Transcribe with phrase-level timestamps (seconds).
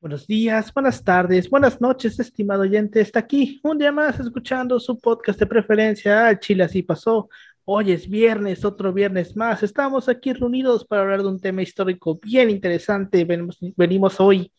[0.00, 3.02] Buenos días, buenas tardes, buenas noches, estimado oyente.
[3.02, 6.26] Está aquí un día más escuchando su podcast de preferencia.
[6.26, 7.28] Al Chile así pasó.
[7.66, 9.62] Hoy es viernes, otro viernes más.
[9.62, 13.26] Estamos aquí reunidos para hablar de un tema histórico bien interesante.
[13.26, 14.50] Venimos, venimos hoy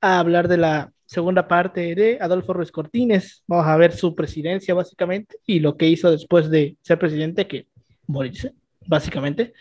[0.00, 3.44] a hablar de la segunda parte de Adolfo Ruiz Cortines.
[3.46, 7.68] Vamos a ver su presidencia, básicamente, y lo que hizo después de ser presidente, que
[8.08, 8.54] morirse,
[8.88, 9.52] básicamente.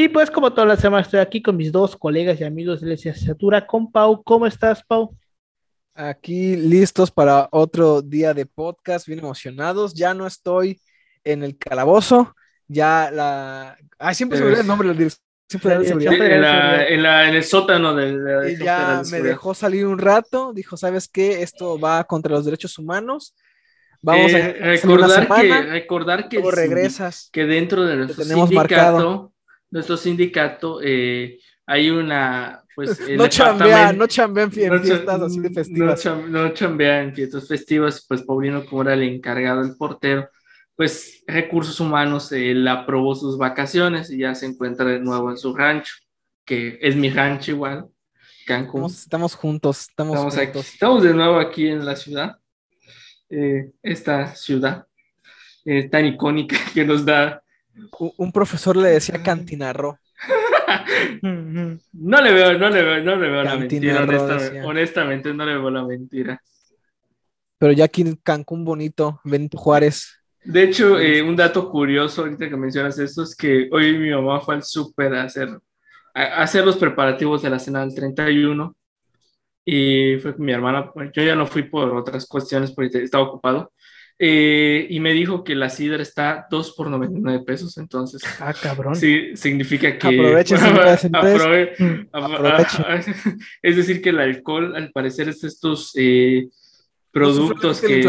[0.00, 2.86] Y pues como toda la semana estoy aquí con mis dos colegas y amigos de
[2.86, 4.22] la licenciatura, con Pau.
[4.22, 5.12] ¿Cómo estás, Pau?
[5.92, 9.94] Aquí listos para otro día de podcast, bien emocionados.
[9.94, 10.80] Ya no estoy
[11.24, 12.32] en el calabozo,
[12.68, 13.76] ya la...
[13.98, 15.12] Ay, siempre se me olvida el nombre del
[15.48, 21.08] Siempre en, en, el sótano de, y ya me dejó salir un rato, dijo, ¿sabes
[21.08, 21.42] qué?
[21.42, 23.34] Esto va contra los derechos humanos.
[24.00, 29.32] Vamos a eh, recordar que recordar que, regresas, que dentro de nuestro sindicato
[29.70, 32.98] nuestro sindicato, eh, hay una, pues...
[33.16, 36.04] no chambean, no chambean en fiestas así de festivas.
[36.28, 40.28] No, chambean en fiestas festivas, pues Paulino, como era el encargado, el portero,
[40.74, 45.54] pues Recursos Humanos, él aprobó sus vacaciones y ya se encuentra de nuevo en su
[45.54, 45.94] rancho,
[46.44, 47.88] que es mi rancho igual,
[48.46, 48.86] Cancún.
[48.86, 52.38] Estamos, juntos, estamos, estamos Aquí, estamos de nuevo aquí en la ciudad,
[53.28, 54.86] eh, esta ciudad
[55.64, 57.42] eh, tan icónica que nos da
[58.16, 59.98] un profesor le decía cantinarro.
[61.22, 64.06] no le veo, no le veo, no le veo la mentira,
[64.64, 66.42] honestamente, no le veo la mentira.
[67.58, 70.18] Pero ya aquí en Cancún bonito, Benito Juárez.
[70.44, 74.40] De hecho, eh, un dato curioso ahorita que mencionas esto es que hoy mi mamá
[74.40, 75.48] fue al súper a hacer,
[76.14, 78.74] a hacer los preparativos de la cena del 31
[79.64, 83.72] y fue con mi hermana, yo ya no fui por otras cuestiones porque estaba ocupado,
[84.20, 88.20] eh, y me dijo que la sidra está 2 por 99 pesos, entonces.
[88.40, 88.96] Ah, cabrón.
[88.96, 90.08] Sí, significa que.
[90.08, 90.58] Aprovechen.
[91.14, 91.76] aprove,
[93.62, 96.48] es decir, que el alcohol, al parecer, es estos eh,
[97.12, 98.04] productos que,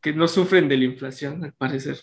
[0.00, 2.00] que no sufren de la inflación, al parecer.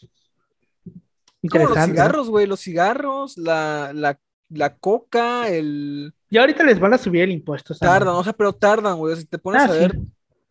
[1.49, 4.19] Como los cigarros, güey, los cigarros, la, la,
[4.49, 6.13] la coca, el.
[6.29, 7.73] Y ahorita les van a subir el impuesto.
[7.73, 9.15] Tardan, o sea, pero tardan, güey.
[9.15, 9.97] Si te pones ah, a ver,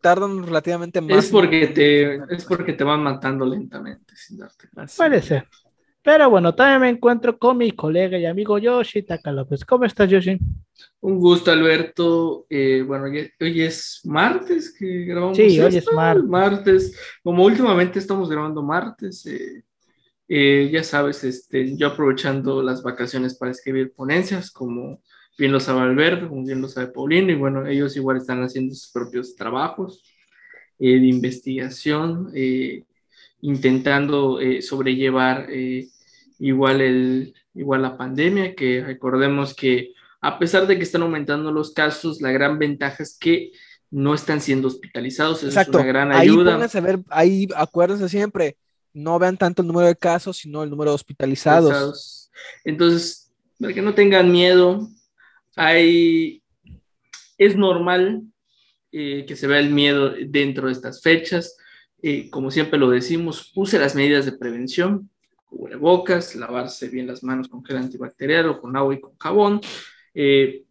[0.01, 1.25] tardan relativamente más.
[1.25, 4.67] Es porque, te, es porque te van matando lentamente sin darte
[4.97, 5.47] Puede ser.
[6.03, 9.63] Pero bueno, también me encuentro con mi colega y amigo Yoshi Taka López.
[9.63, 10.39] ¿Cómo estás, Yoshi?
[11.01, 12.47] Un gusto, Alberto.
[12.49, 15.37] Eh, bueno, hoy, es martes que grabamos.
[15.37, 16.25] Sí, hoy es martes.
[16.25, 16.99] martes.
[17.21, 19.63] Como últimamente estamos grabando martes, eh,
[20.27, 25.03] eh, ya sabes, este, yo aprovechando las vacaciones para escribir ponencias, como
[25.37, 28.73] bien lo sabe Alberto, como bien lo sabe Paulino, y bueno, ellos igual están haciendo
[28.75, 30.03] sus propios trabajos
[30.79, 32.83] eh, de investigación, eh,
[33.41, 35.47] intentando eh, sobrellevar
[36.39, 41.73] igual, el, igual la pandemia, que recordemos que a pesar de que están aumentando los
[41.73, 43.51] casos, la gran ventaja es que
[43.89, 46.55] no están siendo hospitalizados, es una gran ayuda.
[46.55, 48.57] Ahí, a ver, ahí acuérdense siempre,
[48.93, 52.31] no vean tanto el número de casos, sino el número de hospitalizados.
[52.63, 54.89] Entonces, para que no tengan miedo,
[55.55, 56.41] hay,
[57.37, 58.23] es normal
[58.91, 61.57] eh, que se vea el miedo dentro de estas fechas.
[62.01, 65.09] Eh, como siempre lo decimos, use las medidas de prevención,
[65.45, 69.61] cubrebocas, lavarse bien las manos con gel antibacterial o con agua y con jabón,
[70.13, 70.63] eh,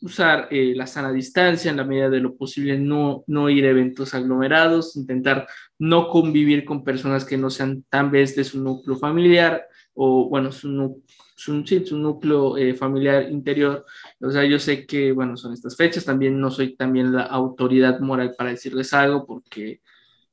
[0.00, 4.12] usar la sana distancia en la medida de lo posible, no, no ir a eventos
[4.14, 5.46] aglomerados, intentar
[5.78, 10.52] no convivir con personas que no sean tan vez de su núcleo familiar o, bueno,
[10.52, 11.02] su,
[11.34, 13.84] su, su núcleo familiar interior
[14.20, 18.00] o sea, yo sé que, bueno, son estas fechas, también no soy también la autoridad
[18.00, 19.80] moral para decirles algo, porque,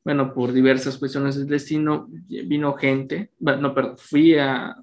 [0.04, 4.76] bueno, por diversas cuestiones del destino, vino gente, no, perdón, fui a,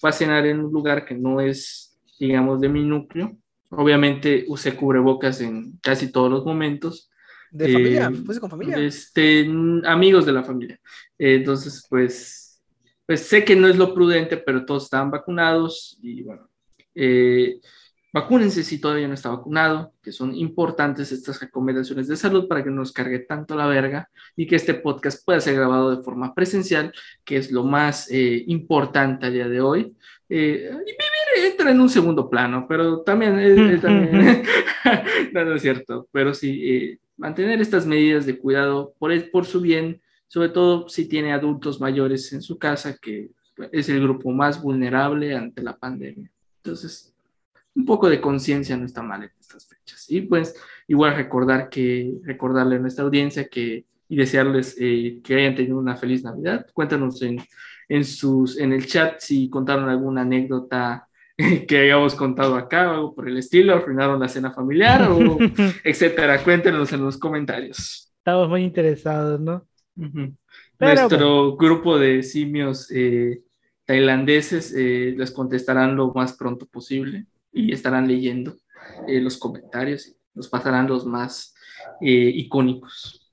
[0.00, 3.36] fui a cenar en un lugar que no es, digamos, de mi núcleo.
[3.70, 7.10] Obviamente usé cubrebocas en casi todos los momentos.
[7.50, 8.10] ¿De familia?
[8.10, 8.78] ¿Fuiste con familia?
[8.78, 9.48] Este,
[9.84, 10.78] amigos de la familia.
[11.18, 12.47] entonces, pues,
[13.08, 16.48] pues sé que no es lo prudente, pero todos estaban vacunados y bueno,
[16.94, 17.58] eh,
[18.10, 22.70] Vacúnense si todavía no está vacunado, que son importantes estas recomendaciones de salud para que
[22.70, 26.34] no nos cargue tanto la verga y que este podcast pueda ser grabado de forma
[26.34, 26.92] presencial,
[27.22, 29.94] que es lo más eh, importante a día de hoy.
[30.30, 33.82] Eh, y vivir entra en un segundo plano, pero también, es,
[35.32, 40.00] no, es cierto, pero sí, eh, mantener estas medidas de cuidado por, por su bien,
[40.28, 43.30] sobre todo si tiene adultos mayores en su casa, que
[43.72, 46.30] es el grupo más vulnerable ante la pandemia.
[46.62, 47.14] Entonces,
[47.74, 50.10] un poco de conciencia no está mal en estas fechas.
[50.10, 50.54] Y pues
[50.86, 55.96] igual recordar que, recordarle a nuestra audiencia que, y desearles eh, que hayan tenido una
[55.96, 56.66] feliz Navidad.
[56.72, 57.40] Cuéntanos en,
[57.88, 61.08] en, sus, en el chat si contaron alguna anécdota
[61.68, 65.38] que hayamos contado acá o algo por el estilo, arruinaron la cena familiar o
[65.84, 66.42] etcétera.
[66.42, 68.12] Cuéntenos en los comentarios.
[68.18, 69.66] Estamos muy interesados, ¿no?
[70.78, 73.42] Nuestro grupo de simios eh,
[73.84, 78.54] tailandeses eh, les contestarán lo más pronto posible y estarán leyendo
[79.06, 81.54] eh, los comentarios y nos pasarán los más
[82.00, 83.32] icónicos.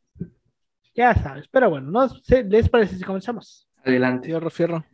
[0.96, 2.10] Ya sabes, pero bueno, ¿no?
[2.48, 3.68] ¿les parece si comenzamos?
[3.84, 4.28] Adelante.
[4.28, 4.86] Fierro, fierro.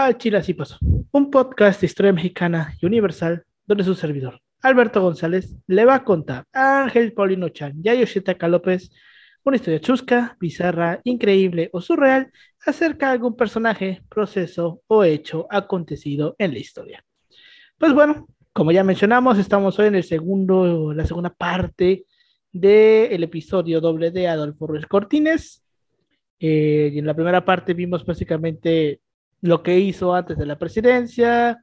[0.00, 0.78] Bienvenidos a Chile Así Pasó,
[1.12, 6.04] un podcast de historia mexicana y universal donde su servidor, Alberto González, le va a
[6.04, 8.90] contar a Ángel Paulino Chan y a Yoshitaka López
[9.44, 12.32] una historia chusca, bizarra, increíble o surreal
[12.64, 17.04] acerca de algún personaje, proceso o hecho acontecido en la historia.
[17.76, 22.06] Pues bueno, como ya mencionamos, estamos hoy en el segundo, la segunda parte
[22.50, 25.62] del episodio doble de Adolfo Ruiz Cortines.
[26.38, 29.00] Eh, y en la primera parte vimos básicamente
[29.40, 31.62] lo que hizo antes de la presidencia,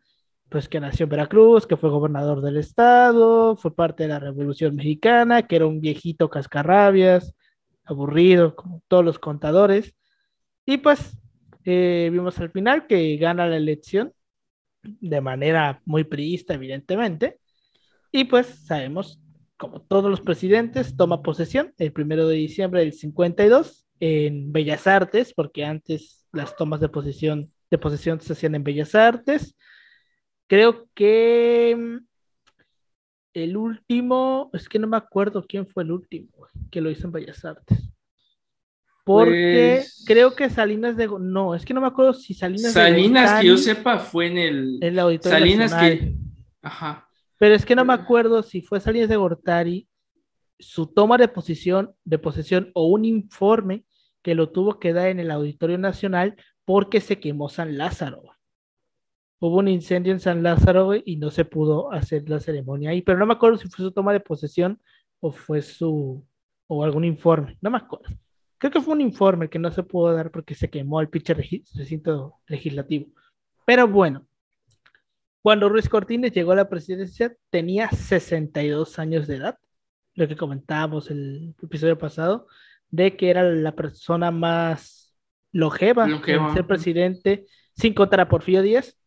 [0.50, 4.76] pues que nació en Veracruz, que fue gobernador del estado, fue parte de la Revolución
[4.76, 7.36] Mexicana, que era un viejito cascarrabias,
[7.84, 9.96] aburrido, como todos los contadores.
[10.66, 11.18] Y pues
[11.66, 14.14] eh, vimos al final que gana la elección
[14.84, 17.40] de manera muy priista, evidentemente.
[18.12, 19.20] Y pues sabemos,
[19.58, 25.34] como todos los presidentes, toma posesión el primero de diciembre del 52 en Bellas Artes,
[25.34, 29.56] porque antes las tomas de posesión de posesión se hacían en Bellas Artes.
[30.48, 32.06] Creo que mm,
[33.34, 36.30] el último, es que no me acuerdo quién fue el último
[36.72, 37.92] que lo hizo en Bellas Artes.
[39.04, 41.08] Porque Pues- creo que Salinas de...
[41.20, 44.38] No, es que no me acuerdo si Salinas de Salinas, que yo sepa, fue en
[44.38, 44.80] el.
[44.82, 46.00] El Auditorio Salinas Nacional.
[46.00, 46.16] que.
[46.62, 47.08] Ajá.
[47.38, 49.88] Pero es que no me acuerdo si fue Salinas de Gortari
[50.60, 53.86] su toma de posesión, de posesión o un informe
[54.24, 56.36] que lo tuvo que dar en el Auditorio Nacional
[56.68, 58.24] porque se quemó San Lázaro.
[59.40, 63.18] Hubo un incendio en San Lázaro y no se pudo hacer la ceremonia ahí, pero
[63.18, 64.82] no me acuerdo si fue su toma de posesión
[65.22, 66.28] o fue su
[66.68, 68.14] o algún informe, no me acuerdo.
[68.58, 71.34] Creo que fue un informe que no se pudo dar porque se quemó el pinche
[71.34, 73.14] recinto legislativo.
[73.66, 74.28] Pero bueno,
[75.42, 79.58] cuando Ruiz Cortines llegó a la presidencia, tenía 62 años de edad,
[80.16, 82.48] lo que comentábamos el episodio pasado,
[82.90, 85.07] de que era la persona más
[85.52, 86.48] longeva, Longeva.
[86.50, 87.46] en ser presidente,
[87.76, 88.98] sin contar a Porfirio Díaz,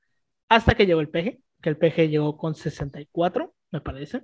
[0.49, 4.23] hasta que llegó el PG, que el PG llegó con 64, me parece.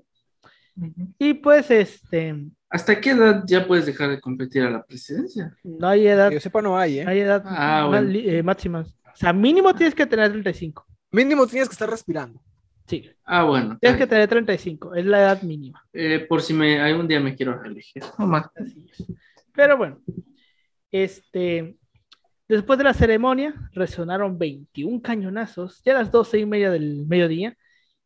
[1.19, 2.35] Y pues, este,
[2.69, 5.57] ¿Hasta qué edad ya puedes dejar de competir a la presidencia?
[5.65, 7.05] no hay edad, Que yo sepa, no hay, ¿eh?
[7.05, 8.19] no hay edad Ah, más bueno.
[8.19, 8.81] eh, máxima.
[8.81, 10.87] O sea, mínimo tienes que tener 35.
[11.13, 12.43] Mínimo tienes que estar respirando.
[12.87, 13.79] Sí, Ah, bueno.
[13.81, 15.83] tienes que tener 35, es la edad mínima.
[15.93, 18.03] Eh, por si me algún día me quiero reelegir.
[18.19, 18.49] No más.
[19.55, 20.01] Pero bueno,
[20.91, 21.77] este,
[22.49, 27.57] después de la ceremonia resonaron 21 cañonazos y a las 12 y media del mediodía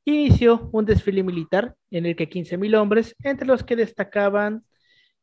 [0.04, 4.64] inició un desfile militar en el que 15.000 hombres, entre los que destacaban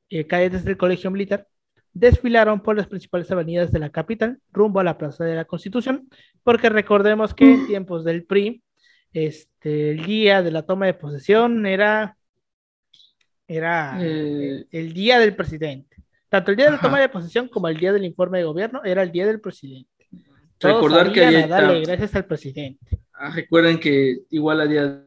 [0.10, 1.48] eh, cadetes del colegio militar,
[1.94, 6.08] desfilaron por las principales avenidas de la capital rumbo a la Plaza de la Constitución,
[6.44, 8.64] porque recordemos que en tiempos del PRI,
[9.14, 12.18] este, el día de la toma de posesión era,
[13.48, 15.97] era Eh, el día del presidente.
[16.30, 18.82] Tanto el día de la toma de posesión como el día del informe de gobierno
[18.84, 19.90] era el día del presidente.
[20.58, 23.00] Todos recordar que darle gracias al presidente.
[23.14, 25.04] ah, recuerden que igual a día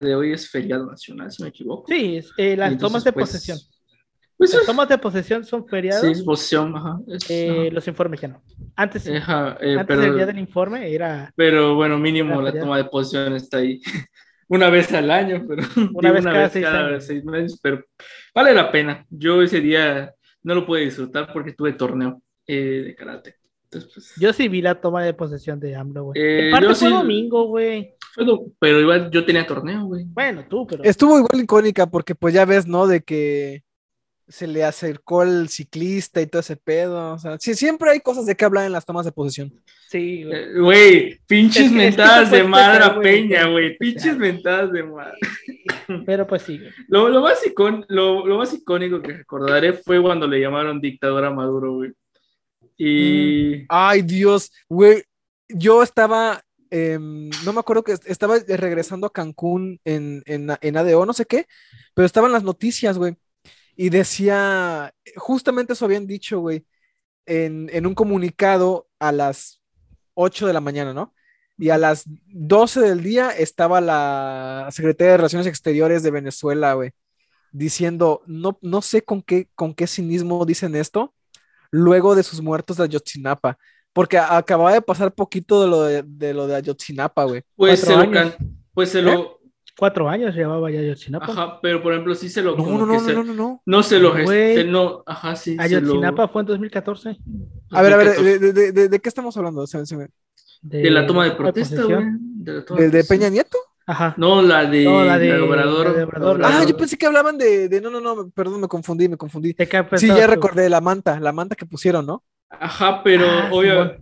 [0.00, 1.86] de hoy es feriado nacional, si me equivoco.
[1.88, 3.58] Sí, eh, las Entonces, tomas de pues, posesión.
[4.36, 6.98] Pues Las es- tomas de posesión son feriados, sí, es posesión, ajá.
[7.06, 7.70] es- eh, ajá.
[7.74, 8.42] los informes ya no.
[8.76, 9.08] Antes.
[9.08, 12.76] Ajá, eh, antes pero, del día del informe era pero bueno, mínimo Era la toma
[12.76, 13.80] de posesión está ahí
[14.48, 15.62] una vez al año, pero
[15.94, 17.04] Una vez cada seis años.
[17.06, 17.84] seis meses, pero
[18.34, 19.04] vale la pena.
[19.10, 23.36] Yo ese día no lo pude disfrutar porque tuve torneo eh, de karate.
[23.64, 26.20] Entonces, pues, Yo sí vi la toma de posesión de AMLO, güey.
[26.20, 27.94] Eh, fue sí- domingo, güey.
[28.16, 30.04] Pero, pero igual yo tenía torneo, güey.
[30.06, 30.84] Bueno, tú, pero.
[30.84, 32.86] Estuvo igual icónica porque pues ya ves, ¿no?
[32.86, 33.64] De que
[34.28, 37.14] se le acercó el ciclista y todo ese pedo.
[37.14, 39.52] O sea, sí, siempre hay cosas de qué hablar en las tomas de posición.
[39.94, 40.54] Sí, güey.
[40.58, 43.78] Güey, pinches Es que- es que mentadas de madre a Peña, güey.
[43.78, 45.16] Pinches mentadas de madre.
[46.04, 46.72] Pero pues sí, güey.
[46.88, 51.24] Lo, lo, más icón- lo, lo más icónico que recordaré fue cuando le llamaron dictador
[51.24, 51.92] a Maduro, güey.
[52.76, 53.64] Y.
[53.68, 55.04] Ay, Dios, güey.
[55.48, 60.76] Yo estaba, em, no me acuerdo que est- estaba regresando a Cancún en, en, en
[60.76, 61.46] ADO, no sé qué,
[61.94, 63.14] pero estaban las noticias, güey.
[63.76, 66.64] Y decía, justamente eso habían dicho, güey,
[67.26, 69.60] en, en un comunicado a las
[70.14, 71.14] 8 de la mañana, ¿no?
[71.56, 76.92] Y a las 12 del día estaba la Secretaría de Relaciones Exteriores de Venezuela, güey,
[77.52, 81.14] diciendo, no, no sé con qué, con qué cinismo dicen esto,
[81.70, 83.58] luego de sus muertos de Ayotzinapa,
[83.92, 87.42] porque acababa de pasar poquito de lo de, de lo de Ayotzinapa, güey.
[87.56, 88.10] Pues se lo
[88.72, 89.40] Pues se lo.
[89.76, 91.26] Cuatro años llevaba ya Ayotzinapa.
[91.32, 92.56] Ajá, pero por ejemplo, sí se lo.
[92.56, 93.62] No, no, no, se- no, no, no.
[93.66, 95.56] No se lo gesté, no, ajá, sí.
[95.56, 97.18] se Ayotzinapa lo- fue en 2014.
[97.72, 98.38] A ver, a ver, 2014.
[98.38, 99.66] ¿de, de, de- de qué estamos hablando?
[99.66, 100.08] Se se me-
[100.62, 102.04] De la toma de protesta, güey.
[102.20, 103.04] De, la toma ¿De.
[103.04, 103.58] Peña Nieto?
[103.86, 104.14] Ajá.
[104.16, 105.86] No, la de, No, la de- la de Obrador.
[105.88, 106.68] la de Obrador, la Ah, Obrador.
[106.70, 109.52] yo pensé que hablaban de, de- no, no, no, perdón, me confundí, me confundí.
[109.52, 110.30] ¿De qué Sí, ya tú?
[110.30, 112.22] recordé la manta, la manta que pusieron, ¿no?
[112.48, 113.96] Ajá, pero Ah, obvio.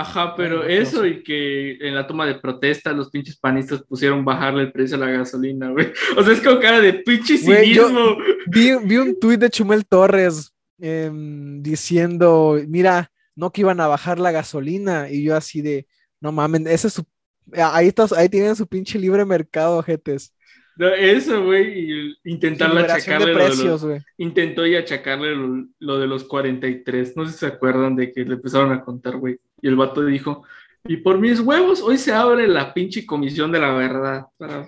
[0.00, 4.62] Ajá, pero eso y que en la toma de protesta los pinches panistas pusieron bajarle
[4.62, 5.92] el precio a la gasolina, güey.
[6.16, 8.16] O sea, es como cara de pinche cinismo.
[8.46, 14.18] Vi, vi un tuit de Chumel Torres em, diciendo, mira, no que iban a bajar
[14.18, 15.86] la gasolina, y yo así de,
[16.18, 17.04] no mames, ese es su,
[17.52, 20.34] ahí, está, ahí tienen su pinche libre mercado, jetes.
[20.76, 24.00] No, eso, güey, intentarle achacarle de lo de los- precios, güey.
[24.16, 27.18] intentó y achacarle lo, lo de los 43.
[27.18, 29.38] No sé si se acuerdan de que le empezaron a contar, güey.
[29.62, 30.44] Y el vato dijo,
[30.84, 34.26] y por mis huevos, hoy se abre la pinche comisión de la verdad.
[34.38, 34.66] Para...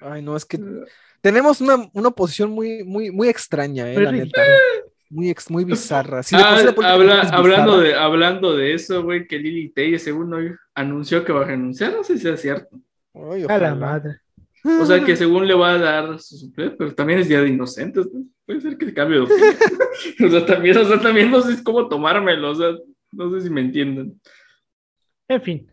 [0.00, 0.58] Ay, no, es que
[1.20, 4.42] tenemos una, una oposición muy, muy, muy extraña, eh, Muy la neta.
[5.12, 6.20] Muy, ex- muy bizarra.
[6.32, 7.80] Ah, habla- hablando, bizarra.
[7.80, 11.92] de, hablando de eso, güey, que Lili Telle, según hoy, anunció que va a renunciar.
[11.92, 12.78] No sé si es cierto.
[13.14, 14.20] Ay, A la madre.
[14.62, 17.48] O sea, que según le va a dar su suplente, pero también es Día de
[17.48, 18.24] Inocentes, ¿no?
[18.44, 19.54] Puede ser que cambie de opinión.
[20.26, 22.68] o, sea, también, o sea, también no sé cómo tomármelo, o sea,
[23.12, 24.20] no sé si me entienden.
[25.28, 25.70] En fin,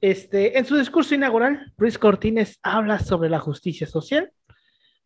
[0.00, 4.32] este, en su discurso inaugural, Ruiz Cortines habla sobre la justicia social,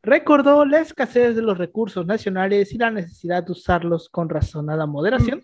[0.03, 5.43] recordó la escasez de los recursos nacionales y la necesidad de usarlos con razonada moderación,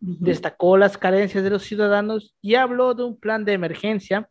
[0.00, 4.28] destacó las carencias de los ciudadanos y habló de un plan de emergencia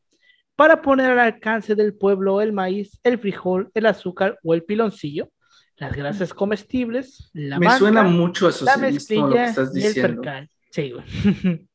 [0.56, 5.32] para poner al alcance del pueblo el maíz, el frijol, el azúcar o el piloncillo,
[5.78, 9.88] las grasas comestibles, la me suena mucho a la socialismo lo que estás y el
[9.88, 10.22] diciendo.
[10.22, 10.50] percal.
[10.74, 11.68] Sí, güey.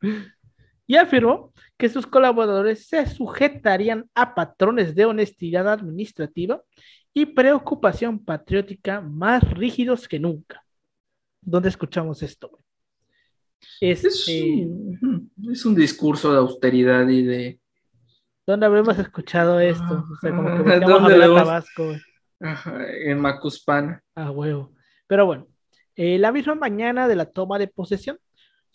[0.86, 6.62] y afirmó que sus colaboradores se sujetarían a patrones de honestidad administrativa
[7.12, 10.64] y preocupación patriótica más rígidos que nunca.
[11.40, 12.48] ¿Dónde escuchamos esto?
[12.48, 12.62] güey?
[13.80, 17.60] Es, Este, un, es un discurso de austeridad y de...
[18.46, 20.04] ¿Dónde habremos escuchado esto?
[20.12, 22.00] O sea, como que Ah, ¿dónde a Tabasco, güey.
[22.40, 24.00] ajá, en Macuspana.
[24.14, 24.72] A huevo.
[25.08, 25.48] Pero bueno,
[25.96, 28.18] eh, la misma mañana de la toma de posesión,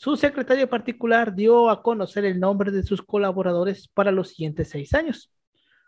[0.01, 4.93] su secretario particular dio a conocer el nombre de sus colaboradores para los siguientes seis
[4.93, 5.29] años.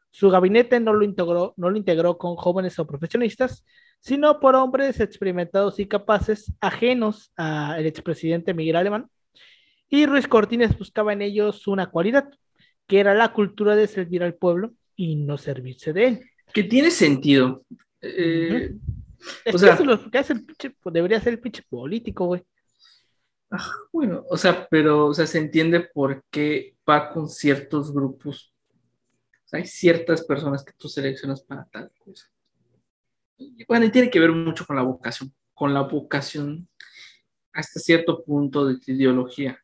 [0.09, 3.63] Su gabinete no lo integró, no lo integró con jóvenes o profesionistas,
[4.01, 9.07] sino por hombres experimentados y capaces, ajenos al expresidente Miguel Alemán.
[9.87, 12.29] Y Ruiz Cortines buscaba en ellos una cualidad,
[12.87, 16.21] que era la cultura de servir al pueblo y no servirse de él.
[16.53, 17.63] Que tiene sentido.
[18.01, 18.73] Eh,
[19.45, 21.63] Es O que sea- eso es lo que hace el pinche- debería ser el pinche
[21.69, 22.41] político, güey.
[23.51, 28.53] Ajá, bueno, o sea, pero o sea, se entiende por qué va con ciertos grupos.
[29.51, 32.27] Hay ciertas personas que tú seleccionas para tal cosa.
[33.67, 36.69] Bueno, y tiene que ver mucho con la vocación, con la vocación
[37.51, 39.59] hasta cierto punto de tu ideología.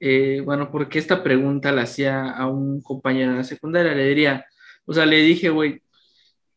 [0.00, 4.44] Eh, bueno, porque esta pregunta la hacía a un compañero en la secundaria, le diría,
[4.84, 5.82] o sea, le dije, güey,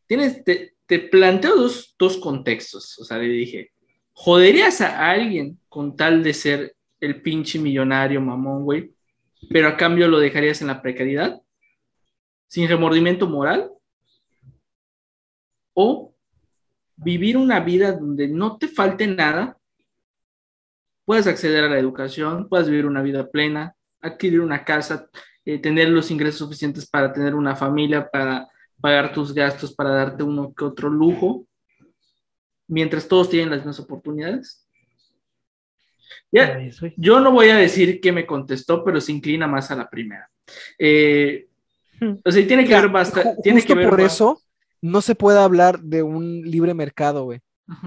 [0.06, 3.72] tienes, te, te planteo dos, dos contextos, o sea, le dije,
[4.20, 8.92] ¿joderías a alguien con tal de ser el pinche millonario mamón, güey?
[9.48, 11.40] Pero a cambio lo dejarías en la precariedad,
[12.48, 13.70] sin remordimiento moral,
[15.72, 16.12] o
[16.96, 19.56] vivir una vida donde no te falte nada,
[21.04, 25.08] puedes acceder a la educación, puedes vivir una vida plena, adquirir una casa,
[25.44, 28.48] eh, tener los ingresos suficientes para tener una familia, para
[28.80, 31.46] pagar tus gastos, para darte uno que otro lujo,
[32.68, 34.64] mientras todos tienen las mismas oportunidades.
[36.30, 36.60] Ya,
[36.96, 40.30] yo no voy a decir que me contestó, pero se inclina más a la primera.
[40.78, 41.48] Eh,
[42.24, 43.42] O sea, tiene que Mira, ver bastante.
[43.42, 44.40] Tiene justo que ver por eso
[44.80, 47.40] no se puede hablar de un libre mercado, güey.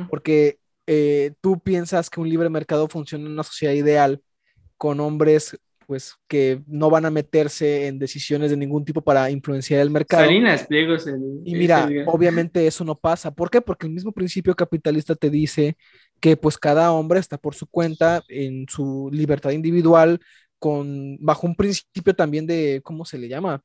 [0.10, 4.22] Porque eh, tú piensas que un libre mercado funciona en una sociedad ideal
[4.78, 5.58] con hombres,
[5.92, 10.24] pues, que no van a meterse en decisiones de ningún tipo para influenciar el mercado.
[10.24, 11.06] Salinas Pliegos.
[11.06, 13.36] el- Y mira, obviamente eso no pasa.
[13.36, 13.60] ¿Por qué?
[13.60, 15.76] Porque el mismo principio capitalista te dice
[16.22, 20.22] que pues cada hombre está por su cuenta en su libertad individual,
[20.60, 23.62] con, bajo un principio también de, ¿cómo se le llama?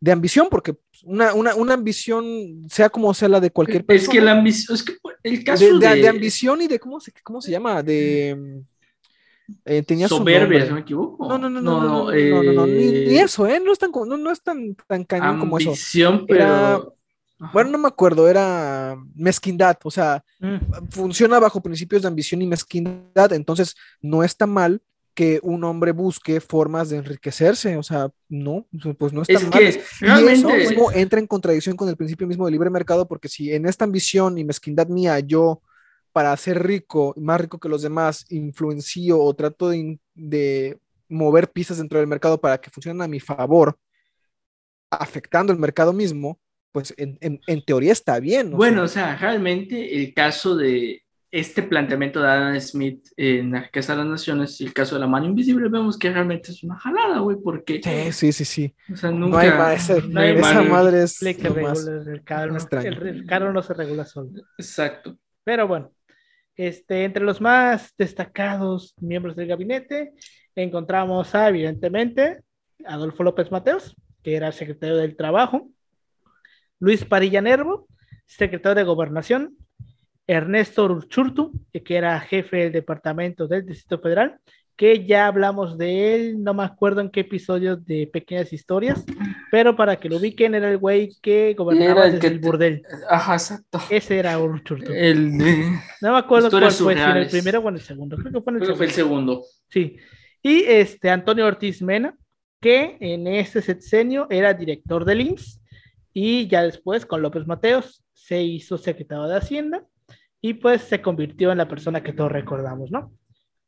[0.00, 4.04] De ambición, porque una, una, una ambición, sea como sea la de cualquier persona.
[4.06, 4.74] Es que la ambición.
[4.74, 7.50] Es que el caso de, de, de- de ambición y de, ¿cómo se, cómo se
[7.50, 7.82] llama?
[7.82, 8.62] De...
[9.64, 11.28] Eh, tenía Soberbia, si me equivoco.
[11.28, 13.60] No, no, no, no, no, eh, ni, eso, ¿eh?
[13.64, 15.70] No es tan, no, es tan, tan cañón como eso.
[15.70, 16.96] ambición pero...
[17.52, 20.90] Bueno, no me acuerdo, era mezquindad, o sea, mm.
[20.90, 24.80] funciona bajo principios de ambición y mezquindad, entonces no está mal
[25.14, 28.66] que un hombre busque formas de enriquecerse, o sea, no,
[28.98, 29.62] pues no está es mal.
[29.62, 33.52] Y eso mismo entra en contradicción con el principio mismo del libre mercado, porque si
[33.52, 35.60] en esta ambición y mezquindad mía yo
[36.12, 40.78] para ser rico, más rico que los demás, influencio o trato de, de
[41.08, 43.78] mover piezas dentro del mercado para que funcionen a mi favor,
[44.90, 46.38] afectando el mercado mismo,
[46.72, 48.50] pues en, en- en teoría está bien.
[48.50, 53.70] Bueno, sea, o sea, realmente el caso de este planteamiento de Adam Smith en la
[53.70, 56.62] Casa de las Naciones y el caso de la mano invisible, vemos que realmente es
[56.62, 57.80] una jalada, güey, porque.
[57.82, 58.74] sí, sí, sí, sí.
[58.92, 59.40] O sea, No nunca.
[59.40, 62.56] hay ma- ese- no hay esa mano- madre es que lo más- regula el carro,
[62.82, 64.28] el, el carro no se regula solo.
[64.58, 65.16] Exacto.
[65.44, 65.90] Pero bueno,
[66.56, 70.12] este, entre los más destacados miembros del gabinete
[70.54, 72.42] encontramos a, evidentemente,
[72.84, 75.70] Adolfo López Mateos, que era secretario del Trabajo,
[76.78, 77.86] Luis Parilla Nervo,
[78.26, 79.56] secretario de Gobernación,
[80.26, 84.38] Ernesto Urchurtu, que era jefe del departamento del Distrito Federal,
[84.76, 89.04] que ya hablamos de él, no me acuerdo en qué episodio de Pequeñas Historias,
[89.50, 92.82] pero para que lo ubiquen, era el güey que gobernaba el desde que el burdel.
[93.08, 93.80] Ajá, exacto.
[93.90, 94.92] Ese era Urchurtu.
[94.92, 95.78] El de.
[96.00, 98.16] No me acuerdo cuál fue, si el primero o en el segundo.
[98.16, 99.32] Creo que fue en el Creo que fue el segundo.
[99.32, 99.46] segundo.
[99.68, 99.96] Sí.
[100.42, 102.16] Y este Antonio Ortiz Mena,
[102.60, 105.60] que en este sexenio era director del IMSS
[106.12, 109.84] y ya después con López Mateos se hizo secretario de Hacienda
[110.40, 113.12] y pues se convirtió en la persona que todos recordamos, ¿no?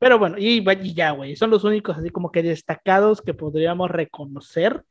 [0.04, 3.90] Pero bueno, y, y ya, güey, son los únicos así como que destacados que podríamos
[3.90, 4.82] reconocer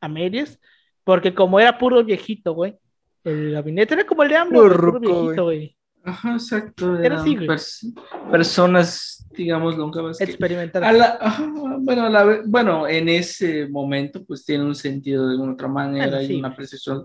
[0.00, 0.58] a medias,
[1.04, 2.74] porque como era puro viejito, güey,
[3.22, 6.96] el gabinete era como el de AMLO, Puro ruco, viejito, güey, Ajá, exacto.
[6.96, 7.48] Era Eran así, güey.
[7.48, 10.16] pers- personas, digamos, longevas.
[10.16, 10.84] que- experimental.
[10.84, 11.46] a la- ajá,
[11.80, 16.06] bueno, a la bueno, en ese momento, pues tiene un sentido de alguna otra manera
[16.16, 16.34] Bueno, y sí.
[16.38, 17.04] una precisión.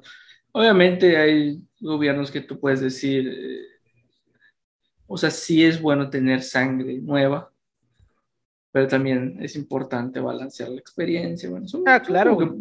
[0.54, 3.60] Obviamente hay gobiernos que tú puedes decir, eh,
[5.07, 7.51] o sea, sí es bueno tener sangre nueva,
[8.71, 11.49] pero también es importante balancear la experiencia.
[11.49, 12.51] Bueno, son- Ah, claro, que-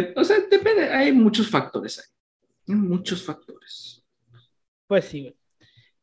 [0.00, 2.04] de- o sea, depende, hay muchos factores ahí.
[2.68, 4.04] Hay muchos factores.
[4.86, 5.34] Pues sí.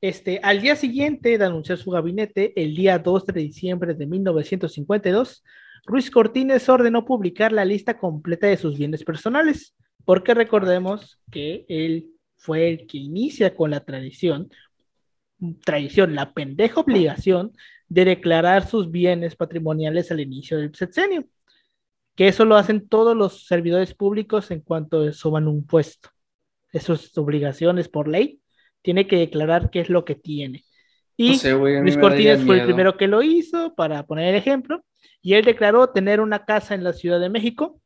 [0.02, 5.44] Este, al día siguiente de anunciar su gabinete, el día 2 de diciembre de 1952,
[5.86, 9.76] Ruiz Cortines ordenó publicar la lista completa de sus bienes personales,
[10.06, 14.50] porque recordemos que él fue el que inicia con la tradición,
[15.64, 17.54] tradición, la pendeja obligación
[17.88, 21.26] de declarar sus bienes patrimoniales al inicio del sexenio,
[22.16, 26.10] que eso lo hacen todos los servidores públicos en cuanto suban un puesto.
[26.72, 28.40] Eso es obligaciones por ley
[28.82, 30.64] tiene que declarar qué es lo que tiene.
[31.18, 34.36] Y No sé, mí Luis Cortines fue el primero que lo hizo, para poner el
[34.36, 34.84] ejemplo,
[35.22, 37.82] y él declaró tener una casa en la Ciudad de México,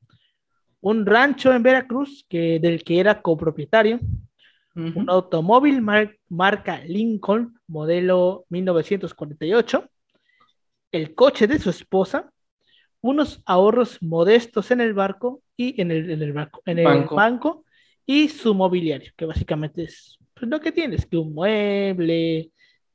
[0.81, 3.99] un rancho en Veracruz, que, del que era copropietario,
[4.75, 9.89] Un automóvil mar- marca Lincoln, modelo 1948,
[10.91, 12.31] el coche de su esposa,
[13.01, 17.15] unos ahorros modestos en el barco y en el, en el barco, en el Banco.
[17.15, 17.65] banco
[18.05, 22.51] y su mobiliario, que básicamente es pues, lo que tienes, que un mueble,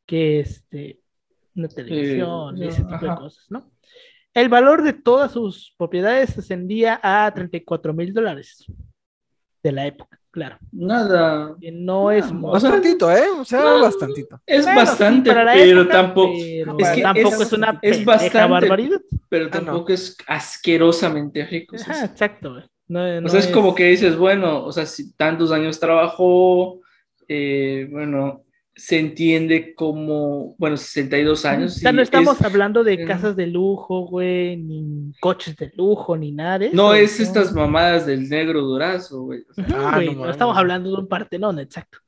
[0.06, 1.00] que este,
[1.54, 3.70] una televisión, ese tipo de cosas, ¿no?
[4.34, 8.64] El valor de todas sus propiedades ascendía a 34 mil dólares
[9.62, 10.56] de la época, claro.
[10.72, 11.56] Nada.
[11.60, 12.52] Que no es mucho.
[12.52, 13.24] Bastantito, ¿eh?
[13.40, 13.80] O sea, No.
[13.82, 14.40] bastantito.
[14.46, 19.00] Es bastante, pero época, tampoco, pero es que tampoco es, es- una es bastante- barbaridad.
[19.28, 19.64] pero Ah, no.
[19.64, 20.16] tampoco es
[20.62, 21.76] asquerosamente rico.
[21.76, 22.62] o sea, Ajá, exacto.
[22.88, 26.80] No, O sea, es, como que dices, bueno, o sea, si tantos años trabajó,
[27.28, 28.44] eh, bueno,
[28.78, 31.76] se entiende como, bueno, 62 años.
[31.76, 36.16] O sea, no estamos es- hablando de casas de lujo, güey, ni coches de lujo,
[36.16, 36.76] ni nada de eso.
[36.76, 37.24] no es ¿no?
[37.24, 39.40] estas mamadas del negro durazo, güey.
[39.50, 41.98] o sea, Ujú, Ah, güey, no no estamos hablando de un partenón, exacto.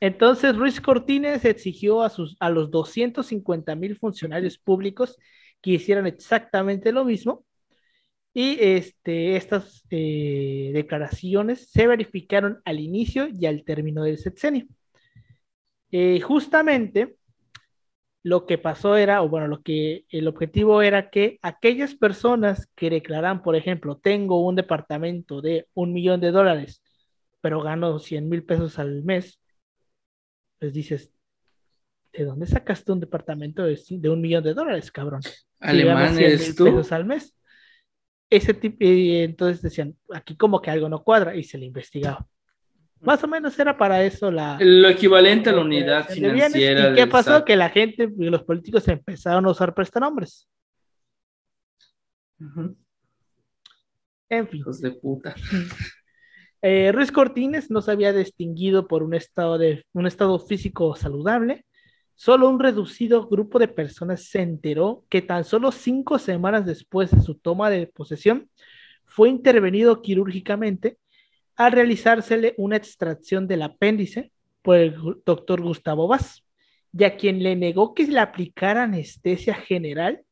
[0.00, 5.16] Entonces, Ruiz Cortines exigió a, sus, a los 250 mil funcionarios públicos
[5.62, 7.44] que hicieran exactamente lo mismo
[8.32, 14.66] Y este, estas eh, declaraciones se verificaron al inicio y al término del sexenio.
[15.92, 17.16] Eh, justamente
[18.22, 22.90] lo que pasó era, o bueno, lo que el objetivo era que aquellas personas que
[22.90, 26.82] declaran, por ejemplo, tengo un departamento de un millón de dólares,
[27.40, 29.40] pero gano 100 mil pesos al mes,
[30.58, 31.12] pues dices,
[32.12, 35.22] ¿de dónde sacaste un departamento de, de un millón de dólares, cabrón?
[35.58, 36.64] Alemán eres tú.
[36.64, 37.34] pesos al mes.
[38.28, 42.28] Ese tipo, y entonces decían, aquí como que algo no cuadra, y se le investigaba.
[43.00, 44.58] Más o menos era para eso la...
[44.60, 46.90] Lo equivalente a la unidad financiera.
[46.90, 47.44] ¿Y qué pasó?
[47.44, 50.46] Que la gente, los políticos empezaron a usar prestanombres.
[54.28, 54.60] En fin.
[54.60, 55.34] Hijos de puta.
[56.62, 61.64] Eh, Ruiz Cortines no se había distinguido por un estado, de, un estado físico saludable.
[62.14, 67.22] Solo un reducido grupo de personas se enteró que tan solo cinco semanas después de
[67.22, 68.50] su toma de posesión
[69.06, 70.98] fue intervenido quirúrgicamente
[71.60, 74.94] al realizársele una extracción del apéndice por el
[75.26, 76.42] doctor Gustavo Vaz,
[76.90, 80.22] y a quien le negó que le aplicara anestesia general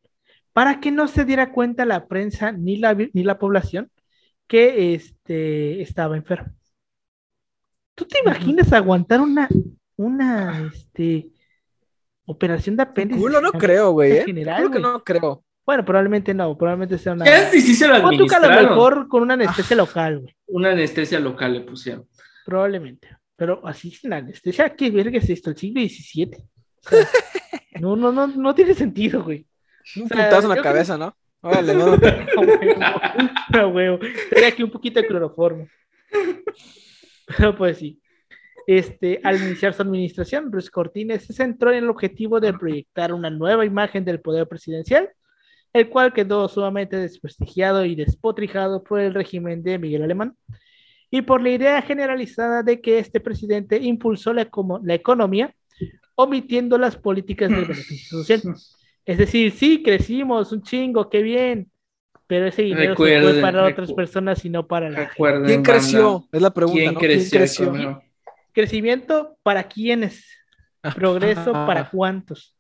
[0.55, 3.91] para que no se diera cuenta la prensa ni la, ni la población
[4.47, 6.51] que este, estaba enfermo.
[7.95, 9.51] ¿Tú te imaginas aguantar una,
[9.97, 11.29] una este,
[12.25, 13.21] operación de apéndice?
[13.43, 14.13] no creo, güey.
[14.13, 14.25] ¿eh?
[14.25, 15.45] General, que no creo.
[15.69, 17.27] Bueno, probablemente no, probablemente sea una.
[17.27, 18.51] ¿Qué si se lo administraron?
[18.51, 20.35] a lo mejor con una anestesia ah, local, güey.
[20.47, 22.09] Una anestesia local le pusieron.
[22.47, 23.15] Probablemente.
[23.37, 25.51] Pero así sin anestesia, ¿qué verga es esto?
[25.51, 26.39] El siglo XVII.
[27.83, 29.47] no, no, no, no tiene sentido, güey.
[29.97, 31.15] Un puntazo en la cabeza, ¿no?
[31.43, 31.99] Órale, no.
[33.53, 33.99] no, güey.
[34.31, 35.69] Tenía aquí un poquito de cloroformo.
[37.37, 38.01] Pero pues sí.
[38.67, 43.29] Este, al iniciar su administración, Ruiz Cortines se centró en el objetivo de proyectar una
[43.29, 45.11] nueva imagen del poder presidencial
[45.79, 50.37] el cual quedó sumamente desprestigiado y despotrijado por el régimen de Miguel Alemán
[51.11, 54.49] y por la idea generalizada de que este presidente impulsó la,
[54.83, 55.55] la economía
[56.15, 58.55] omitiendo las políticas del beneficio social.
[59.07, 61.71] Es decir, sí, crecimos un chingo, qué bien,
[62.27, 65.47] pero ese dinero se fue para otras personas y no para la gente.
[65.47, 66.29] ¿Quién creció?
[66.31, 66.79] Es la pregunta.
[66.79, 68.03] ¿Quién, creció?
[68.53, 70.27] Crecimiento para quiénes,
[70.95, 72.58] progreso para cuántos.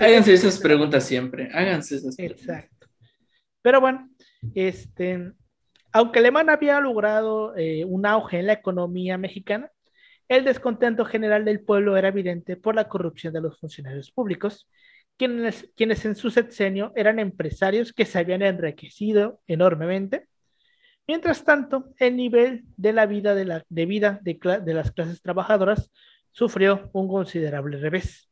[0.00, 2.42] Háganse esas preguntas siempre, háganse esas preguntas.
[2.42, 2.86] Exacto.
[3.62, 4.10] Pero bueno,
[4.54, 5.32] este,
[5.92, 9.70] aunque Alemán había logrado eh, un auge en la economía mexicana,
[10.28, 14.68] el descontento general del pueblo era evidente por la corrupción de los funcionarios públicos,
[15.16, 20.26] quienes, quienes en su sexenio eran empresarios que se habían enriquecido enormemente.
[21.06, 25.20] Mientras tanto, el nivel de la vida de, la, de vida de, de las clases
[25.20, 25.90] trabajadoras
[26.30, 28.28] sufrió un considerable revés.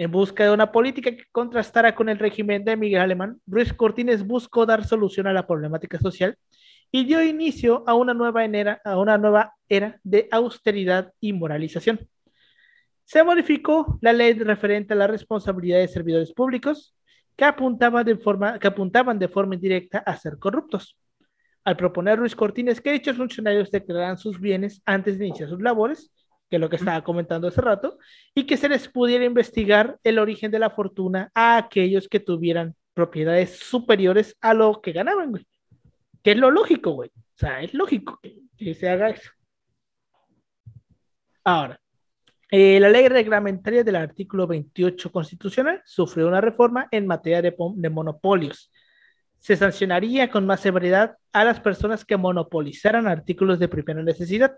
[0.00, 4.26] En busca de una política que contrastara con el régimen de Miguel Alemán, Ruiz Cortines
[4.26, 6.38] buscó dar solución a la problemática social
[6.90, 12.08] y dio inicio a una nueva era, a una nueva era de austeridad y moralización.
[13.04, 16.96] Se modificó la ley referente a la responsabilidad de servidores públicos
[17.36, 20.96] que apuntaban de forma, que apuntaban de forma indirecta a ser corruptos.
[21.62, 26.10] Al proponer Ruiz Cortines que dichos funcionarios declararan sus bienes antes de iniciar sus labores,
[26.50, 27.96] que es lo que estaba comentando hace rato,
[28.34, 32.74] y que se les pudiera investigar el origen de la fortuna a aquellos que tuvieran
[32.92, 35.46] propiedades superiores a lo que ganaban, güey.
[36.22, 37.08] Que es lo lógico, güey.
[37.08, 39.30] O sea, es lógico que, se haga eso.
[41.44, 41.80] Ahora,
[42.50, 47.90] eh, la ley reglamentaria del artículo 28 constitucional sufrió una reforma en materia de, de
[47.90, 48.72] monopolios.
[49.38, 54.54] Se sancionaría con más severidad a las personas que monopolizaran artículos de primera necesidad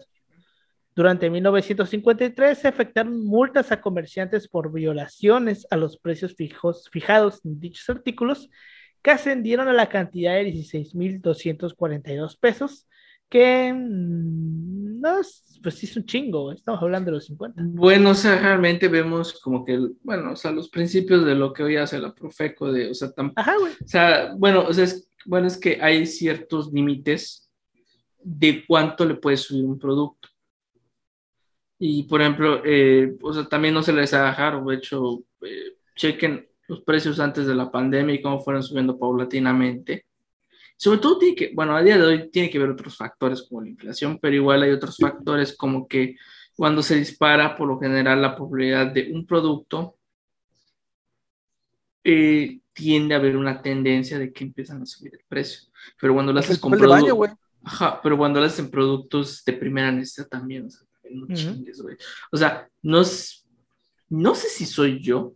[0.94, 7.58] durante 1953 se efectuaron multas a comerciantes por violaciones a los precios fijos, fijados en
[7.60, 8.50] dichos artículos
[9.02, 12.86] que ascendieron a la cantidad de 16.242 pesos,
[13.28, 17.62] que mm, no es, pues sí es un chingo, estamos hablando de los 50.
[17.64, 21.62] Bueno, o sea, realmente vemos como que, bueno, o sea, los principios de lo que
[21.64, 23.72] hoy hace la Profeco, de, o sea, Ajá, güey.
[23.72, 27.50] O sea, bueno, o sea, es, bueno, es que hay ciertos límites
[28.22, 30.28] de cuánto le puede subir un producto.
[31.84, 35.78] Y por ejemplo, eh, o sea, también no se les ha dejado, de hecho, eh,
[35.96, 40.06] chequen los precios antes de la pandemia y cómo fueron subiendo paulatinamente.
[40.76, 43.62] Sobre todo tiene que, bueno, a día de hoy tiene que ver otros factores como
[43.62, 46.14] la inflación, pero igual hay otros factores como que
[46.54, 49.96] cuando se dispara por lo general la popularidad de un producto,
[52.04, 55.68] eh, tiende a haber una tendencia de que empiezan a subir el precio.
[56.00, 57.30] Pero cuando lo haces con productos,
[58.04, 60.86] pero cuando lo haces en productos de primera necesidad también, o sea,
[62.30, 63.02] o sea, no,
[64.08, 65.32] no sé si soy yo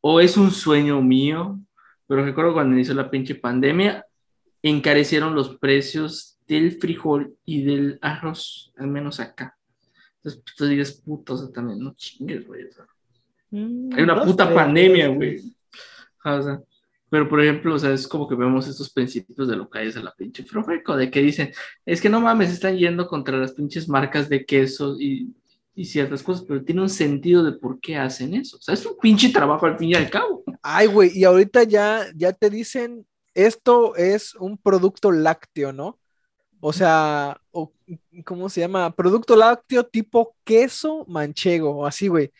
[0.00, 1.58] o es un sueño mío,
[2.06, 4.04] pero recuerdo cuando inició la pinche pandemia,
[4.62, 9.56] encarecieron los precios del frijol y del arroz, al menos acá.
[10.16, 12.64] Entonces, pues, tú dices, puto, o sea, también, no chingues, güey.
[12.64, 12.86] o sea,
[13.54, 15.38] Mm, hay una puta pandemia, güey.
[16.24, 16.60] O sea,
[17.10, 19.92] pero por ejemplo, o sea, es como que vemos estos principios de lo que hay
[19.92, 21.52] la pinche Profeco, de que dicen,
[21.86, 25.32] es que no mames, están yendo contra las pinches marcas de queso y,
[25.74, 28.56] y ciertas cosas, pero tiene un sentido de por qué hacen eso.
[28.56, 30.42] O sea, es un pinche trabajo al fin y al cabo.
[30.62, 35.98] Ay, güey, y ahorita ya, ya te dicen, esto es un producto lácteo, ¿no?
[36.60, 37.72] O sea, o,
[38.24, 38.94] ¿cómo se llama?
[38.94, 42.32] Producto lácteo tipo queso manchego, o así, güey.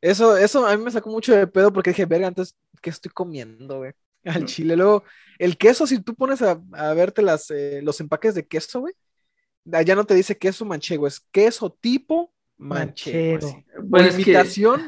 [0.00, 3.10] Eso, eso a mí me sacó mucho de pedo porque dije, verga, entonces, ¿qué estoy
[3.10, 3.92] comiendo, güey?
[4.24, 4.76] Al chile.
[4.76, 5.04] Luego,
[5.38, 8.94] el queso, si tú pones a, a verte las, eh, los empaques de queso, güey,
[9.72, 13.64] allá no te dice queso manchego, es queso tipo manchego.
[13.82, 14.32] Bueno, es que,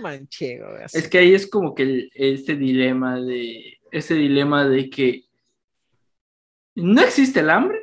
[0.00, 0.98] manchego, así.
[0.98, 5.24] es que ahí es como que el- este dilema de, este dilema de que
[6.76, 7.80] no existe el hambre,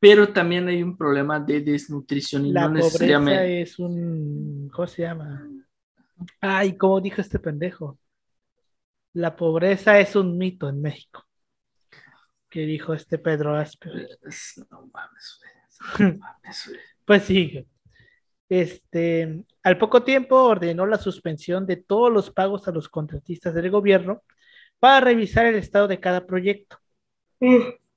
[0.00, 3.62] pero también hay un problema de desnutrición y La no pobreza necesariamente.
[3.62, 4.68] es un.
[4.72, 5.48] ¿Cómo se llama?
[6.40, 7.98] Ay, ¿cómo dijo este pendejo?
[9.16, 11.24] La pobreza es un mito en México.
[12.50, 13.88] Que dijo este Pedro Aspe.
[14.22, 15.52] Es- No mames, güey.
[16.12, 16.80] No mames, güey.
[17.06, 17.66] Pues sí.
[18.48, 23.70] Este, al poco tiempo ordenó la suspensión de todos los pagos a los contratistas del
[23.70, 24.22] gobierno
[24.78, 26.78] para revisar el estado de cada proyecto.
[27.40, 27.46] O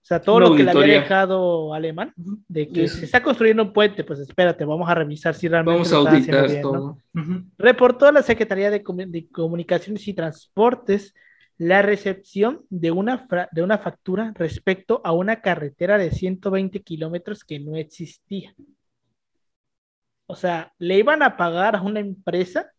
[0.10, 2.14] sea, todo lo que le había dejado Alemán,
[2.48, 5.94] de que se está construyendo un puente, pues espérate, vamos a revisar si realmente Vamos
[5.94, 7.00] a lo auditar bien, ¿no?
[7.60, 11.14] Reportó a la Secretaría de, de Comunicaciones y Transportes
[11.60, 17.60] la recepción de una, de una factura respecto a una carretera de 120 kilómetros que
[17.60, 18.56] no existía.
[20.26, 22.72] O sea, le iban a pagar a una empresa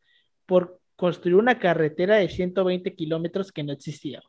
[0.47, 4.21] por construir una carretera de 120 kilómetros que no existía.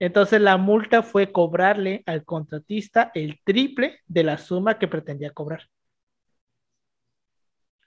[0.00, 5.68] Entonces la multa fue cobrarle al contratista el triple de la suma que pretendía cobrar.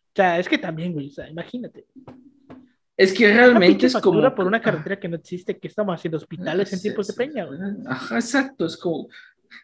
[0.07, 1.87] O sea, es que también, güey, o sea, imagínate.
[2.95, 4.35] Es que realmente es como.
[4.35, 7.59] por una carretera que no existe, que estamos haciendo hospitales en tiempos de peña, güey.
[7.87, 8.67] Ajá, exacto.
[8.67, 9.07] Es como.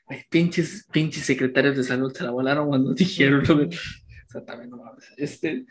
[0.07, 3.43] güey, pinches, pinches secretarios de salud se la volaron cuando dijeron.
[3.47, 3.53] ¿no?
[3.63, 5.13] O sea, también no mames.
[5.17, 5.65] Este.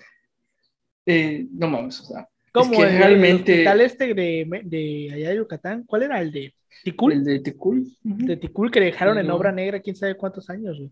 [1.07, 2.29] eh, no mames, o sea.
[2.53, 6.21] Como que el, el realmente- hospital este de, de allá de Yucatán, ¿cuál era?
[6.21, 7.87] El de Ticul, El de Tecul.
[8.03, 9.37] de Ticul que dejaron en No.
[9.37, 10.91] obra negra quién sabe cuántos años, güey.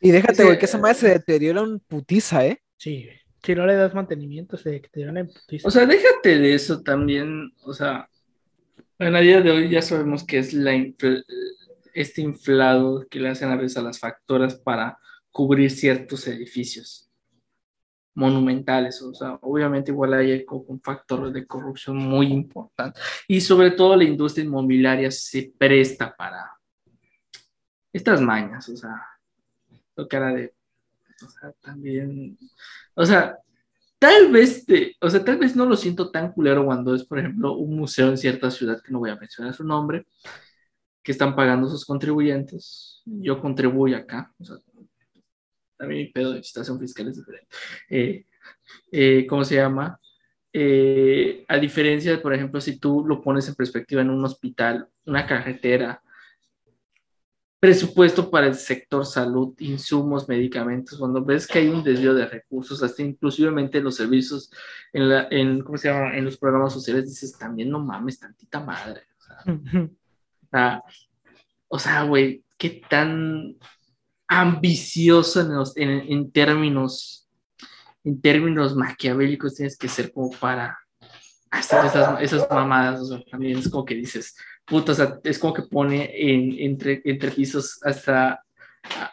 [0.00, 2.60] Y déjate, güey, que esa madre se deteriora en putiza, ¿eh?
[2.76, 3.16] Sí, güey.
[3.42, 5.68] Si no le das mantenimiento, se te dan en putiza.
[5.68, 7.52] O sea, déjate de eso también.
[7.62, 8.08] O sea,
[8.98, 11.24] en a día de hoy ya sabemos que es la infl-
[11.94, 14.98] este inflado que le hacen a veces a las facturas para
[15.30, 17.03] cubrir ciertos edificios
[18.14, 19.00] monumentales.
[19.02, 23.00] O sea, obviamente igual hay un factor de corrupción muy importante.
[23.28, 26.52] Y sobre todo la industria inmobiliaria se presta para
[27.92, 28.68] estas mañas.
[28.68, 29.06] O sea,
[29.96, 30.54] lo que era de...
[31.24, 32.38] O sea, también...
[32.94, 33.38] O sea,
[33.98, 37.18] tal vez te, o sea, tal vez no lo siento tan culero cuando es, por
[37.18, 40.06] ejemplo, un museo en cierta ciudad que no voy a mencionar su nombre,
[41.02, 43.02] que están pagando sus contribuyentes.
[43.06, 44.56] Yo contribuyo acá, o sea,
[45.84, 47.48] también mi pedo de situación fiscal es diferente.
[47.90, 48.26] Eh,
[48.90, 50.00] eh, ¿Cómo se llama?
[50.52, 54.88] Eh, a diferencia, de, por ejemplo, si tú lo pones en perspectiva en un hospital,
[55.04, 56.00] una carretera,
[57.60, 62.82] presupuesto para el sector salud, insumos, medicamentos, cuando ves que hay un desvío de recursos,
[62.82, 64.50] hasta inclusivamente los servicios,
[64.92, 66.16] en, la, en, ¿cómo se llama?
[66.16, 69.02] en los programas sociales, dices, también no mames, tantita madre.
[69.18, 70.82] O sea, o sea,
[71.68, 73.56] o sea, güey, qué tan
[74.28, 77.28] ambicioso en, los- en, en términos,
[78.04, 80.78] en términos maquiavélicos tienes que ser como para
[81.50, 85.62] hacer esas, esas mamadas, también es como que dices, puta, o sea, es como que
[85.62, 88.42] pone en, entre, entre pisos hasta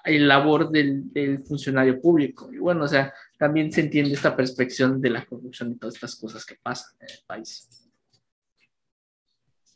[0.03, 2.51] el labor del, del funcionario público.
[2.51, 6.15] Y bueno, o sea, también se entiende esta perspectiva de la corrupción y todas estas
[6.15, 7.87] cosas que pasan en el país.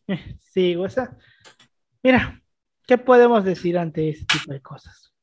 [0.40, 1.18] Sí, o sea,
[2.04, 2.42] mira,
[2.88, 5.15] ¿qué podemos decir ante este tipo de cosas?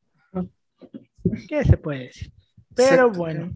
[1.49, 2.31] ¿Qué se puede decir?
[2.75, 3.19] Pero Exacto.
[3.19, 3.51] bueno,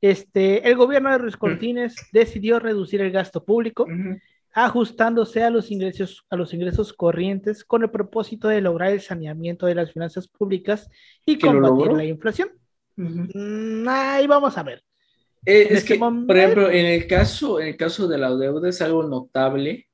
[0.00, 3.86] este, el gobierno de Ruiz Cortines decidió reducir el gasto público,
[4.52, 9.66] ajustándose a los ingresos, a los ingresos corrientes con el propósito de lograr el saneamiento
[9.66, 10.88] de las finanzas públicas
[11.26, 12.48] y ¿Que lo combatir la inflación.
[12.96, 14.82] Mm, ahí vamos a ver.
[15.44, 18.34] Eh, es este que, momento- por ejemplo, en el caso, en el caso de la
[18.34, 19.86] deuda es algo notable.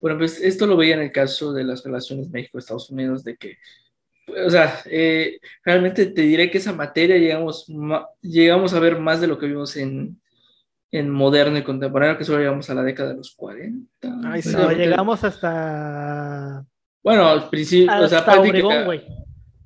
[0.00, 3.58] Bueno, pues esto lo veía en el caso de las relaciones México-Estados Unidos, de que,
[4.46, 7.66] o sea, eh, realmente te diré que esa materia llegamos,
[8.20, 10.20] llegamos a ver más de lo que vimos en,
[10.90, 13.86] en moderno y contemporáneo, que solo llegamos a la década de los 40.
[14.24, 14.52] Ay, sí.
[14.52, 16.64] No, llegamos hasta.
[17.02, 19.02] Bueno, al principio, o sea, Hasta Obregón, güey.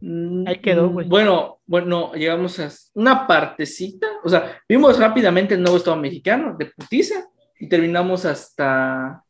[0.00, 1.08] Mm, Ahí quedó, güey.
[1.08, 6.66] Bueno, bueno, llegamos a una partecita, o sea, vimos rápidamente el nuevo Estado mexicano de
[6.66, 7.26] putiza
[7.58, 9.24] y terminamos hasta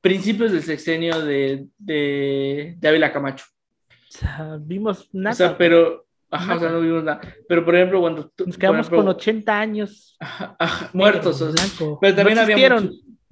[0.00, 3.44] principios del sexenio de, de, de Ávila Camacho.
[4.12, 5.32] O sea, vimos nada.
[5.32, 7.20] o sea, pero, ajá, o sea, no vimos nada.
[7.48, 10.16] Pero, por ejemplo, cuando tú- Nos quedamos ejemplo, con 80 años.
[10.18, 11.64] ajá, ajá, muertos, o sea,
[12.00, 12.56] pero también no había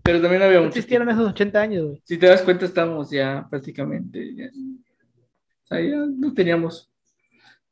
[0.02, 2.00] pero también había no muchos existieron esos 80 años, güey.
[2.04, 4.34] si te das cuenta, estamos ya prácticamente.
[4.34, 6.90] ya- o sea, ya no teníamos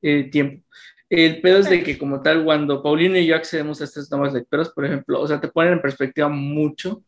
[0.02, 0.62] eh, tiempo.
[1.08, 4.34] El pedo es de que, como tal, cuando Paulino y yo accedemos a estas nuevas
[4.34, 7.02] lecturas, por ejemplo, o sea, te ponen en perspectiva mucho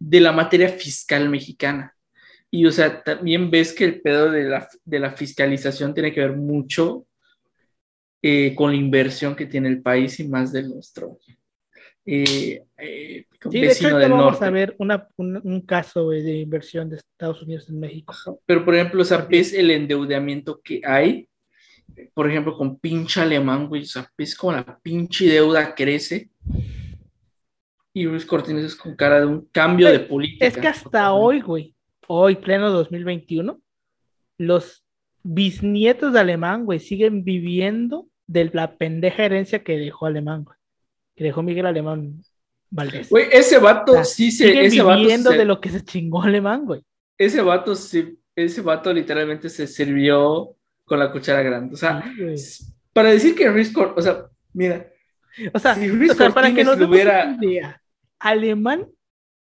[0.00, 1.94] de la materia fiscal mexicana.
[2.56, 6.20] Y, o sea, también ves que el pedo de la, de la fiscalización tiene que
[6.22, 7.06] ver mucho
[8.22, 11.18] eh, con la inversión que tiene el país y más de nuestro
[12.06, 14.44] eh, eh, Sí, de hecho, del vamos norte.
[14.46, 18.14] a ver una, un, un caso güey, de inversión de Estados Unidos en México.
[18.46, 21.28] Pero, por ejemplo, o sea, ves el endeudamiento que hay,
[22.14, 26.30] por ejemplo, con pinche alemán, güey, o sea, ves como la pinche deuda crece.
[27.92, 30.46] Y Luis Cortines es con cara de un cambio de política.
[30.46, 31.75] Es que hasta hoy, güey,
[32.08, 33.60] hoy, pleno 2021,
[34.38, 34.84] los
[35.22, 40.56] bisnietos de Alemán, güey, siguen viviendo de la pendeja herencia que dejó Alemán, güey.
[41.14, 42.22] Que dejó Miguel Alemán
[42.70, 43.08] Valdés.
[43.08, 44.48] Güey, ese vato O sea, sí se.
[44.48, 46.82] siguen Ese vato, viviendo se- de lo que se chingó Alemán, güey.
[47.18, 51.74] ese vato sí- ese vato literalmente se sirvió con la cuchara grande.
[51.74, 52.04] O sea,
[52.36, 54.86] Sí, para decir que Cortines, o sea, mira,
[55.54, 57.36] O sea, si o sea, para que nos hubiera-
[58.18, 58.86] Alemán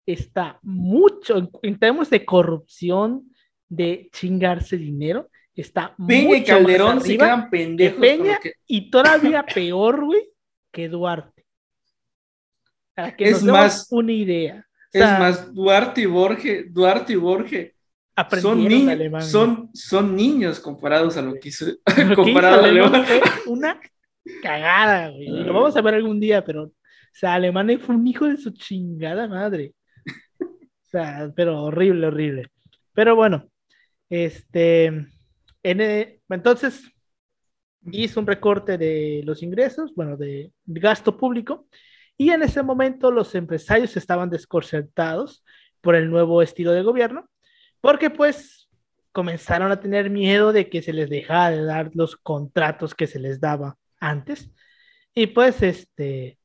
[0.06, 3.32] está mucho, en, en términos de corrupción,
[3.70, 8.00] de chingarse dinero, está Peña y mucho Calderón más se quedan pendejos.
[8.00, 10.30] Peña con lo que- y todavía peor, güey,
[10.72, 11.46] que Duarte.
[12.96, 14.66] Para que Es nos más- una idea.
[14.94, 17.74] O Es sea, más, Duarte y Borges, Duarte y Borges
[18.42, 22.62] son, niños, alemán, son, son niños comparados a lo que hizo, Lo que hizo comparado
[22.62, 23.06] a Alemán Alemán.
[23.44, 23.80] fue una
[24.44, 25.28] cagada, güey.
[25.28, 26.74] Y Lo vamos a ver algún día, pero, o
[27.14, 29.74] sea, Alemania fue un hijo de su chingada madre.
[30.92, 32.52] Sea, pero horrible, horrible.
[32.94, 33.50] Pero bueno,
[34.10, 35.08] este,
[35.64, 36.84] eh, entonces
[37.92, 41.68] hizo un recorte de los ingresos, bueno, de gasto público,
[42.18, 45.44] y en ese momento los empresarios estaban desconcertados
[45.80, 47.30] por el nuevo estilo de gobierno,
[47.80, 48.70] porque pues
[49.12, 53.20] comenzaron a tener miedo de que se les dejara de dar los contratos que se
[53.20, 54.52] les daba antes,
[55.14, 56.38] y pues este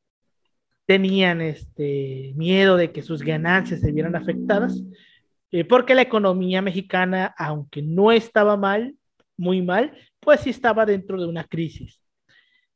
[0.87, 4.83] tenían este miedo de que sus ganancias se vieran afectadas,
[5.51, 8.94] eh, porque la economía mexicana, aunque no estaba mal,
[9.37, 12.01] muy mal, pues sí estaba dentro de una crisis.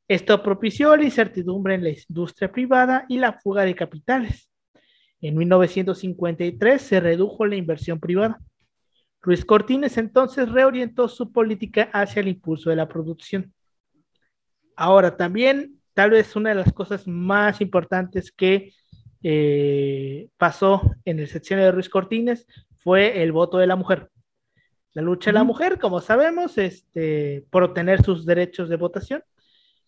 [0.09, 4.51] Esto propició la incertidumbre en la industria privada y la fuga de capitales.
[5.21, 8.41] En 1953 se redujo la inversión privada.
[9.23, 13.53] Luis Cortines entonces reorientó su política hacia el impulso de la producción.
[14.75, 18.73] Ahora, también, tal vez una de las cosas más importantes que
[19.23, 22.47] eh, pasó en el sección de Luis Cortines
[22.79, 24.11] fue el voto de la mujer.
[24.93, 29.23] La lucha de la mujer, como sabemos, este, por obtener sus derechos de votación,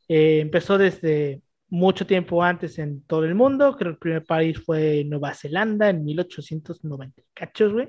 [0.08, 3.76] eh, empezó desde mucho tiempo antes en todo el mundo.
[3.76, 7.22] Creo que el primer país fue Nueva Zelanda en 1890.
[7.34, 7.88] ¿Cachos, güey?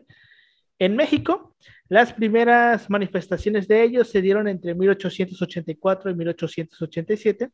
[0.80, 1.56] En México,
[1.88, 7.50] las primeras manifestaciones de ellos se dieron entre 1884 y 1887,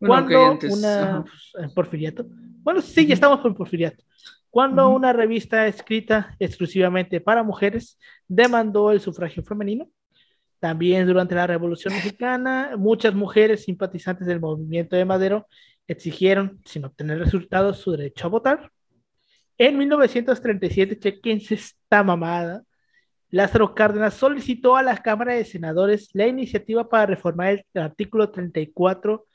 [0.00, 1.24] Bueno, cuando antes, una ajá.
[1.60, 2.26] eh, porfiriato.
[2.62, 4.02] Bueno, sí, ya estamos por porfiriato.
[4.48, 4.96] Cuando Ujú.
[4.96, 9.88] una revista escrita exclusivamente para mujeres demandó el sufragio femenino.
[10.58, 15.46] También durante la Revolución Mexicana, muchas mujeres simpatizantes del movimiento de Madero
[15.86, 18.70] exigieron, sin obtener resultados, su derecho a votar.
[19.56, 22.62] En 1937, chequense esta mamada,
[23.30, 29.26] Lázaro Cárdenas solicitó a la Cámara de Senadores la iniciativa para reformar el artículo 34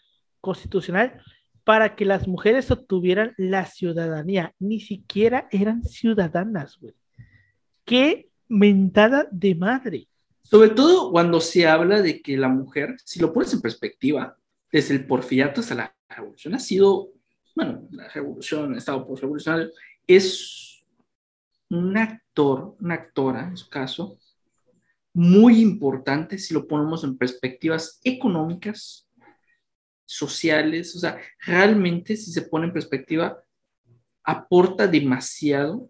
[0.45, 1.19] constitucional
[1.63, 4.53] para que las mujeres obtuvieran la ciudadanía.
[4.59, 6.93] Ni siquiera eran ciudadanas, güey.
[7.83, 10.07] Qué mentada de madre.
[10.43, 14.37] Sobre todo cuando se habla de que la mujer, si lo pones en perspectiva,
[14.71, 17.09] desde el porfiriato hasta la revolución, ha sido,
[17.55, 19.71] bueno, la revolución, el estado postrevolucionario,
[20.05, 20.85] es
[21.71, 24.19] un actor, una actora en su caso,
[25.15, 29.04] muy importante si lo ponemos en perspectivas económicas,
[30.05, 33.41] sociales, o sea, realmente si se pone en perspectiva,
[34.23, 35.89] aporta demasiado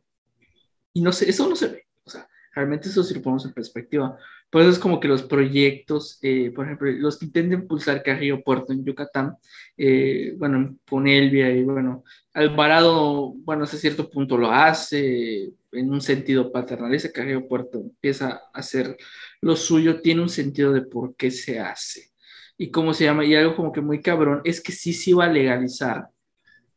[0.93, 3.53] y no sé, eso no se ve, o sea, realmente eso si lo ponemos en
[3.53, 4.17] perspectiva,
[4.49, 8.41] Por eso es como que los proyectos, eh, por ejemplo, los que intentan impulsar Carrillo
[8.43, 9.35] Puerto en Yucatán,
[9.75, 12.03] eh, bueno, con Elvia y bueno,
[12.33, 18.59] Alvarado, bueno, hasta cierto punto lo hace en un sentido paternalista, Carrillo Puerto empieza a
[18.59, 18.95] hacer
[19.41, 22.14] lo suyo, tiene un sentido de por qué se hace.
[22.57, 25.25] Y cómo se llama, y algo como que muy cabrón, es que sí se iba
[25.25, 26.09] a legalizar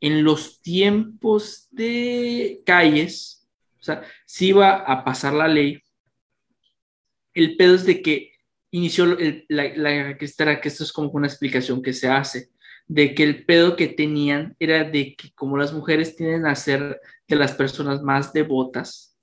[0.00, 3.48] en los tiempos de calles,
[3.80, 5.82] o sea, sí iba a pasar la ley.
[7.34, 8.32] El pedo es de que
[8.70, 9.16] inició
[9.48, 12.50] la, la, que esto es como una explicación que se hace,
[12.86, 17.00] de que el pedo que tenían era de que como las mujeres tienden a ser
[17.26, 19.16] de las personas más devotas,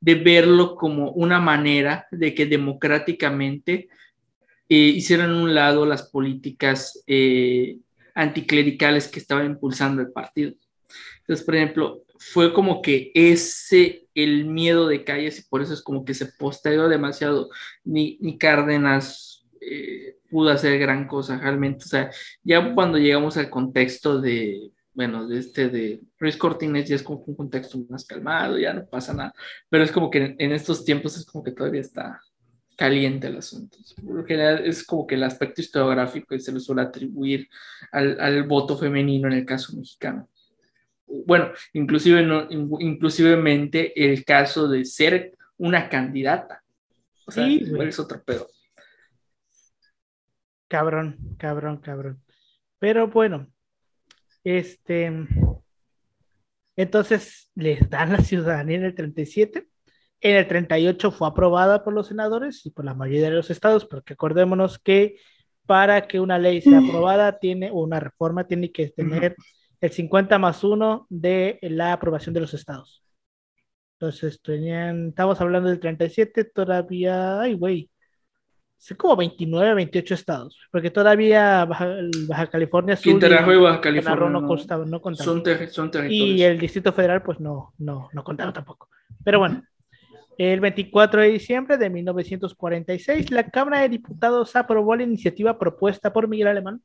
[0.00, 3.88] de verlo como una manera de que democráticamente
[4.68, 7.78] eh, hicieran un lado las políticas eh,
[8.14, 10.52] anticlericales que estaba impulsando el partido.
[11.20, 15.82] Entonces, por ejemplo, fue como que ese, el miedo de calles, y por eso es
[15.82, 17.48] como que se postergó demasiado,
[17.84, 21.84] ni, ni Cárdenas eh, pudo hacer gran cosa realmente.
[21.84, 22.10] O sea,
[22.42, 27.22] ya cuando llegamos al contexto de, bueno, de este de Ruiz Cortines ya es como
[27.24, 29.32] un contexto más calmado, ya no pasa nada,
[29.68, 32.20] pero es como que en estos tiempos es como que todavía está,
[32.78, 33.76] caliente el asunto.
[34.06, 37.48] Por lo general es como que el aspecto historiográfico y se le suele atribuir
[37.90, 40.28] al, al voto femenino en el caso mexicano.
[41.04, 46.62] Bueno, inclusive no, inclusivemente el caso de ser una candidata.
[47.26, 48.48] O sea, sí, es otro pedo.
[50.68, 52.22] Cabrón, cabrón, cabrón.
[52.78, 53.48] Pero bueno,
[54.44, 55.10] este,
[56.76, 59.66] entonces les dan la ciudadanía en el 37
[60.20, 63.84] en el 38 fue aprobada por los senadores y por la mayoría de los estados,
[63.84, 65.16] porque acordémonos que
[65.66, 69.36] para que una ley sea aprobada, tiene una reforma, tiene que tener
[69.80, 73.04] el 50 más 1 de la aprobación de los estados.
[74.00, 77.90] Entonces, tenían, estamos hablando del 37, todavía, ay, güey,
[78.78, 84.88] son como 29, 28 estados, porque todavía Baja, California Sur y Baja California no, contaban,
[84.88, 85.24] no contaban.
[85.24, 86.38] Son, son territorios.
[86.38, 88.88] Y el Distrito Federal, pues no, no, no contaron tampoco.
[89.24, 89.64] Pero bueno,
[90.38, 96.28] el 24 de diciembre de 1946, la Cámara de Diputados aprobó la iniciativa propuesta por
[96.28, 96.80] Miguel Alemán,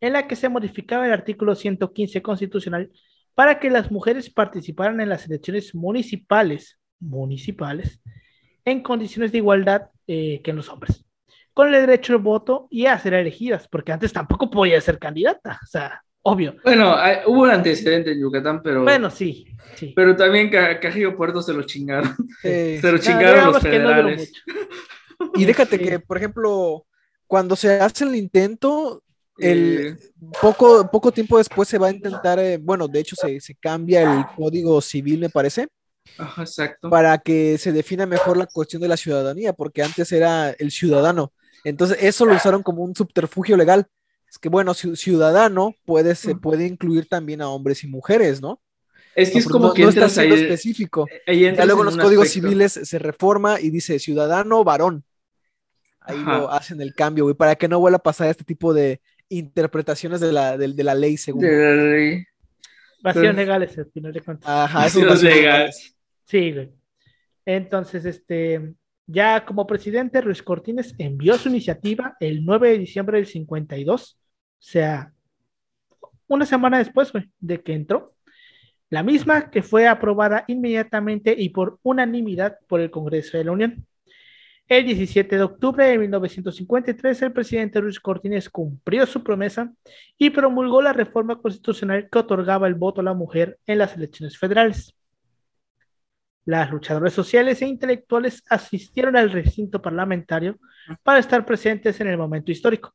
[0.00, 2.90] en la que se modificaba el artículo 115 constitucional
[3.34, 8.02] para que las mujeres participaran en las elecciones municipales, municipales
[8.66, 11.06] en condiciones de igualdad eh, que los hombres,
[11.54, 15.58] con el derecho al voto y a ser elegidas, porque antes tampoco podía ser candidata,
[15.62, 16.56] o sea, obvio.
[16.62, 16.96] Bueno,
[17.26, 18.82] hubo un antecedente en Yucatán, pero.
[18.82, 19.46] Bueno, sí.
[19.76, 19.92] sí.
[19.94, 22.14] Pero también Cajillo Puerto se lo chingaron.
[22.42, 24.32] se lo chingaron los federales.
[25.34, 26.86] y déjate que, por ejemplo,
[27.26, 29.02] cuando se hace el intento,
[29.38, 29.98] el,
[30.40, 34.02] poco, poco tiempo después se va a intentar, eh, bueno, de hecho se, se, cambia
[34.02, 35.68] el código civil, me parece.
[36.18, 36.90] Ajá, exacto.
[36.90, 41.32] Para que se defina mejor la cuestión de la ciudadanía, porque antes era el ciudadano.
[41.64, 43.86] Entonces, eso lo usaron como un subterfugio legal
[44.30, 48.62] es que bueno, ciudadano puede, se puede incluir también a hombres y mujeres, ¿no?
[49.16, 51.08] Es que es como que no está siendo específico.
[51.26, 55.04] ya luego los códigos civiles se reforma y dice ciudadano varón.
[56.00, 59.00] Ahí lo hacen el cambio, güey, para que no vuelva a pasar este tipo de
[59.28, 61.42] interpretaciones de la, de, la ley, según.
[61.42, 62.24] De la ley.
[63.02, 64.48] Vacíos legales, al final de cuentas.
[64.48, 65.96] Ajá, vacíos legales.
[66.24, 66.70] Sí, güey.
[67.44, 68.74] Entonces, este,
[69.06, 74.19] ya como presidente, Ruiz Cortines envió su iniciativa el 9 de diciembre del 52 o
[74.60, 75.12] sea,
[76.28, 78.14] una semana después de que entró,
[78.90, 83.86] la misma que fue aprobada inmediatamente y por unanimidad por el Congreso de la Unión.
[84.68, 89.72] El 17 de octubre de 1953, el presidente Luis Cortines cumplió su promesa
[90.16, 94.38] y promulgó la reforma constitucional que otorgaba el voto a la mujer en las elecciones
[94.38, 94.94] federales.
[96.44, 100.58] Las luchadoras sociales e intelectuales asistieron al recinto parlamentario
[101.02, 102.94] para estar presentes en el momento histórico.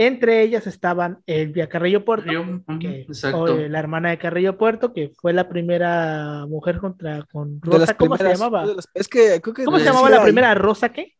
[0.00, 6.46] Entre ellas estaban Elvia Carrillo Puerto, la hermana de Carrillo Puerto, que fue la primera
[6.46, 7.96] mujer contra con Rosa.
[7.96, 8.64] ¿Cómo se llamaba?
[8.94, 10.54] es que, ¿Cómo se llamaba la primera?
[10.54, 11.16] ¿Rosa qué?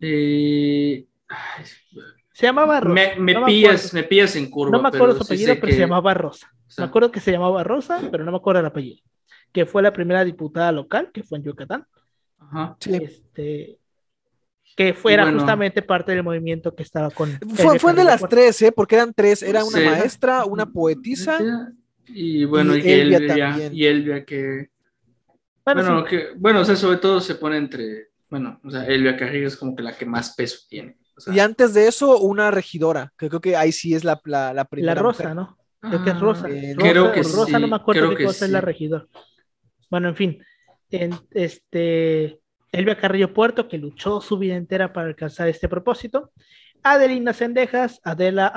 [0.00, 1.06] Eh,
[2.32, 3.18] se llamaba Rosa.
[3.18, 4.72] Me, pillas, me pillas en curva.
[4.72, 6.52] No me acuerdo su apellido, pero se llamaba Rosa.
[6.76, 9.02] Me acuerdo que se llamaba Rosa, pero no me acuerdo el apellido.
[9.52, 11.86] Que fue la primera diputada local, que fue en Yucatán.
[12.38, 12.76] Ajá.
[12.86, 13.78] Este,
[14.78, 17.36] que fuera justamente parte del movimiento que estaba con...
[17.56, 18.70] Fue, fue de las tres, ¿eh?
[18.70, 21.40] Porque eran tres, era una maestra, una poetisa.
[22.06, 24.70] Y bueno, y, Elvia, y Elvia que...
[25.64, 29.48] Bueno, que, bueno, o sea, sobre todo se pone entre, bueno, o sea, Elvia Carrillo
[29.48, 30.96] es como que la que más peso tiene.
[31.26, 34.94] y antes de eso, una regidora, que creo que ahí sí es la, la, primera.
[34.94, 35.58] La Rosa, ¿no?
[35.80, 36.46] Creo que es Rosa.
[36.46, 39.08] Ah, Rosa creo que Rosa no me acuerdo qué cosa es la regidora.
[39.90, 40.38] Bueno, en fin,
[40.90, 42.40] en, este
[42.72, 46.32] Elvia Carrillo Puerto, que luchó su vida entera para alcanzar este propósito.
[46.82, 48.52] Adelina Sendejas, Adela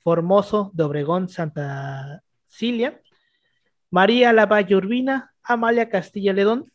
[0.00, 3.00] Formoso de Obregón, Santa Cilia.
[3.90, 6.70] María Lavalle Urbina, Amalia Castilla Ledón.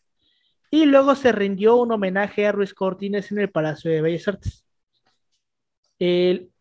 [0.72, 4.66] Y luego se rindió un homenaje a Ruiz Cortines en el Palacio de Bellas Artes.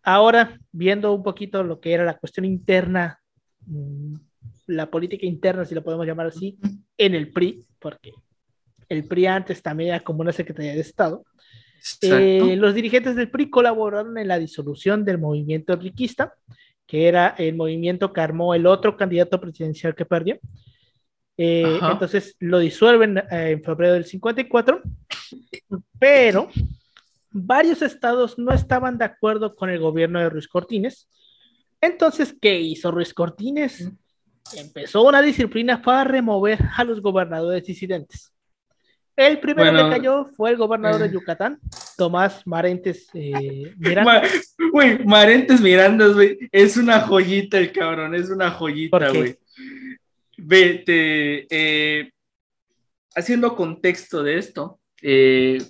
[0.03, 3.20] ahora, viendo un poquito lo que era la cuestión interna,
[3.66, 4.14] mm,
[4.66, 6.59] la política interna, si lo podemos llamar así,
[6.97, 8.12] en el PRI, porque
[8.89, 11.24] el PRI antes también era como una Secretaría de Estado.
[12.03, 16.34] Eh, los dirigentes del PRI colaboraron en la disolución del movimiento riquista,
[16.86, 20.39] que era el movimiento que armó el otro candidato presidencial que perdió.
[21.36, 24.82] Eh, entonces lo disuelven eh, en febrero del 54,
[25.99, 26.49] pero
[27.30, 31.09] varios estados no estaban de acuerdo con el gobierno de Ruiz Cortines.
[31.80, 33.89] Entonces, ¿qué hizo Ruiz Cortines?
[34.57, 38.32] Empezó una disciplina para remover a los gobernadores disidentes.
[39.18, 41.10] El primero que cayó fue el gobernador de eh.
[41.12, 41.58] Yucatán,
[41.96, 44.22] Tomás Marentes eh, Miranda.
[44.70, 49.36] Güey, Marentes Miranda, güey, es una joyita el cabrón, es una joyita, güey.
[50.36, 52.12] Vete, eh,
[53.12, 54.78] haciendo contexto de esto,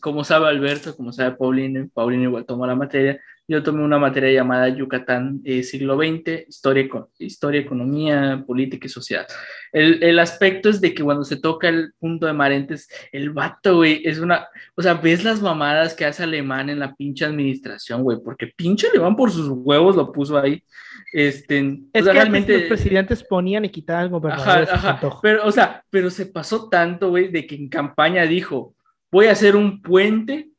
[0.01, 3.18] como sabe Alberto, como sabe Pauline, Pauline igual tomó la materia,
[3.49, 6.86] yo tomé una materia llamada Yucatán eh, siglo XX, historia,
[7.18, 9.24] historia, economía, política y social.
[9.72, 13.76] El, el, aspecto es de que cuando se toca el punto de Marentes, el vato,
[13.76, 18.03] güey, es una, o sea, ves las mamadas que hace Alemán en la pinche administración,
[18.03, 20.62] güey, porque pinche Alemán por sus huevos lo puso ahí.
[21.11, 24.12] Este, es que realmente los presidentes ponían y quitaban.
[24.30, 28.74] Ajá, ajá, pero, o sea, pero se pasó tanto, güey, de que en campaña dijo,
[29.11, 30.51] voy a hacer un puente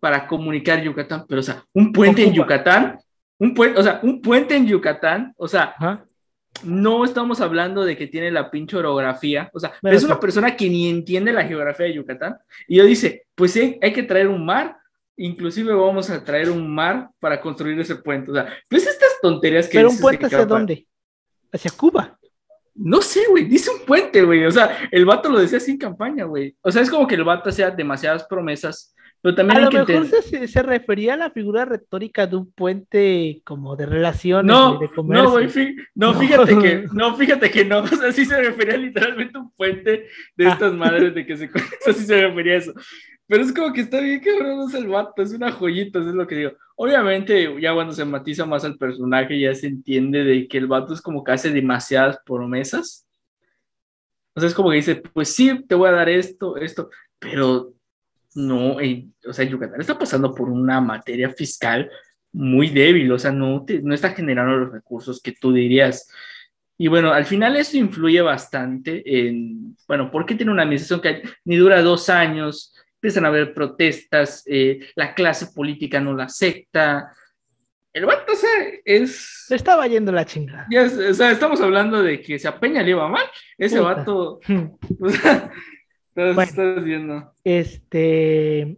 [0.00, 2.98] para comunicar Yucatán, pero o sea, un puente en Yucatán,
[3.38, 5.74] un puente, o sea, un puente en Yucatán, o sea,
[6.62, 10.68] no estamos hablando de que tiene la pinche orografía, o sea, es una persona que
[10.68, 12.36] ni entiende la geografía de Yucatán,
[12.66, 14.76] y yo dice, pues sí, hay que traer un mar,
[15.16, 19.68] inclusive vamos a traer un mar para construir ese puente, o sea, pues estas tonterías
[19.68, 19.78] que...
[19.78, 20.86] Pero un puente hacia dónde?
[21.52, 22.18] Hacia Cuba.
[22.80, 24.44] No sé, güey, dice un puente, güey.
[24.44, 26.56] O sea, el vato lo decía sin campaña, güey.
[26.62, 30.06] O sea, es como que el vato hacía demasiadas promesas pero también a lo mejor
[30.06, 35.64] se, refería a la figura retórica de un puente como de relaciones no, de comercio.
[35.96, 39.40] No, no, fíjate que no, fíjate que no, o sea, sí se refería literalmente a
[39.40, 40.06] un puente
[40.36, 40.52] de ah.
[40.52, 41.46] estas madres de que se
[41.86, 42.72] o sí se refería a eso.
[43.26, 46.14] Pero es como que está bien cabrón, es el vato, es una joyita, eso es
[46.14, 46.52] lo que digo.
[46.76, 50.94] Obviamente, ya cuando se matiza más al personaje, ya se entiende de que el vato
[50.94, 53.06] es como que hace demasiadas promesas.
[54.34, 56.88] O sea, es como que dice, pues sí, te voy a dar esto, esto,
[57.18, 57.74] pero
[58.38, 61.90] no, o sea, Yucatán está pasando por una materia fiscal
[62.32, 66.08] muy débil, o sea, no, no está generando los recursos que tú dirías.
[66.76, 71.56] Y bueno, al final eso influye bastante en, bueno, porque tiene una administración que ni
[71.56, 77.12] dura dos años, empiezan a haber protestas, eh, la clase política no la acepta.
[77.92, 78.50] El vato, o sea,
[78.84, 79.46] es...
[79.48, 80.68] Se estaba yendo la chingada.
[81.10, 83.24] o sea, estamos hablando de que se apeña le iba mal.
[83.56, 84.38] Ese vato,
[85.00, 85.50] o sea,
[86.18, 88.76] bueno, Este,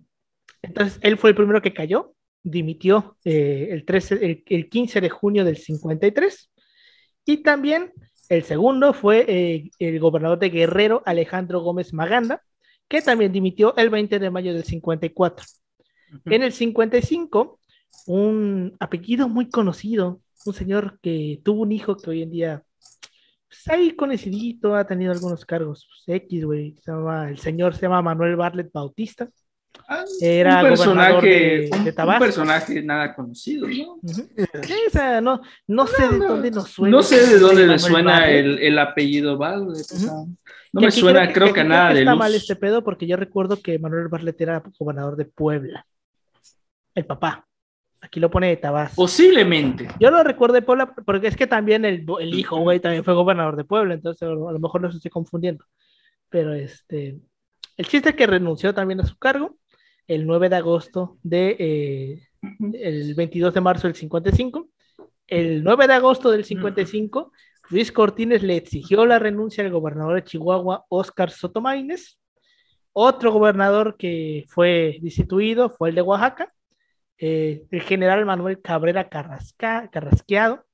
[0.62, 5.44] entonces, él fue el primero que cayó, dimitió eh, el, 13, el, 15 de junio
[5.44, 6.50] del 53,
[7.24, 7.92] y también
[8.28, 12.42] el segundo fue eh, el gobernador de Guerrero, Alejandro Gómez Maganda,
[12.88, 15.46] que también dimitió el 20 de mayo del 54.
[16.26, 17.60] En el 55,
[18.06, 22.64] un apellido muy conocido, un señor que tuvo un hijo que hoy en día
[23.50, 25.88] pues ahí conocidito, ha tenido algunos cargos.
[26.06, 26.76] Pues, X, güey.
[27.28, 29.28] el señor se llama Manuel Bartlett Bautista.
[29.88, 33.94] Ah, Era un personaje, de, un, un, personaje nada conocido, ¿no?
[33.94, 36.96] o sea, no, no sé de dónde nos suena.
[36.96, 39.86] No sé de dónde le suena el, el, apellido Bartlett.
[40.72, 43.78] no me suena, creo, que, nada de Está mal este pedo porque yo recuerdo que
[43.78, 45.86] Manuel Bartlett era gobernador de Puebla.
[46.94, 47.46] El papá.
[48.00, 48.96] Aquí lo pone de Tabasco.
[48.96, 49.88] Posiblemente.
[50.00, 53.14] Yo lo recuerdo de Puebla porque es que también el, el hijo, güey, también fue
[53.14, 55.64] gobernador de Puebla, entonces a lo mejor no se estoy confundiendo.
[56.30, 57.20] Pero este,
[57.76, 59.56] el chiste es que renunció también a su cargo
[60.06, 62.22] el 9 de agosto de, eh,
[62.74, 64.68] el 22 de marzo del 55.
[65.26, 67.32] El 9 de agosto del 55,
[67.70, 72.18] Luis Cortines le exigió la renuncia al gobernador de Chihuahua, Óscar Sotomaines.
[72.92, 76.52] Otro gobernador que fue destituido fue el de Oaxaca,
[77.22, 80.64] eh, el general Manuel Cabrera Carrasca, Carrasqueado,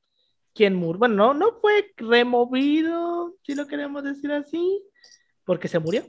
[0.55, 4.81] quien murió, bueno, no, no fue removido, si lo queremos decir así,
[5.45, 6.05] porque se murió.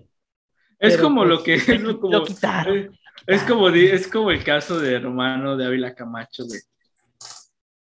[0.77, 1.79] Es como lo pues, que...
[1.79, 6.59] lo, como, quitaron, Es como, es como el caso de Romano de Ávila Camacho, de,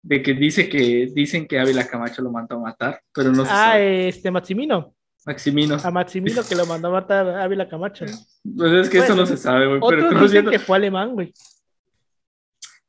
[0.04, 3.80] de que dice que dicen que Ávila Camacho lo mandó a matar, pero no Ah,
[3.80, 4.94] este Maximino.
[5.26, 5.78] Maximino.
[5.84, 8.06] A Maximino que lo mandó a matar a Ávila Camacho.
[8.06, 9.80] Pues es que eso no se sabe, güey.
[9.80, 11.34] Pero Otros dicen conociendo, que fue alemán, güey.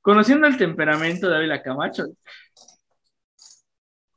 [0.09, 2.07] Conociendo el temperamento de Ávila Camacho.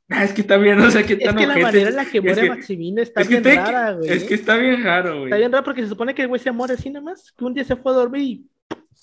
[0.08, 2.16] Ah, Es que también, no sé qué Es tan que la manera en la que
[2.16, 4.10] Es muere que- Maximino está es que bien rara, güey.
[4.10, 5.24] Es que está bien raro, güey.
[5.24, 7.44] Está bien raro porque se supone que el güey se muere así nada más, que
[7.44, 8.50] un día se fue a dormir y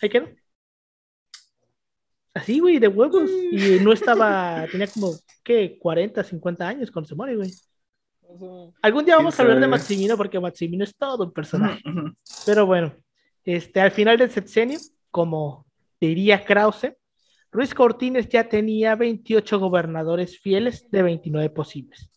[0.01, 0.29] ahí quedó.
[2.33, 3.29] Así, güey, de huevos.
[3.51, 5.11] Y no estaba, tenía como,
[5.43, 5.77] ¿qué?
[5.79, 7.51] 40, 50 años cuando se muere, güey.
[8.81, 9.67] Algún día vamos a ¿Quién hablar de?
[9.67, 11.83] Maximino porque Maximino es todo un personaje.
[12.47, 12.95] Pero bueno,
[13.45, 14.79] este, al final del sexenio,
[15.11, 15.65] como
[15.99, 16.95] diría Krause,
[17.51, 22.09] Ruiz Cortines ya tenía 28 gobernadores fieles de 29 posibles.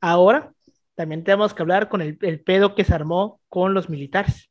[0.00, 0.52] Ahora,
[0.94, 4.50] también tenemos que hablar con el, el pedo que se armó con los militares.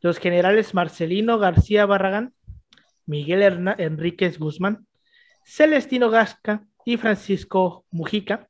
[0.00, 2.34] Los generales Marcelino García Barragán,
[3.06, 4.86] Miguel Herna- Enríquez Guzmán,
[5.44, 8.48] Celestino Gasca y Francisco Mujica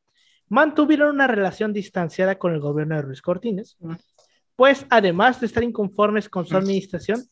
[0.49, 3.77] mantuvieron una relación distanciada con el gobierno de Ruiz Cortines,
[4.55, 7.23] pues además de estar inconformes con su administración,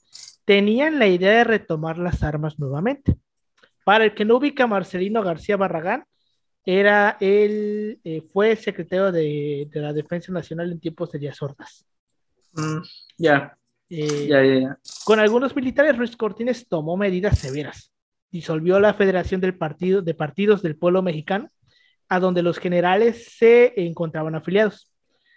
[0.45, 3.17] tenían la idea de retomar las armas nuevamente.
[3.85, 6.05] Para el que no ubica, Marcelino García Barragán
[6.65, 11.85] era el, eh, fue secretario de, de la Defensa Nacional en tiempos de Díaz Ordaz.
[12.55, 12.79] Mm,
[13.19, 13.57] Ya,
[13.91, 14.79] Eh, ya, ya, ya.
[15.05, 17.93] con algunos militares, Ruiz Cortines tomó medidas severas.
[18.31, 21.49] Disolvió la Federación del partido, de Partidos del Pueblo Mexicano,
[22.09, 24.91] a donde los generales se encontraban afiliados.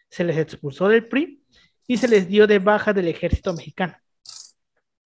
[0.10, 1.44] Se les expulsó del PRI
[1.88, 3.96] y se les dio de baja del ejército mexicano.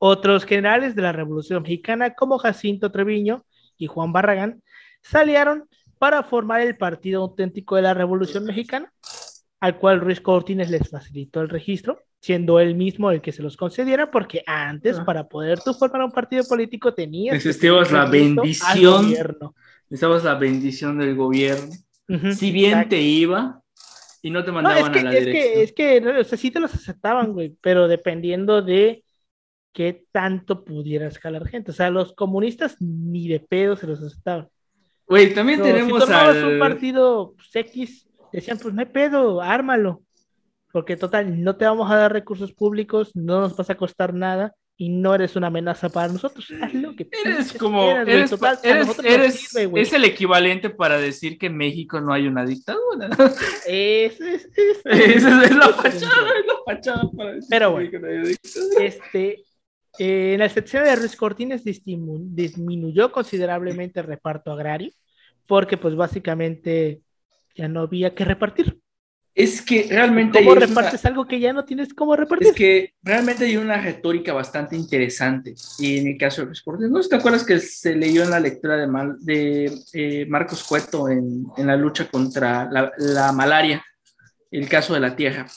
[0.03, 3.45] Otros generales de la Revolución Mexicana, como Jacinto Treviño
[3.77, 4.63] y Juan Barragán,
[5.03, 5.65] salieron
[5.99, 8.91] para formar el Partido Auténtico de la Revolución Mexicana,
[9.59, 13.57] al cual Ruiz Cortines les facilitó el registro, siendo él mismo el que se los
[13.57, 15.05] concediera, porque antes, Ah.
[15.05, 19.03] para poder tú formar un partido político, tenías que Necesitabas la bendición.
[19.05, 19.53] gobierno.
[19.87, 21.69] Necesitabas la bendición del gobierno.
[22.09, 22.89] Ujú, Si bien exacto.
[22.89, 23.61] te iba
[24.23, 25.63] y no te No, es mandaban que, a la es que, dirección.
[25.63, 29.03] es que, o sea, sí te los aceptaban, güey, pero dependiendo de
[29.73, 31.71] qué tanto pudieras jalar gente.
[31.71, 34.47] O sea, los comunistas ni de pedo se los aceptaban.
[35.07, 36.45] Güey, también Pero tenemos si tomabas al...
[36.53, 40.01] un partido pues, X, decían, pues no hay pedo, ármalo.
[40.71, 44.53] Porque total, no te vamos a dar recursos públicos, no nos vas a costar nada
[44.77, 46.47] y no eres una amenaza para nosotros.
[46.61, 47.97] Haz lo que Eres como, güey.
[48.09, 52.25] eres, Total, eres, eres- sirve, es el equivalente para decir que en México no hay
[52.25, 53.09] una dictadura.
[53.67, 57.89] Es- es- es- Esa es la fachada, es la fachada para decir Pero que bueno.
[57.91, 58.85] México no hay una dictadura.
[58.85, 59.43] Este,
[59.99, 64.91] eh, en la sección de Ruiz Cortines disminu- disminuyó considerablemente el reparto agrario,
[65.47, 67.01] porque pues básicamente
[67.55, 68.79] ya no había que repartir.
[69.33, 72.49] Es que realmente ¿Cómo hay una- repartes algo que ya no tienes cómo repartir?
[72.49, 76.89] es que realmente hay una retórica bastante interesante y en el caso de Luis Cortés.
[76.89, 81.07] ¿No te acuerdas que se leyó en la lectura de, Mal- de eh, Marcos Cueto
[81.07, 83.81] en, en la lucha contra la, la malaria,
[84.51, 85.47] el caso de la tierra?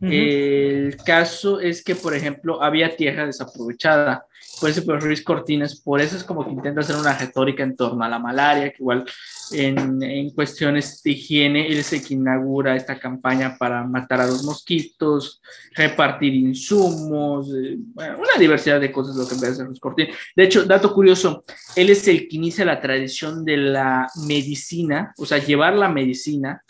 [0.00, 0.10] Ujú.
[0.10, 4.26] El caso es que, por ejemplo, había tierra desaprovechada.
[4.58, 7.76] Por eso, pues, Ruiz Cortines, por eso es como que intenta hacer una retórica en
[7.76, 9.04] torno a la malaria, que igual
[9.52, 14.26] en, en cuestiones de higiene, él es el que inaugura esta campaña para matar a
[14.26, 15.40] los mosquitos,
[15.74, 20.16] repartir insumos, eh, bueno, una diversidad de cosas lo que empieza a hacer Ruiz Cortines.
[20.34, 21.44] De hecho, dato curioso,
[21.76, 26.62] él es el que inicia la tradición de la medicina, o sea, llevar la medicina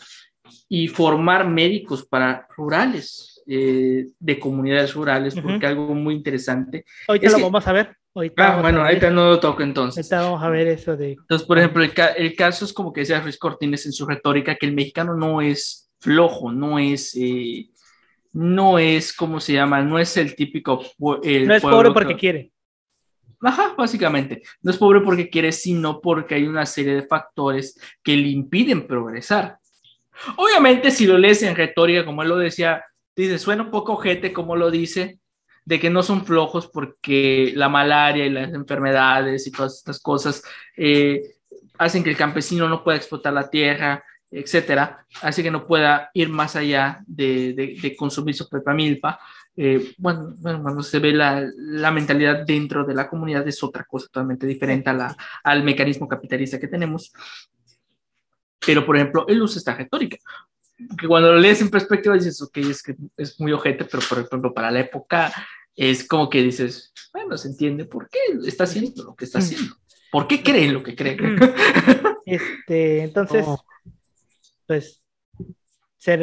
[0.69, 6.85] y formar médicos para rurales, eh, de comunidades rurales, porque algo muy interesante.
[7.07, 7.97] Ahorita es lo que- vamos a ver.
[8.13, 10.11] Ahorita Ah, bueno, ahorita no lo toco entonces.
[10.11, 11.13] Ahorita vamos a ver eso de...
[11.13, 14.05] Entonces, por ejemplo, el, ca- el caso es como que decía Ruiz Cortines en su
[14.05, 17.69] retórica, que el mexicano no es flojo, no es, eh,
[18.33, 19.81] no es, ¿cómo se llama?
[19.81, 20.81] No es el típico...
[21.23, 22.51] el No es pobre que- porque quiere.
[23.43, 24.43] Ajá, básicamente.
[24.61, 28.85] No es pobre porque quiere, sino porque hay una serie de factores que le impiden
[28.85, 29.57] progresar.
[30.37, 32.83] Obviamente, si lo lees en retórica, como él lo decía,
[33.15, 35.19] dice, suena un poco ojete como lo dice,
[35.65, 40.43] de que no son flojos porque la malaria y las enfermedades y todas estas cosas
[40.75, 41.21] eh,
[41.77, 46.29] hacen que el campesino no pueda explotar la tierra, etcétera, así que no pueda ir
[46.29, 48.73] más allá de, de- de consumir su propia.
[49.57, 53.83] Eh, bueno, bueno, cuando se ve la, la mentalidad dentro de la comunidad es otra
[53.83, 57.11] cosa totalmente diferente a la, al mecanismo capitalista que tenemos.
[58.65, 60.17] Pero, por ejemplo, él usa esta retórica.
[60.97, 64.19] Que cuando lo lees en perspectiva dices, ok, es que es muy ojete, pero por
[64.19, 65.31] ejemplo, para la época
[65.75, 69.75] es como que dices, bueno, se entiende por qué está haciendo lo que está haciendo.
[70.11, 71.37] ¿Por qué creen lo que creen?
[72.25, 73.63] Este, entonces, Oh.
[74.67, 75.01] pues
[75.97, 76.17] se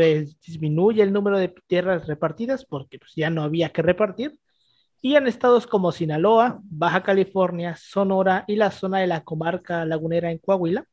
[0.47, 4.39] disminuye el número de tierras repartidas porque pues, ya no había que repartir.
[5.01, 10.31] Y en estados como Sinaloa, Baja California, Sonora y la zona de la comarca lagunera
[10.33, 10.85] en Coahuila,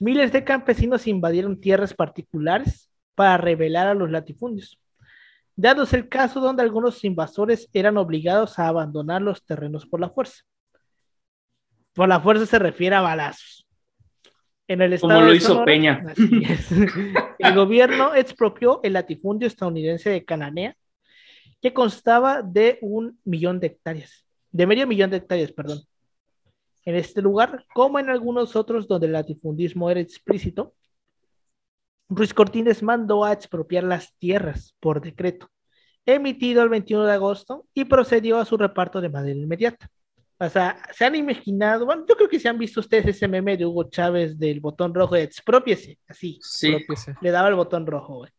[0.00, 4.80] miles de campesinos invadieron tierras particulares para revelar a los latifundios,
[5.54, 10.42] dándose el caso donde algunos invasores eran obligados a abandonar los terrenos por la fuerza.
[11.92, 13.66] Por la fuerza se refiere a balazos.
[14.66, 16.04] En el Como estado lo de hizo Peña.
[16.08, 16.70] así es.
[17.38, 20.76] El gobierno expropió el latifundio estadounidense de Cananea,
[21.60, 25.80] que constaba de un millón de hectáreas, de medio millón de hectáreas, perdón.
[26.84, 30.74] En este lugar, como en algunos otros donde el latifundismo era explícito,
[32.08, 35.48] Ruiz Cortines mandó a expropiar las tierras por decreto,
[36.04, 39.88] emitido el 21 de agosto, y procedió a su reparto de manera inmediata.
[40.38, 43.56] O sea, se han imaginado, bueno, yo creo que se han visto ustedes ese meme
[43.58, 46.68] de Hugo Chávez del botón rojo de expropiese, así, Sí.
[47.20, 48.30] Le daba el botón rojo, güey.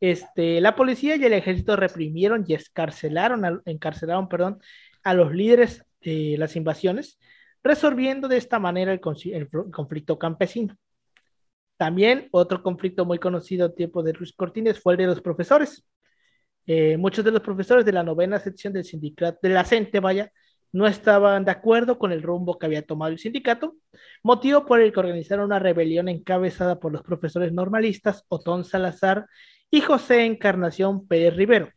[0.00, 4.60] Este, la policía y el ejército reprimieron y escarcelaron, a- encarcelaron, perdón,
[5.02, 7.18] a los líderes de las invasiones,
[7.62, 10.76] resolviendo de esta manera el, conflicto campesino.
[11.76, 15.84] También otro conflicto muy conocido a tiempo de Ruiz Cortines fue el de los profesores.
[16.66, 20.30] Eh, muchos de los profesores de la novena sección del sindicato, de la CENTE, vaya,
[20.70, 23.76] no estaban de acuerdo con el rumbo que había tomado el sindicato,
[24.22, 29.26] motivo por el que organizaron una rebelión encabezada por los profesores normalistas Otón Salazar
[29.70, 31.70] y José Encarnación Pérez Rivero.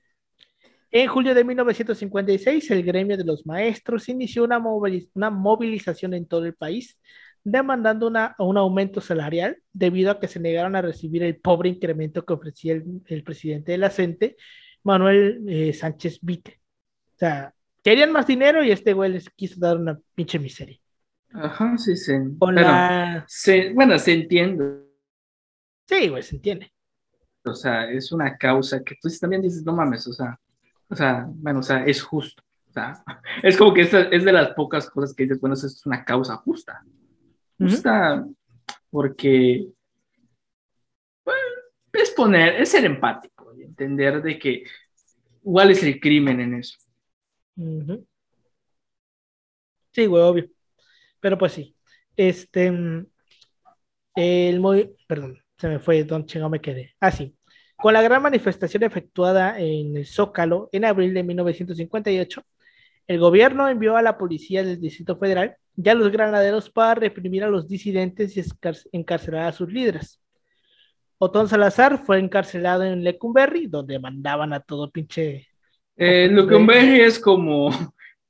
[0.91, 6.25] En julio de 1956, el gremio de los maestros inició una, moviliz- una movilización en
[6.27, 6.97] todo el país,
[7.43, 12.25] demandando una- un aumento salarial debido a que se negaron a recibir el pobre incremento
[12.25, 14.35] que ofrecía el, el presidente de la CENTE,
[14.83, 16.61] Manuel eh, Sánchez Vite.
[17.15, 20.79] O sea, querían más dinero y este güey les quiso dar una pinche miseria.
[21.33, 22.13] Ajá, sí, sí.
[22.37, 23.25] Con Bueno, la...
[23.27, 24.85] se, bueno, se entiende.
[25.87, 26.71] Sí, güey, se entiende.
[27.45, 30.39] O sea, es una causa que tú también dices, no mames, o sea,
[30.89, 32.43] o sea, bueno, o sea, es justo.
[32.69, 33.03] O sea,
[33.43, 36.03] es como que esta es de las pocas cosas que dices, bueno, eso es una
[36.03, 36.83] causa justa.
[37.57, 38.25] Justa
[38.89, 39.67] porque
[41.23, 41.41] bueno,
[41.93, 44.63] es poner, es ser empático y entender de que
[45.43, 46.77] igual es el crimen en eso.
[49.91, 50.49] Sí, güey, obvio.
[51.19, 51.75] Pero pues sí.
[52.15, 53.05] Este, mm,
[54.15, 56.95] el muy, perdón, se me fue, don chingado me quedé.
[56.99, 57.35] Ah, sí.
[57.77, 62.41] Con la gran manifestación efectuada en el Zócalo en abril de 1958,
[63.07, 67.43] el gobierno envió a la policía del Distrito Federal y a los granaderos para reprimir
[67.43, 68.43] a los disidentes y
[68.93, 70.21] encarcelar a sus líderes.
[71.17, 75.47] Otón Salazar fue encarcelado en Lecumberri, donde mandaban a todo pinche
[75.97, 77.69] Eh, Ojo, Lucumberri es como,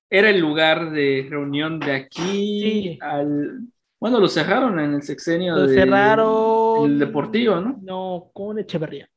[0.10, 2.22] era el lugar de reunión de aquí
[2.62, 3.00] Sí.
[3.02, 3.62] al,
[4.00, 6.92] bueno, lo cerraron en el sexenio Lo de- cerraron.
[6.92, 7.80] el Deportivo, ¿no?
[7.82, 9.10] No, con Echeverría.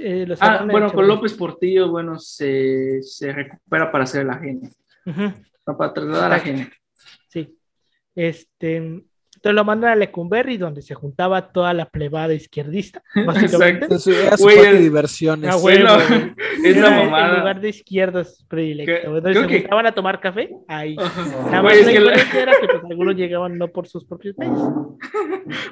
[0.00, 1.08] Eh, Ah, bueno, con.
[1.08, 4.70] López Portillo, bueno, se, se recupera para hacer la genia,
[5.64, 6.72] para trasladar la genia.
[7.28, 7.54] sí.
[8.14, 9.04] Este,
[9.38, 13.86] entonces lo mandan a Lecumberri, donde se juntaba toda la plebada izquierdista, básicamente.
[13.86, 14.10] Exacto.
[14.10, 15.50] Era su Güey, el- diversiones.
[15.54, 15.96] Ah, Sí, no,
[16.64, 17.38] es la Era el mamada.
[17.38, 20.94] lugar de izquierdas predilecto, creo se que- juntaban a tomar café, ahí.
[20.96, 22.12] Güey, más es la que la-
[22.42, 24.58] era que pues, algunos llegaban no por sus propios medios.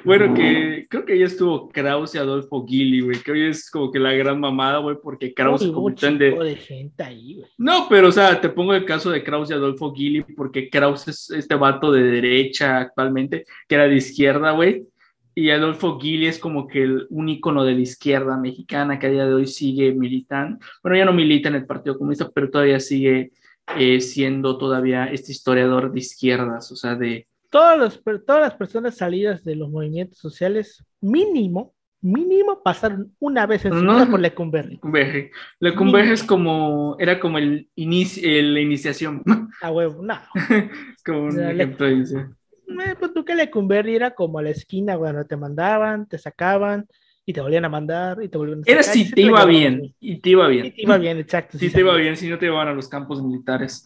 [0.03, 3.91] Bueno, que creo que ya estuvo Krause y Adolfo Gili, güey, que hoy es como
[3.91, 6.31] que la gran mamada, güey, porque Krause Uy, convirtió en de...
[6.31, 7.47] de gente ahí, güey.
[7.57, 11.07] No, pero o sea, te pongo el caso de Krause y Adolfo Gili, porque Krause
[11.09, 14.87] es este vato de derecha actualmente, que era de izquierda, güey,
[15.35, 19.11] y Adolfo Gili es como que el un ícono de la izquierda mexicana que a
[19.11, 20.57] día de hoy sigue militando.
[20.81, 23.31] Bueno, ya no milita en el Partido Comunista, pero todavía sigue
[23.77, 27.27] eh, siendo todavía este historiador de izquierdas, o sea, de...
[27.51, 33.63] Todos los todas las personas salidas de los movimientos sociales, mínimo, mínimo, pasaron una vez
[33.65, 33.93] en su No.
[33.95, 34.73] vida por Lecumberri.
[34.75, 35.29] Lecumberri.
[35.59, 39.21] Lecumberri es como, era como el inicio, la iniciación,
[39.61, 40.15] A huevo, no.
[41.05, 42.37] como un ejemplo de inicio.
[42.67, 46.87] Eh, pues que Lecumberri era como a la esquina, bueno, te mandaban, te sacaban
[47.25, 49.21] y te volvían a mandar y te volvían a Era sacar, y si sí te
[49.21, 50.73] iba bien, y te iba bien.
[50.73, 51.59] te iba bien, exacto.
[51.59, 53.85] Sí te iba bien, si no te llevaban a los campos militares.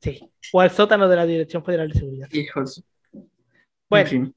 [0.00, 0.20] Sí.
[0.52, 2.28] O al sótano de la Dirección Federal de Seguridad.
[2.32, 2.82] Hijos.
[3.90, 4.34] Bueno, En fin.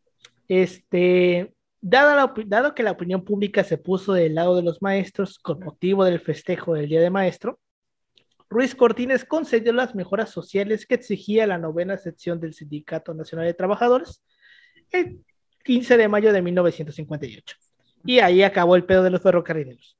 [0.48, 5.40] este, dada la dado que la opinión pública se puso del lado de los maestros
[5.40, 7.60] con motivo del festejo del Día de Maestro,
[8.50, 13.54] Ruiz Cortines concedió las mejoras sociales que exigía la novena sección del Sindicato Nacional de
[13.54, 14.24] Trabajadores
[14.92, 15.24] el
[15.64, 17.56] 15 de mayo de 1958.
[18.06, 19.98] Y ahí acabó el pedo de los ferrocarrileros.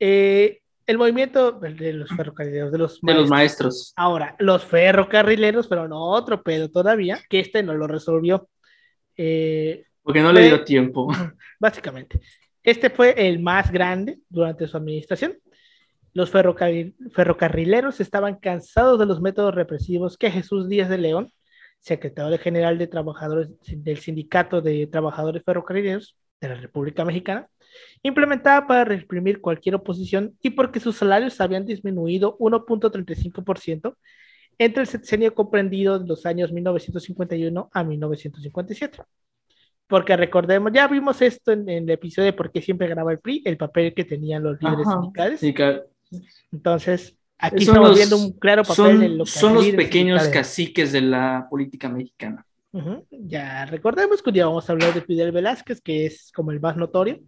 [0.00, 3.30] Eh, el movimiento de los ferrocarrileros, de los De los maestros.
[3.30, 3.92] maestros.
[3.96, 8.48] Ahora, los ferrocarrileros, pero no otro pedo todavía, que este no lo resolvió.
[9.16, 11.08] Eh, Porque no le Fue- dio tiempo.
[11.60, 12.20] básicamente,
[12.62, 15.38] este fue el más grande durante su administración.
[16.14, 21.32] Los ferrocarril- ferrocarrileros estaban cansados de los métodos represivos que Jesús Díaz de León,
[21.78, 27.48] secretario general de trabajadores del Sindicato de Trabajadores Ferrocarrileros, de la República Mexicana,
[28.02, 33.96] implementada para reprimir cualquier oposición y porque sus salarios habían disminuido 1.35%
[34.58, 38.98] entre el sexenio comprendido de los años 1951 a 1957.
[39.86, 43.18] Porque recordemos, ya vimos esto en, en el episodio de por qué siempre graba el
[43.20, 45.40] PRI, el papel que tenían los líderes Ajá, sindicales.
[45.40, 45.82] sí, claro.
[46.52, 49.66] Entonces, aquí Son estamos los- viendo un claro papel Son, de lo que son los
[49.68, 52.46] pequeños caciques de la política mexicana.
[53.10, 56.60] Ya recordemos que un día vamos a hablar de Fidel Velázquez, que es como el
[56.60, 57.20] más notorio,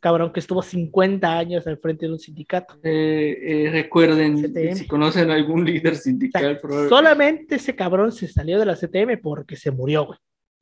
[0.00, 2.74] cabrón que estuvo 50 años al frente de un sindicato.
[2.82, 4.74] Eh, eh, recuerden, CTM.
[4.76, 8.66] si conocen a algún líder O sea, sindical, probable- solamente ese cabrón se salió de
[8.66, 10.18] la CTM porque se murió, güey.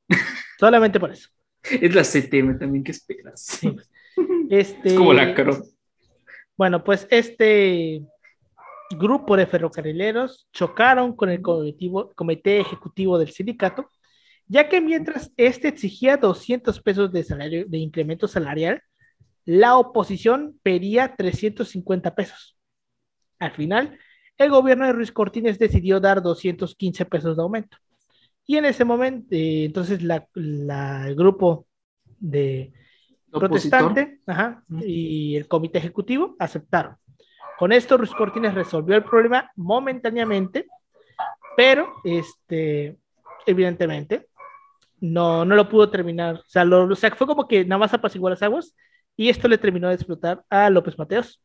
[0.60, 1.28] Solamente por eso.
[1.64, 3.40] es la CTM también, ¿qué esperas?
[3.42, 3.90] Sí, pues.
[4.50, 5.58] Este, Es como la CRO.
[6.56, 8.02] Bueno, pues este
[8.98, 13.90] grupo de ferrocarrileros chocaron con el comité ejecutivo del sindicato,
[14.48, 18.82] ya que mientras este exigía 200 pesos de salario de incremento salarial,
[19.46, 22.58] la oposición pedía 350 pesos.
[23.38, 23.98] Al final,
[24.38, 27.76] el gobierno de Ruiz Cortines decidió dar 215 pesos de aumento.
[28.46, 31.66] Y en ese momento, eh, entonces la- la- el grupo
[32.20, 32.72] de.
[33.30, 36.96] Protestante ajá, y el comité ejecutivo aceptaron.
[37.58, 40.66] Con esto, Ruiz Cortines resolvió el problema momentáneamente,
[41.56, 42.96] pero este,
[43.46, 44.26] evidentemente
[45.00, 46.36] no, no lo pudo terminar.
[46.36, 48.74] O sea, lo- o sea, fue como que nada más apaciguó las aguas
[49.16, 51.42] y esto le terminó de explotar a López Mateos.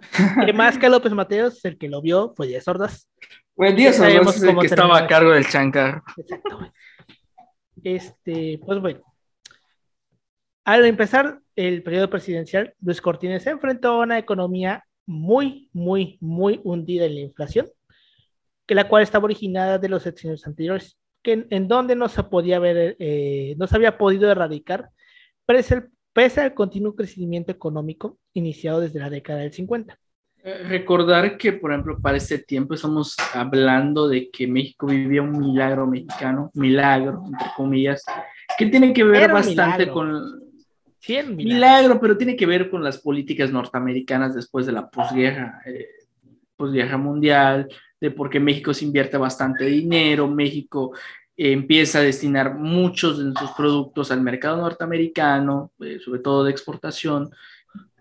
[0.46, 3.08] que más que a López Mateos, el que lo vio fue Díaz Ordaz.
[3.54, 6.02] Bueno, Díaz Ordaz es el que estaba a cargo del chancar.
[6.16, 6.58] Exacto.
[7.84, 9.00] Este, pues bueno.
[10.64, 16.60] Al empezar el periodo presidencial, Luis Cortines se enfrentó a una economía muy, muy, muy
[16.62, 17.66] hundida en la inflación,
[18.66, 22.22] que la cual estaba originada de los sexenios anteriores, que en, en donde no se
[22.22, 24.90] podía ver, eh, no se había podido erradicar,
[25.46, 29.98] pese al, pese al continuo crecimiento económico iniciado desde la década del 50.
[30.44, 35.38] Eh, Recordar que, por ejemplo, para este tiempo estamos hablando de que México vivía un
[35.38, 38.04] milagro mexicano, milagro, entre comillas,
[38.56, 40.41] que tiene que ver Era bastante con,
[41.08, 45.88] Milagro, pero tiene que ver con las políticas norteamericanas después de la posguerra, eh,
[46.56, 47.68] posguerra mundial,
[48.00, 50.92] de por qué México se invierte bastante dinero, México
[51.36, 56.50] eh, empieza a destinar muchos de sus productos al mercado norteamericano, eh, sobre todo de
[56.50, 57.30] exportación.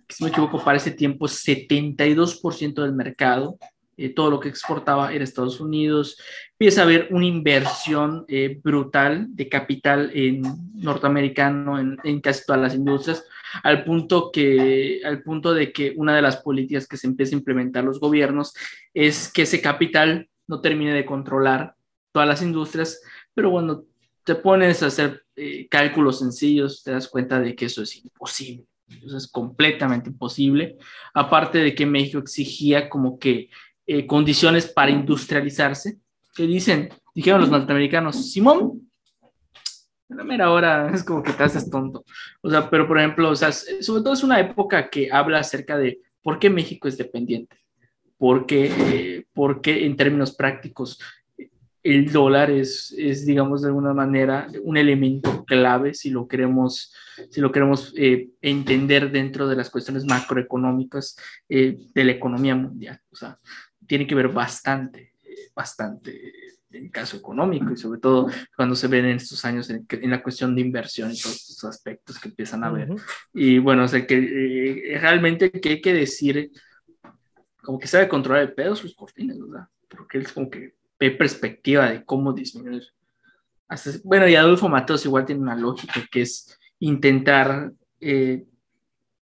[0.08, 3.58] Si no me equivoco, para ese tiempo 72% del mercado,
[3.98, 6.18] eh, todo lo que exportaba era Estados Unidos.
[6.52, 10.42] Empieza a haber una inversión eh, brutal de capital en
[10.76, 13.26] norteamericano en, en casi todas las industrias,
[13.64, 17.40] al punto, que, al punto de que una de las políticas que se empieza a
[17.40, 18.54] implementar los gobiernos
[18.94, 21.76] es que ese capital no termine de controlar
[22.12, 23.02] todas las industrias,
[23.34, 23.86] pero cuando
[24.24, 28.66] te pones a hacer eh, cálculos sencillos, te das cuenta de que eso es imposible.
[29.04, 30.78] Eso es completamente imposible.
[31.14, 33.50] Aparte de que México exigía como que
[33.94, 35.98] eh, condiciones para industrializarse,
[36.34, 38.90] que dicen, dijeron los norteamericanos, Simón,
[40.10, 42.06] a la mera hora es como que te haces tonto.
[42.42, 45.78] O sea, pero por ejemplo, o sea, sobre todo es una época que habla acerca
[45.78, 47.58] de por qué México es dependiente,
[48.18, 50.98] porque, eh, porque en términos prácticos
[51.84, 56.94] el dólar es, es, digamos, de alguna manera un elemento clave si lo queremos,
[57.30, 61.18] si lo queremos eh, entender dentro de las cuestiones macroeconómicas
[61.50, 63.02] eh, de la economía mundial.
[63.12, 63.40] O sea,
[63.92, 65.16] tiene que ver bastante,
[65.54, 66.32] bastante
[66.72, 70.24] en caso económico y sobre todo cuando se ven en estos años en, en la
[70.24, 72.90] cuestión de inversión y todos estos aspectos que empiezan a ver.
[72.90, 73.02] Uh -huh.
[73.34, 74.16] Y bueno, o sea, que
[74.94, 76.52] eh, realmente que hay que decir,
[77.62, 79.68] como que sabe controlar el pedo sus cortinas, ¿verdad?
[79.90, 82.84] Porque él es como que ve perspectiva de cómo disminuir.
[83.68, 88.46] Hasta, bueno, y Adolfo Mateos igual tiene una lógica que es intentar eh,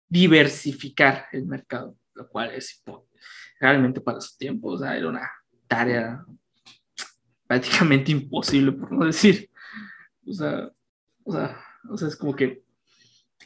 [0.08, 2.82] diversificar el mercado, lo cual es
[3.60, 5.30] realmente para su tiempo, o sea, era una
[5.66, 6.24] tarea
[7.46, 9.50] prácticamente imposible, por no decir.
[10.26, 10.70] O sea,
[11.24, 12.62] o sea, o sea, es como que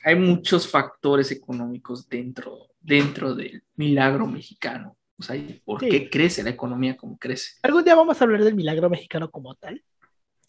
[0.04, 4.96] hay muchos factores económicos dentro, dentro del milagro mexicano.
[5.18, 5.88] O sea, ¿por sí.
[5.90, 7.58] qué crece la economía como crece?
[7.62, 9.84] Algún día vamos a hablar del milagro mexicano como tal,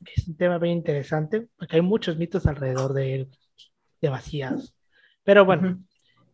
[0.05, 3.29] que es un tema bien interesante, porque hay muchos mitos alrededor de él,
[3.99, 4.73] demasiados.
[5.23, 5.85] Pero bueno, uh -huh.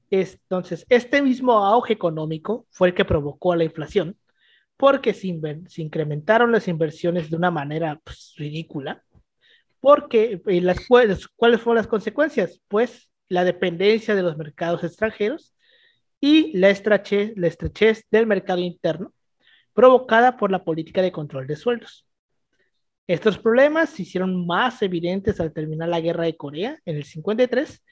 [0.10, 4.18] Entonces, este mismo auge económico fue el que provocó la inflación,
[4.78, 5.28] porque se,
[5.82, 9.04] incrementaron las inversiones de una manera pues, ridícula.
[9.80, 12.62] Porque, las, ¿cuáles fueron las consecuencias?
[12.68, 15.54] Pues la dependencia de los mercados extranjeros
[16.20, 19.14] y la estrechez, la estrechez del mercado interno
[19.74, 22.08] provocada por la política de control de sueldos.
[23.06, 27.84] Estos problemas se hicieron más evidentes al terminar la guerra de Corea en el 53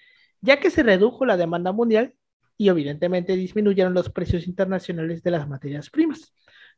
[0.41, 2.13] ya que se redujo la demanda mundial
[2.57, 6.33] y evidentemente disminuyeron los precios internacionales de las materias primas,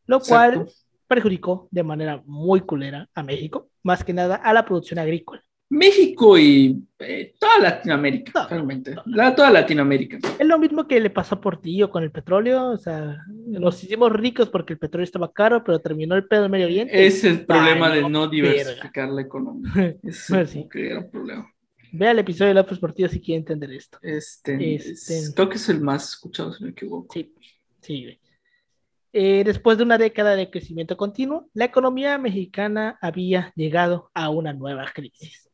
[0.06, 0.74] lo cual Exacto.
[1.08, 5.44] perjudicó de manera muy culera a México, más que nada a la producción agrícola.
[5.70, 8.96] México y eh, toda Latinoamérica, realmente.
[9.06, 10.18] La- toda Latinoamérica.
[10.40, 14.14] Es lo mismo que le pasó a Portillo con el petróleo, o sea, nos hicimos
[14.14, 17.06] ricos porque el petróleo estaba caro, pero terminó el pedo en Medio Oriente.
[17.06, 18.32] Es el problema de no verga.
[18.32, 19.70] diversificar la economía.
[20.04, 20.60] Es Pues sí.
[20.60, 21.54] un gran problema.
[21.92, 23.98] Vea el episodio de López Portillo si quiere entender esto.
[24.02, 27.14] Este, Este- es- creo que es el más escuchado, si no me equivoco.
[27.14, 27.34] Sí,
[27.82, 28.20] sí.
[29.14, 34.54] Eh, después de una década de crecimiento continuo, la economía mexicana había llegado a una
[34.54, 35.50] nueva crisis.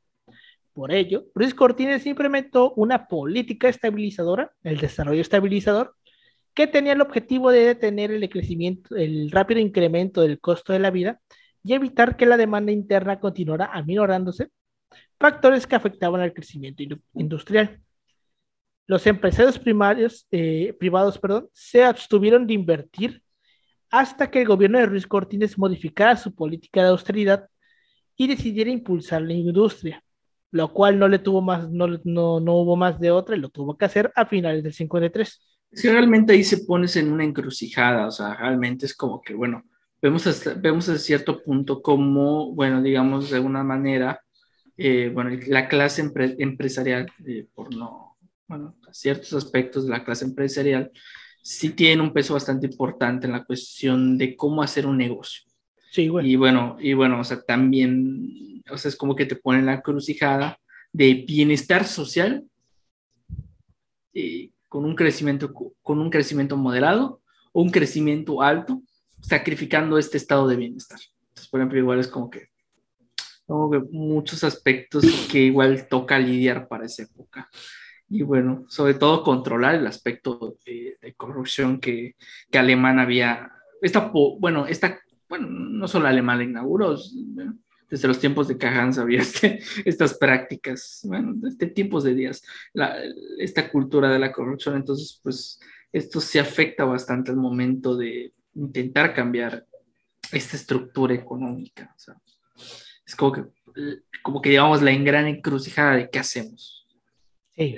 [0.73, 5.95] Por ello, Ruiz Cortines implementó una política estabilizadora, el desarrollo estabilizador,
[6.55, 10.89] que tenía el objetivo de detener el crecimiento, el rápido incremento del costo de la
[10.91, 11.21] vida
[11.63, 14.49] y evitar que la demanda interna continuara aminorándose,
[15.23, 17.79] factores que afectaban al crecimiento indu- industrial.
[18.87, 23.23] Los empresarios primarios, eh, privados perdón, se abstuvieron de invertir
[23.89, 27.47] hasta que el gobierno de Ruiz Cortines modificara su política de austeridad
[28.17, 30.03] y decidiera impulsar la industria,
[30.51, 33.47] lo cual no le tuvo más, no, no, no hubo más de otra y lo
[33.47, 35.41] tuvo que hacer a finales del 53.
[35.71, 39.33] Es que realmente ahí se pones en una encrucijada, o sea, realmente es como que,
[39.33, 39.63] bueno,
[40.01, 44.19] vemos hasta, vemos a cierto punto como, bueno, digamos, de una manera,
[44.77, 48.17] eh, bueno, la clase empre- empresarial, eh, por no,
[48.47, 50.91] bueno, ciertos aspectos de la clase empresarial,
[51.41, 55.43] sí tiene un peso bastante importante en la cuestión de cómo hacer un negocio.
[55.91, 56.31] Sí, güey.
[56.31, 59.67] Y bueno, y bueno, o sea, también, o sea, es como que te pone en
[59.67, 60.57] la encrucijada
[60.91, 62.43] de bienestar social
[64.13, 67.21] eh, con un crecimiento, con un crecimiento moderado
[67.51, 68.81] o un crecimiento alto,
[69.21, 70.99] sacrificando este estado de bienestar.
[71.29, 72.49] Entonces, por ejemplo, igual es como que,
[73.45, 77.49] como que muchos aspectos que igual toca lidiar para esa época.
[78.09, 82.15] Y bueno, sobre todo controlar el aspecto de, de corrupción que,
[82.51, 86.95] que Alemán había, esta, bueno, esta, bueno, no solo Alemán la inauguró,
[87.89, 92.97] desde los tiempos de Cajans había este, estas prácticas, bueno, desde tiempos de días, la,
[93.37, 95.59] esta cultura de la corrupción, entonces pues
[95.91, 99.65] esto se afecta bastante al momento de intentar cambiar
[100.31, 102.15] esta estructura económica, o sea,
[103.05, 103.45] es como que,
[104.21, 106.87] como que digamos la gran encrucijada de qué hacemos.
[107.55, 107.77] Sí.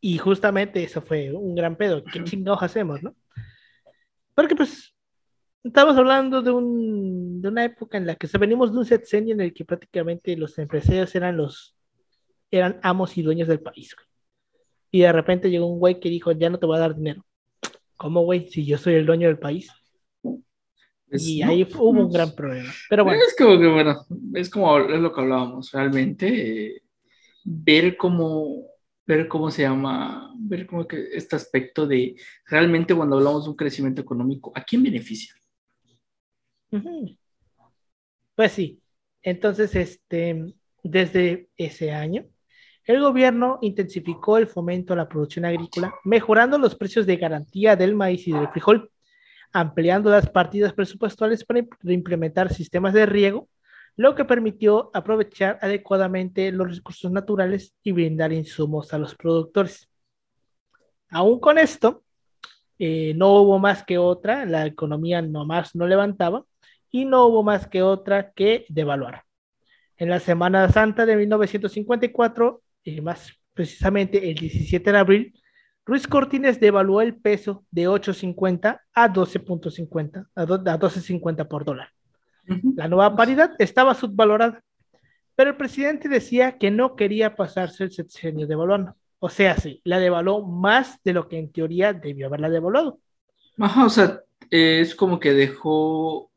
[0.00, 2.02] Y justamente eso fue un gran pedo.
[2.02, 3.14] ¿Qué chingados hacemos, no?
[4.34, 4.94] Porque pues
[5.62, 8.84] estamos hablando de, un, de una época en la que o sea, venimos de un
[8.84, 11.76] sexenio en el que prácticamente los empresarios eran los
[12.50, 13.94] eran amos y dueños del país.
[13.94, 14.06] güey.
[14.90, 17.24] Y de repente llegó un güey que dijo, ya no te voy a dar dinero.
[17.96, 18.48] ¿Cómo, güey?
[18.48, 19.70] Si yo soy el dueño del país.
[21.12, 22.72] Es- y no, ahí hubo un gran problema.
[22.88, 26.82] Pero bueno, Es como que, bueno, es como es lo que hablábamos, realmente eh,
[27.44, 28.66] ver cómo,
[29.06, 33.56] ver cómo se llama, ver como que este aspecto de realmente cuando hablamos de un
[33.56, 35.34] crecimiento económico, ¿a quién beneficia?
[38.34, 38.80] Pues sí.
[39.22, 42.24] Entonces, este, desde ese año,
[42.84, 47.94] el gobierno intensificó el fomento a la producción agrícola, mejorando los precios de garantía del
[47.94, 48.90] maíz y del frijol,
[49.52, 53.48] ampliando las partidas presupuestales para imp- implementar sistemas de riego,
[53.96, 59.88] lo que permitió aprovechar adecuadamente los recursos naturales y brindar insumos a los productores.
[61.10, 62.02] Aún con esto,
[62.78, 66.44] eh, no hubo más que otra, la economía nomás no levantaba
[66.90, 69.24] y no hubo más que otra que devaluar.
[69.98, 75.41] En la Semana Santa de 1954, y más precisamente el 17 de abril,
[75.84, 81.88] Ruiz Cortines devaluó el peso de 8.50 a 12.50, a do- a 12.50 por dólar.
[82.76, 84.62] La nueva paridad estaba subvalorada,
[85.36, 88.94] pero el presidente decía que no quería pasarse el sexenio devaluando.
[89.18, 93.00] O sea, sí, la devaluó más de lo que en teoría debió haberla devaluado.
[93.58, 94.20] Ajá, o sea,
[94.50, 96.30] eh, es como que dejó,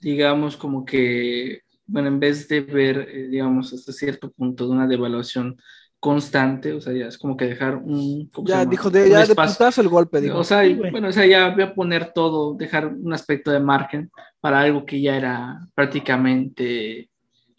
[0.00, 4.86] digamos, como que, bueno, en vez de ver, eh, digamos, hasta cierto punto de una
[4.86, 5.56] devaluación
[6.00, 9.26] constante, o sea, ya es como que dejar un, ¿cómo se Ya dijo, de, ya
[9.26, 10.38] de putazo el golpe, dijo.
[10.38, 13.60] O sea, Sí, bueno, o sea, ya voy a poner todo, dejar un aspecto de
[13.60, 17.10] margen para algo que ya era prácticamente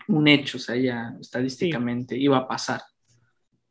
[0.08, 2.82] un hecho, o sea, ya estadísticamente iba a pasar.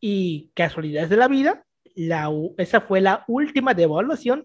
[0.00, 1.64] Y casualidades de la vida,
[1.94, 4.44] la, esa fue la última devaluación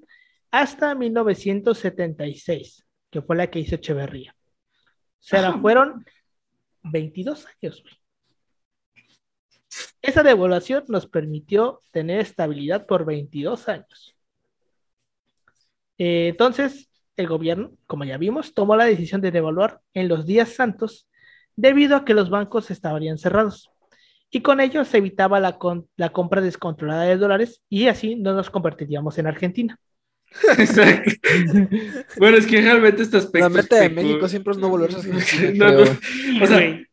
[0.52, 4.36] hasta 1976, que fue la que hizo Echeverría.
[4.36, 5.60] O sea, Ajá.
[5.60, 6.06] fueron
[6.84, 7.84] 22 años.
[7.84, 8.03] güey.
[10.02, 14.16] Esa devaluación nos permitió tener estabilidad por 22 años.
[15.98, 20.50] Eh, entonces, el gobierno, como ya vimos, tomó la decisión de devaluar en los días
[20.50, 21.08] santos
[21.56, 23.70] debido a que los bancos estarían cerrados
[24.34, 25.60] y con ello se evitaba la,
[25.96, 29.80] la compra descontrolada de dólares y así no nos convertiríamos en Argentina.
[30.58, 31.12] Exacto.
[32.18, 33.48] bueno, es que realmente este aspecto.
[33.48, 35.02] La meta de México siempre es no volverse a
[36.44, 36.84] O sea,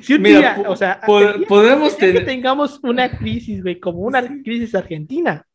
[0.00, 2.18] si un día, o sea, podemos tener...
[2.18, 5.46] que tengamos una crisis, güey, como una crisis argentina,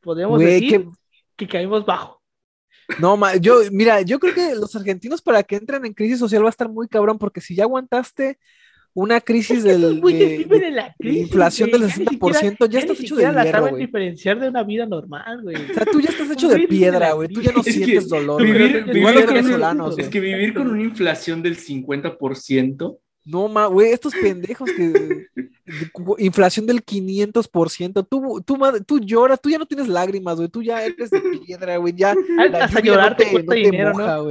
[0.00, 0.86] podemos decir
[1.36, 1.48] que...
[1.48, 2.22] caímos bajo.
[2.98, 6.48] No, yo, mira, yo creo que los argentinos para que entren en crisis social va
[6.48, 8.38] a estar muy cabrón, porque si ya aguantaste
[8.94, 14.48] una crisis del de, inflación del 60%, ya estás hecho de la saben diferenciar de
[14.48, 15.56] una vida normal, güey.
[15.56, 17.28] O sea, tú ya estás hecho de piedra, güey.
[17.28, 18.42] Tú ya no sientes dolor.
[18.42, 22.98] Vivir, vivir con es que vivir con una inflación del 50%.
[23.28, 25.26] No, ma, güey, estos pendejos que.
[26.18, 28.06] inflación del 500%.
[28.08, 30.48] Tú, tú, tú lloras, tú ya no tienes lágrimas, güey.
[30.48, 31.92] Tú ya eres de piedra, güey.
[31.94, 32.14] Ya.
[32.60, 34.28] Hasta llorar te, cuesta dinero, ¿no?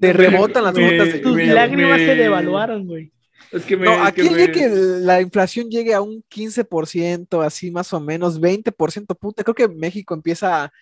[0.00, 3.12] Te rebotan las gotas de Tus lágrimas se devaluaron, güey.
[3.52, 8.00] Es que no, aquí que, que la inflación llegue a un 15%, así más o
[8.00, 10.72] menos, 20%, puta, creo que México empieza a,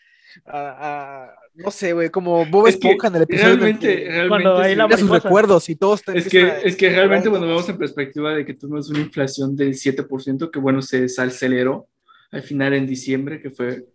[1.55, 5.69] no sé, güey, como Bob Esponja en el episodio realmente, cuando hay la sus recuerdos
[5.69, 9.01] y todos es que, es que realmente cuando vemos en perspectiva de que tuvimos una
[9.01, 11.89] inflación del 7%, que bueno, se aceleró
[12.31, 13.87] al final en diciembre, que fue,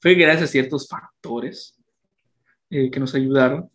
[0.00, 1.76] fue gracias a ciertos factores
[2.70, 3.70] eh, que nos ayudaron.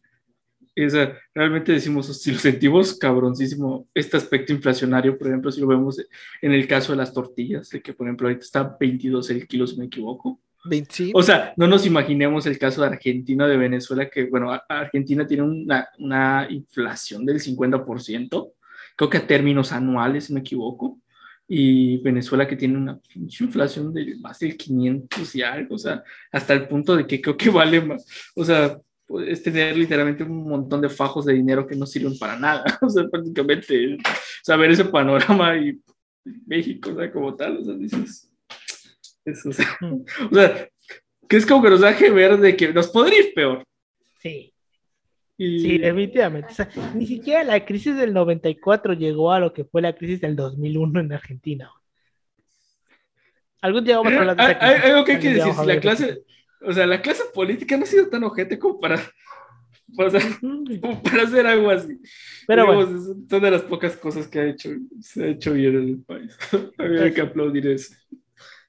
[1.33, 6.01] Realmente decimos, si lo sentimos cabroncísimo, este aspecto inflacionario, por ejemplo, si lo vemos
[6.41, 9.67] en el caso de las tortillas, de que por ejemplo ahorita está 22 el kilo,
[9.67, 10.39] si me equivoco.
[10.65, 11.11] 20.
[11.13, 15.43] O sea, no nos imaginemos el caso de Argentina, de Venezuela, que bueno, Argentina tiene
[15.43, 18.51] una, una inflación del 50%,
[18.95, 20.99] creo que a términos anuales, si me equivoco
[21.47, 26.01] y Venezuela que tiene una inflación de más del 500 y algo, o sea,
[26.31, 28.05] hasta el punto de que creo que vale más,
[28.35, 28.77] o sea,
[29.27, 32.63] es tener literalmente un montón de fajos de dinero que no sirven para nada.
[32.81, 33.97] O sea, prácticamente
[34.41, 35.79] saber ese panorama y
[36.45, 38.30] México, o sea, como tal, o sea, dices,
[39.25, 39.77] eso, o, sea,
[40.31, 40.69] o sea,
[41.27, 43.63] que es como que nos deje ver de que nos podría ir peor.
[44.19, 44.53] Sí.
[45.37, 46.49] Sí, definitivamente.
[46.51, 50.21] O sea, ni siquiera la crisis del 94 llegó a lo que fue la crisis
[50.21, 51.71] del 2001 en Argentina.
[53.59, 56.23] Algún día vamos a hablar de Hay, algo que hay que decir, la clase,
[56.61, 58.99] o sea, la clase política no ha sido tan ojete como para,
[59.95, 60.09] para,
[61.23, 61.99] hacer algo así.
[62.47, 62.99] Pero bueno.
[63.29, 64.69] son de las pocas cosas que ha hecho,
[64.99, 66.37] se ha hecho bien en el país.
[66.77, 67.95] Había que aplaudir eso.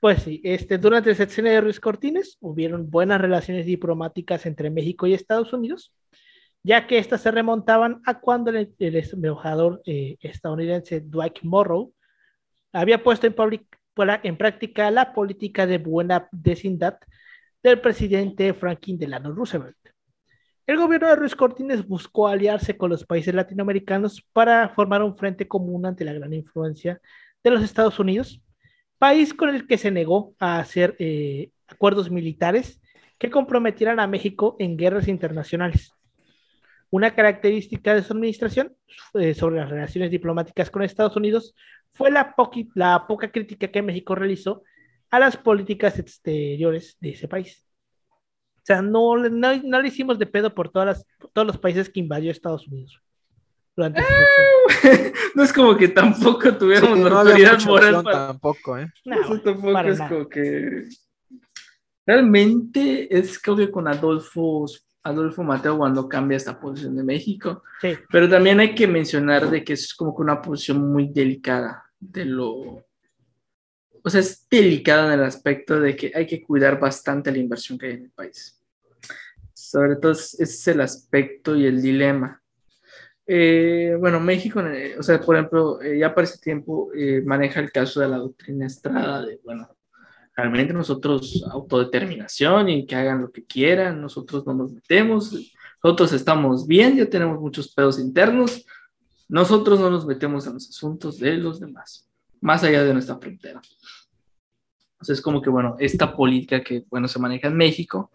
[0.03, 5.07] Pues sí, este, durante el sexenio de Ruiz Cortines hubieron buenas relaciones diplomáticas entre México
[5.07, 5.95] y Estados Unidos,
[6.65, 11.95] ya que estas se remontaban a cuando el, embajador eh, estadounidense Dwight Morrow
[12.73, 13.37] había puesto en,
[14.25, 16.99] en práctica la política de buena vecindad
[17.63, 19.77] del presidente Franklin Delano Roosevelt.
[20.67, 25.47] El gobierno de Ruiz Cortines buscó aliarse con los países latinoamericanos para formar un frente
[25.47, 27.01] común ante la gran influencia
[27.45, 28.43] de los Estados Unidos,
[29.03, 32.81] país con el que se negó a hacer eh, acuerdos militares
[33.19, 35.93] que comprometieran a México en guerras internacionales.
[36.89, 38.77] Una característica de su administración
[39.15, 41.53] eh, sobre las relaciones diplomáticas con Estados Unidos
[41.93, 42.33] fue la,
[42.77, 44.63] la poca crítica que México realizó
[45.11, 47.67] a las políticas exteriores de ese país.
[48.59, 51.91] O sea, no, no, no le hicimos de pedo por todas las, todos los países
[51.91, 53.03] que invadió Estados Unidos.
[53.75, 54.03] Durante
[55.35, 58.93] no es como que tampoco tuviéramos la autoridad moral Tampoco, ¿eh?
[59.05, 60.89] Eso tampoco es como que...
[62.05, 64.67] Realmente es creo que con Adolfo,
[65.05, 67.63] Adolfo Mateo cuando cambia esta posición de México.
[67.81, 67.97] Sí.
[68.11, 72.25] Pero también hay que mencionar de que es como que una posición muy delicada de
[72.25, 72.85] lo
[74.05, 77.79] o sea, es delicado en el aspecto de que hay que cuidar bastante la inversión
[77.79, 78.61] que hay en el país.
[79.53, 82.42] Sobre todo ese es el aspecto y el dilema.
[83.27, 86.91] Eh, bueno, México, eh, o sea, por ejemplo, eh, ya para ese tiempo
[87.25, 89.69] maneja el caso de la doctrina Estrada, de, bueno,
[90.37, 95.33] realmente nosotros autodeterminación y que hagan lo que quieran, nosotros no nos metemos,
[95.83, 98.65] nosotros estamos bien, ya tenemos muchos pedos internos,
[99.29, 102.09] nosotros no nos metemos en los asuntos de los demás
[102.43, 103.63] más allá de nuestra frontera.
[104.95, 108.11] Entonces es como que, bueno, esta política que, bueno, se maneja en México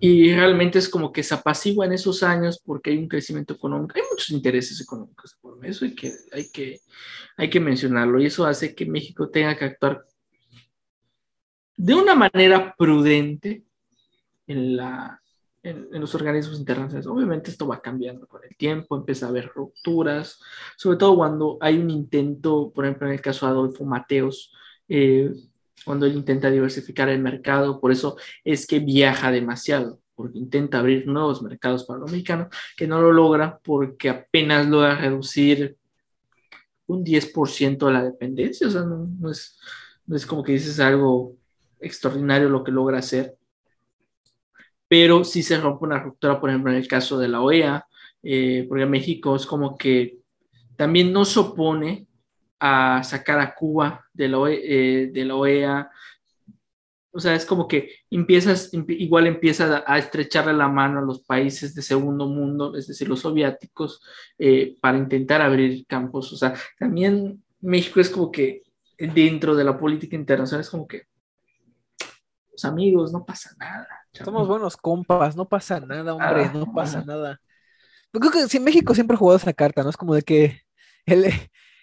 [0.00, 3.94] y realmente es como que se apacigua en esos años porque hay un crecimiento económico,
[3.96, 6.80] hay muchos intereses económicos por eso hay que, hay que,
[7.36, 10.04] hay que mencionarlo y eso hace que México tenga que actuar
[11.76, 13.64] de una manera prudente
[14.46, 15.20] en la,
[15.62, 17.06] en, los organismos internacionales.
[17.06, 20.40] Obviamente esto va cambiando con el tiempo, empieza a haber rupturas,
[20.76, 24.52] sobre todo cuando hay un intento, por ejemplo, en el caso de Adolfo Mateos,
[24.88, 25.30] eh,
[25.84, 31.06] cuando él intenta diversificar el mercado, por eso es que viaja demasiado, porque intenta abrir
[31.06, 35.76] nuevos mercados para los mexicanos, que no lo logra porque apenas logra reducir
[36.86, 39.58] un 10% de la dependencia, o sea, no, no, es,
[40.06, 41.36] no es como que dices algo
[41.80, 43.36] extraordinario lo que logra hacer.
[44.88, 47.86] Pero sí se rompe una ruptura, por ejemplo, en el caso de la OEA,
[48.22, 50.18] eh, porque México es como que
[50.76, 52.06] también no se opone
[52.60, 54.60] a sacar a Cuba de la, OE-
[55.04, 55.90] eh, de la OEA.
[57.12, 61.02] O sea, es como que empiezas, empi- igual empieza a, a estrecharle la mano a
[61.02, 64.00] los países de segundo mundo, es decir, los soviéticos,
[64.38, 66.32] eh, para intentar abrir campos.
[66.32, 68.62] O sea, también México es como que
[68.98, 71.02] dentro de la política internacional es como que
[72.52, 73.88] los amigos, no pasa nada.
[74.12, 74.30] chavo.
[74.30, 77.04] Somos buenos compas, no pasa nada, hombre, Ah, no pasa ah.
[77.06, 77.40] nada.
[78.12, 79.90] Yo creo que sí, México siempre ha jugado esa carta, ¿no?
[79.90, 80.60] Es como de que
[81.06, 81.24] el,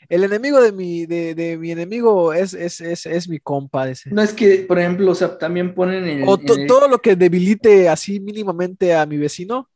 [0.09, 3.89] el enemigo de mi, de, de mi enemigo es, es, es, es mi compa.
[3.89, 4.09] ese.
[4.11, 6.87] No es que, por ejemplo, o sea, también ponen en, O to- en el- todo
[6.87, 9.69] lo que debilite así mínimamente a mi vecino,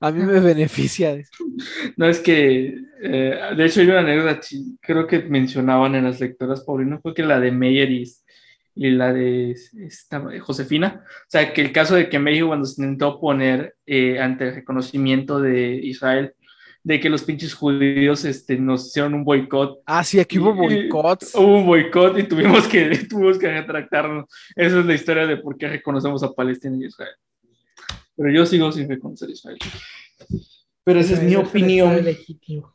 [0.00, 1.16] a mí me beneficia.
[1.96, 4.40] No es que, eh, de hecho, hay una anécdota,
[4.80, 8.04] creo que mencionaban en las lectoras, Paulino, fue que la de Meyer y,
[8.76, 9.50] y la de
[9.84, 11.02] esta, Josefina.
[11.04, 14.54] O sea, que el caso de que México, cuando se intentó poner eh, ante el
[14.54, 16.34] reconocimiento de Israel,
[16.88, 19.82] de que los pinches judíos este, nos hicieron un boicot.
[19.84, 21.34] Ah, sí, aquí hubo boicots.
[21.34, 24.24] Hubo un boicot y tuvimos que, tuvimos que retractarnos.
[24.56, 27.14] Esa es la historia de por qué reconocemos a Palestina y Israel.
[28.16, 29.58] Pero yo sigo sin reconocer a Israel.
[30.82, 32.02] Pero esa es mi opinión.
[32.02, 32.72] legítimo.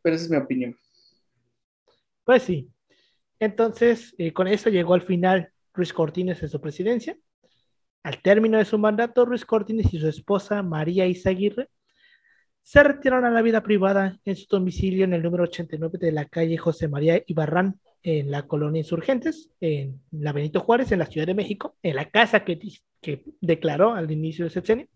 [0.00, 0.78] Pero esa es mi opinión.
[2.22, 2.68] Pues sí.
[3.40, 7.18] Entonces, eh, con eso llegó al final Ruiz Cortines en su presidencia.
[8.04, 11.68] Al término de su mandato, Ruiz Cortines y su esposa María Izaguirre
[12.66, 16.24] se retiraron a la vida privada en su domicilio en el número 89 de la
[16.24, 21.28] calle José María Ibarrán, en la colonia Insurgentes, en la Benito Juárez, en la Ciudad
[21.28, 22.58] de México, en la casa que,
[23.40, 24.88] declaró al inicio del sexenio.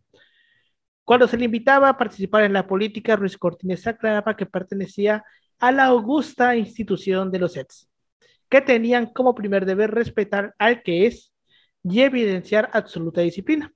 [1.05, 5.23] Cuando se le invitaba a participar en la política, Ruiz Cortines aclaraba que pertenecía
[5.61, 7.89] a la augusta institución de los SETS,
[8.49, 11.33] que tenían como primer deber respetar al que es
[11.85, 13.73] y evidenciar absoluta disciplina,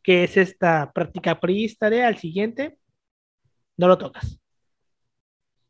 [0.00, 2.78] que es esta práctica priista de al siguiente,
[3.76, 4.38] no lo tocas.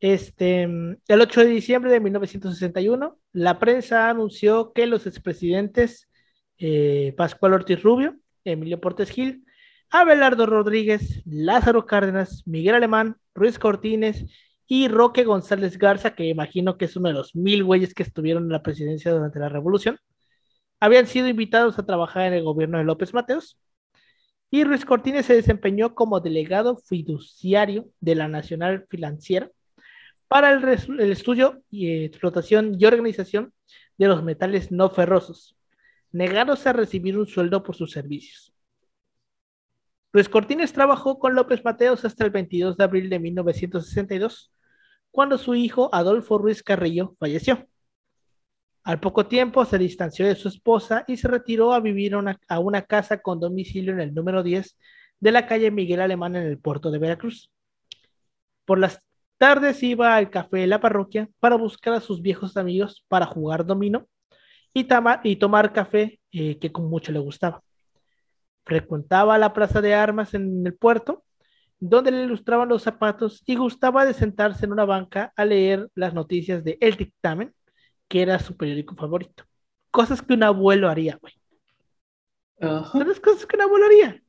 [0.00, 6.08] Este, el 8 de diciembre de 1961, la prensa anunció que los expresidentes
[6.58, 9.44] eh, Pascual Ortiz Rubio, Emilio Portes Gil,
[9.90, 14.26] Abelardo Rodríguez, Lázaro Cárdenas, Miguel Alemán, Ruiz Cortines
[14.66, 18.44] y Roque González Garza, que imagino que es uno de los mil güeyes que estuvieron
[18.44, 19.98] en la presidencia durante la revolución,
[20.80, 23.58] habían sido invitados a trabajar en el gobierno de López Mateos.
[24.54, 29.50] Y Ruiz Cortines se desempeñó como delegado fiduciario de la Nacional Financiera
[30.28, 33.52] para el, estudio y explotación y organización
[33.98, 35.56] de los metales no ferrosos,
[36.12, 38.54] negándose a recibir un sueldo por sus servicios.
[40.12, 44.52] Luis Cortines trabajó con López Mateos hasta el 22 de abril de 1962,
[45.10, 47.66] cuando su hijo Adolfo Ruiz Carrillo falleció.
[48.84, 52.82] Al poco tiempo se distanció de su esposa y se retiró a vivir a una,
[52.82, 54.76] casa con domicilio en el número 10
[55.20, 57.50] de la calle Miguel Alemán en el puerto de Veracruz.
[58.66, 59.00] Por las
[59.38, 63.64] tardes iba al café de la parroquia para buscar a sus viejos amigos para jugar
[63.64, 64.06] dominó
[64.74, 64.86] y,
[65.22, 67.62] y tomar café eh, que con mucho le gustaba.
[68.66, 71.24] Frecuentaba la plaza de armas en el puerto,
[71.78, 76.12] donde le ilustraban los zapatos y gustaba de sentarse en una banca a leer las
[76.12, 77.54] noticias de El Dictamen,
[78.08, 79.44] que era su periódico favorito.
[79.90, 81.34] Cosas que un abuelo haría, güey.
[82.58, 84.20] Las cosas que un abuelo haría.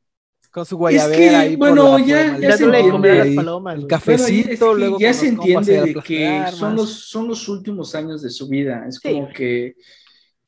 [0.51, 1.57] Con su guayabera que, ahí.
[1.57, 3.75] por bueno, ya- ya se entiende comer a las palomas.
[3.75, 7.93] El es Cafecito, que luego ya se entiende de que son los, son los últimos
[7.95, 8.85] años de su vida.
[8.87, 9.75] Es como que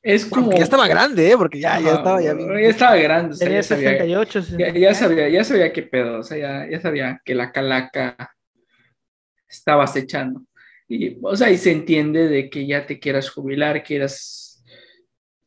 [0.02, 1.38] es como Aunque ya estaba grande, ¿eh?
[1.38, 2.48] Porque ya, ya Ajá, estaba ya bien.
[2.64, 4.80] ya estaba grande, o sea, Tenía ya sabía, 68, ya, 69.
[4.80, 8.16] ya sabía, ya sabía qué pedo, o sea, ya, ya sabía que la calaca
[9.50, 10.42] estaba acechando.
[10.88, 14.64] Y, o sea, y se entiende de que ya te quieras jubilar, quieras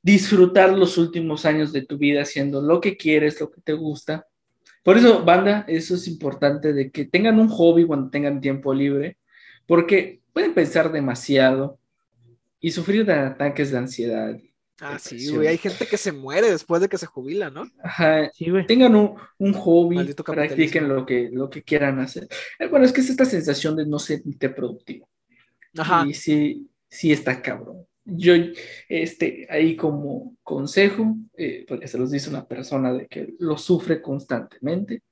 [0.02, 4.26] disfrutar los últimos años de tu vida haciendo lo que quieres, lo que te gusta.
[4.82, 9.18] Por eso, banda, eso es importante de que tengan un hobby cuando tengan tiempo libre,
[9.66, 11.78] porque pueden pensar demasiado
[12.60, 14.38] y sufrir de ataques de ansiedad.
[14.80, 15.48] Ah, sí, güey.
[15.48, 17.70] Hay gente que se muere después de que se jubila, ¿no?
[17.82, 18.64] Ajá, Sí, güey.
[18.64, 22.26] tengan un, un hobby, practiquen lo que, lo que quieran hacer.
[22.58, 25.10] Eh, Bueno, es que es esta sensación de no sentirte productivo.
[25.76, 26.05] Ajá.
[26.06, 27.86] Y sí, sí está cabrón.
[28.05, 28.34] Yo,
[28.88, 34.02] este, ahí como consejo, eh, porque se los dice una persona de que lo sufre
[34.02, 35.02] constantemente,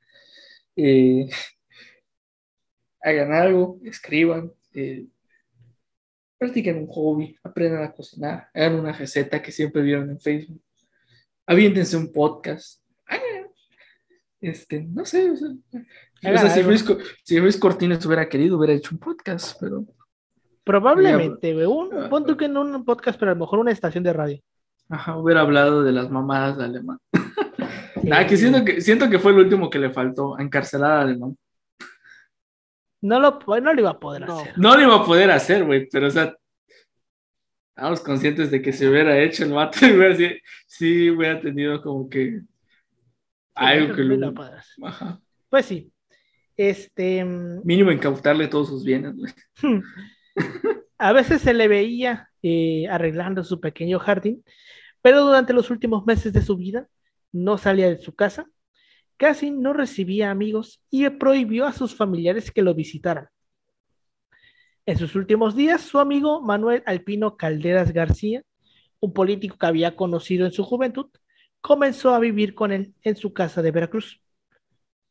[0.75, 1.29] eh,
[3.03, 5.07] hagan algo, escriban, eh,
[6.39, 10.63] practiquen un hobby, aprendan a cocinar, hagan una receta que siempre vieron en Facebook,
[11.47, 13.49] aviéntense un podcast, hagan,
[14.41, 16.63] este, no sé, o sea, o Hagan sea, si.
[16.63, 16.85] Luis,
[17.23, 19.87] si Luis Cortines hubiera querido, hubiera hecho un podcast, pero
[20.69, 21.65] Probablemente, güey.
[21.65, 24.39] Un, pon tú que en un podcast, pero a lo mejor una estación de radio.
[24.91, 26.99] Ajá, hubiera hablado de las mamadas de alemán.
[27.13, 27.21] Sí.
[28.13, 31.37] Ah, que siento que siento que fue el último que le faltó, encarcelar al alemán.
[33.03, 34.39] No lo, no lo iba a poder No.
[34.39, 34.57] hacer.
[34.57, 36.35] No lo iba a poder hacer, güey, pero o sea,
[37.75, 42.09] estamos conscientes de que se hubiera hecho el vato, güey, sí, sí hubiera tenido como
[42.09, 42.41] que
[43.55, 44.63] algo que lo a.
[44.85, 45.21] Ajá.
[45.51, 45.93] Pues sí.
[46.57, 47.25] Este.
[47.25, 49.33] Mínimo incautarle todos sus bienes, güey.
[50.99, 54.45] A veces se le veía eh, arreglando su pequeño jardín,
[55.01, 56.89] pero durante los últimos meses de su vida
[57.33, 58.47] no salía de su casa,
[59.17, 63.29] casi no recibía amigos y prohibió a sus familiares que lo visitaran.
[64.87, 68.43] En sus últimos días, su amigo Manuel Alpino Calderas García,
[69.01, 71.11] un político que había conocido en su juventud,
[71.61, 74.23] comenzó a vivir con él en su casa de Veracruz.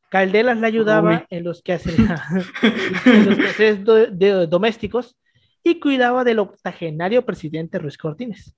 [0.09, 1.25] Calderas le ayudaba Uy.
[1.29, 1.99] en los quehaceres,
[3.05, 5.17] en los quehaceres do- de- domésticos
[5.63, 8.55] y cuidaba del octogenario presidente Ruiz Cortines.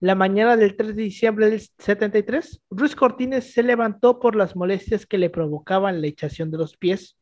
[0.00, 5.06] La mañana del 3 de diciembre del 73, Ruiz Cortines se levantó por las molestias
[5.06, 7.16] que le provocaban la hinchazón de los pies,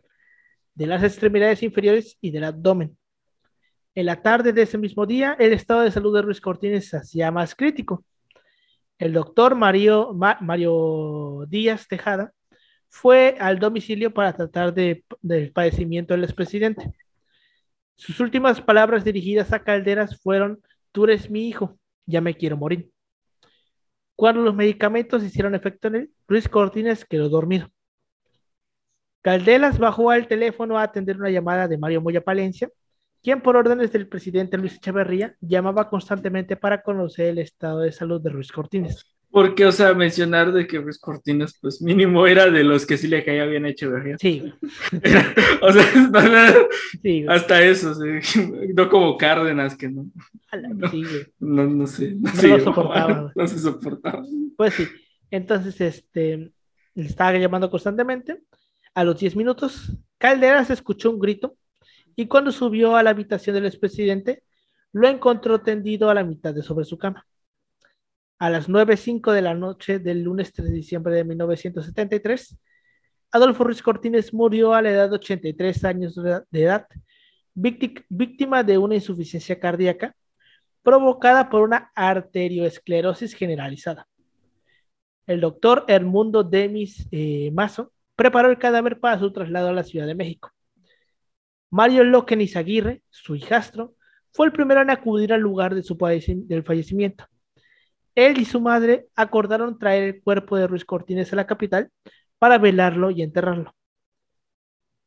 [0.75, 2.97] de las extremidades inferiores y del abdomen.
[3.95, 6.97] En la tarde de ese mismo día, el estado de salud de Ruiz Cortines se
[6.97, 8.03] hacía más crítico.
[8.99, 12.33] El doctor Mario, Ma- Mario Díaz Tejada
[12.91, 16.93] fue al domicilio para tratar de- del padecimiento del expresidente.
[17.97, 20.61] Sus últimas palabras dirigidas a Calderas fueron,
[20.93, 22.91] tú eres mi hijo, ya me quiero morir.
[24.17, 27.69] Cuando los medicamentos hicieron efecto en él, Luis Cortines quedó dormido.
[29.23, 32.71] Calderas bajó al teléfono a atender una llamada de Mario Moya Palencia,
[33.23, 38.21] quien por órdenes del presidente Luis Echeverría llamaba constantemente para conocer el estado de salud
[38.21, 39.05] de Luis Cortines.
[39.31, 43.07] Porque, o sea, mencionar de que Ruiz Cortines, pues mínimo era de los que sí
[43.07, 44.17] le caía bien a Echeverría.
[44.19, 44.53] Sí,
[45.63, 46.69] O sea, no, no,
[47.01, 48.41] sí, hasta eso, sí.
[48.75, 50.07] no como Cárdenas, que no,
[50.91, 51.27] sí, güey.
[51.39, 52.17] no, no sé.
[52.17, 53.33] No, No se soportaba.
[53.35, 54.25] No se soportaba.
[54.57, 54.89] Pues sí.
[55.31, 56.53] Entonces, este,
[56.95, 58.43] le estaba llamando constantemente.
[58.95, 61.57] A los 10 minutos, Calderas escuchó un grito
[62.17, 64.43] y cuando subió a la habitación del expresidente,
[64.93, 67.25] lo encontró tendido a la mitad de sobre su cama.
[68.41, 72.59] A las 9.05 de la noche del lunes 3 de diciembre de 1973,
[73.33, 76.87] Adolfo Ruiz Cortines murió a la edad de 83 años de edad,
[77.55, 80.17] vícti- víctima de una insuficiencia cardíaca
[80.83, 84.09] provocada por una arterioesclerosis generalizada.
[85.27, 90.07] El doctor Hermundo Demis eh, Mazo preparó el cadáver para su traslado a la Ciudad
[90.07, 90.51] de México.
[91.71, 93.95] Mario Loken Izaguirre, su hijastro,
[94.33, 97.27] fue el primero en acudir al lugar de su del fallecimiento.
[98.15, 101.91] Él y su madre acordaron traer el cuerpo de Ruiz Cortines a la capital
[102.39, 103.75] para velarlo y enterrarlo.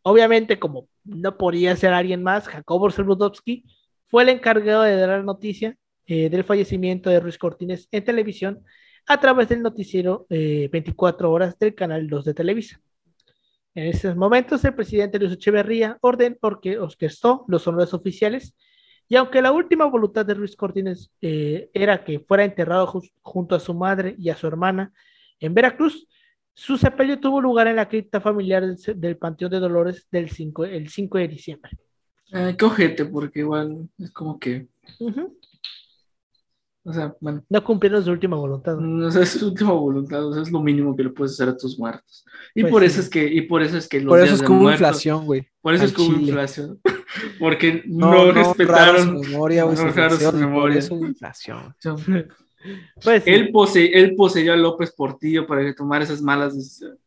[0.03, 3.63] Obviamente, como no podía ser alguien más, Jacobo Selvudowski
[4.07, 8.63] fue el encargado de dar noticia eh, del fallecimiento de Ruiz Cortines en televisión
[9.05, 12.81] a través del noticiero eh, 24 horas del canal 2 de Televisa.
[13.75, 18.53] En esos momentos, el presidente Luis Echeverría orden porque orquestó los honores oficiales
[19.13, 23.53] y aunque la última voluntad de Ruiz Cortines eh, era que fuera enterrado ju- junto
[23.53, 24.91] a su madre y a su hermana
[25.39, 26.07] en Veracruz,
[26.55, 30.65] su sepelio tuvo lugar en la cripta familiar del, del Panteón de Dolores del 5,
[30.65, 31.71] el 5 de diciembre.
[32.31, 34.67] Eh, qué ojete, porque igual es como que,
[34.99, 35.37] Ujú.
[36.85, 38.75] o sea, bueno, No cumplieron su última voluntad.
[38.77, 38.81] ¿no?
[39.05, 41.49] no sé, es su última voluntad, o sea, es lo mínimo que le puedes hacer
[41.49, 42.25] a tus muertos.
[42.55, 42.87] Y Pues por sí.
[42.87, 44.61] eso es que, y por eso es que los Por eso días es que hubo
[44.61, 45.47] muertos- inflación, güey.
[45.61, 46.23] Por eso es que hubo Chile.
[46.29, 46.79] inflación.
[47.39, 49.23] Porque No, no, no respetaron.
[49.23, 50.81] su memoria, no su memoria.
[53.03, 53.29] Pues sí.
[53.29, 56.97] Él, pose, él poseyó a López Portillo para que tomara esas malas decisiones.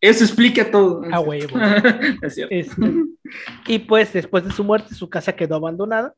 [0.00, 1.02] Eso explica todo.
[1.12, 1.58] A huevo.
[2.22, 2.54] Es cierto.
[2.54, 2.82] Este,
[3.66, 6.14] y pues después de su muerte, su casa quedó abandonada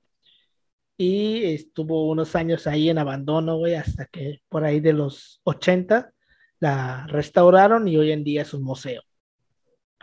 [0.96, 6.12] y estuvo unos años ahí en abandono, güey, hasta que por ahí de los 80
[6.60, 9.02] la restauraron y hoy en día es un museo,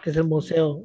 [0.02, 0.84] que es el museo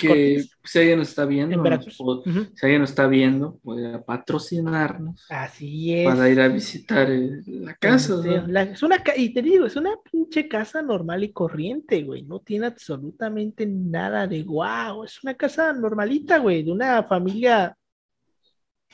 [0.00, 5.26] Que, si alguien nos está viendo, en nos si alguien nos está viendo, puede patrocinarnos
[5.28, 6.06] Así es.
[6.08, 8.22] para ir a visitar eh, la casa.
[8.22, 8.46] Sí, ¿no?
[8.46, 12.22] la- es una, y te digo, es una pinche casa normal y corriente, güey.
[12.22, 15.04] No tiene absolutamente nada de guau.
[15.04, 17.76] Es una casa normalita, güey, de una familia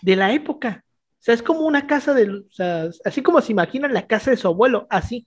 [0.01, 0.85] de la época.
[0.87, 4.31] O sea, es como una casa de, o sea, así como se imaginan la casa
[4.31, 5.27] de su abuelo, así.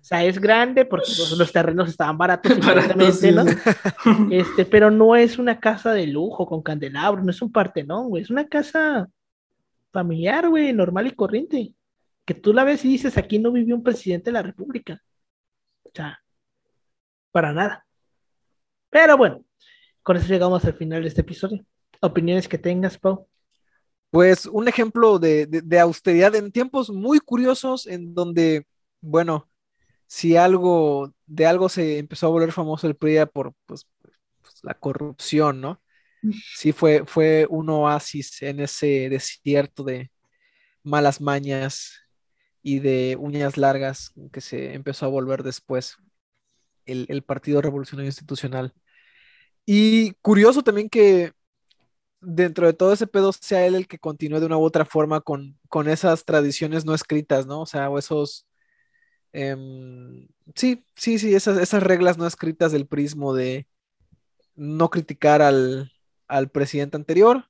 [0.00, 3.44] O sea, es grande porque pues, los terrenos estaban baratos, Baratos, ¿no?
[4.30, 8.22] Este, pero no es una casa de lujo con candelabros, no es un partenón, güey,
[8.22, 9.08] es una casa
[9.92, 11.74] familiar, güey, normal y corriente.
[12.24, 15.02] Que tú la ves y dices, aquí no vivió un presidente de la República.
[15.82, 16.18] O sea,
[17.32, 17.84] para nada.
[18.88, 19.44] Pero bueno,
[20.02, 21.64] con eso llegamos al final de este episodio.
[22.00, 23.26] Opiniones que tengas, Pau.
[24.10, 28.66] Pues un ejemplo de, de- de austeridad en tiempos muy curiosos en donde,
[29.00, 29.48] bueno,
[30.10, 33.86] si algo, de algo se empezó a volver famoso el PRI por pues,
[34.42, 35.80] pues, la corrupción, ¿no?
[36.56, 40.10] Sí fue, fue un oasis en ese desierto de
[40.82, 41.92] malas mañas
[42.60, 45.96] y de uñas largas que se empezó a volver después
[46.86, 48.74] el, el Partido Revolucionario Institucional.
[49.64, 51.32] Y curioso también que
[52.20, 55.20] dentro de todo ese pedo sea él el que continúe de una u otra forma
[55.20, 57.60] con, con esas tradiciones no escritas, ¿no?
[57.60, 58.48] O sea, o esos...
[59.32, 63.66] em, sí, sí, sí, esas, esas reglas no escritas del prismo de
[64.56, 65.92] no criticar al,
[66.28, 67.44] al presidente anterior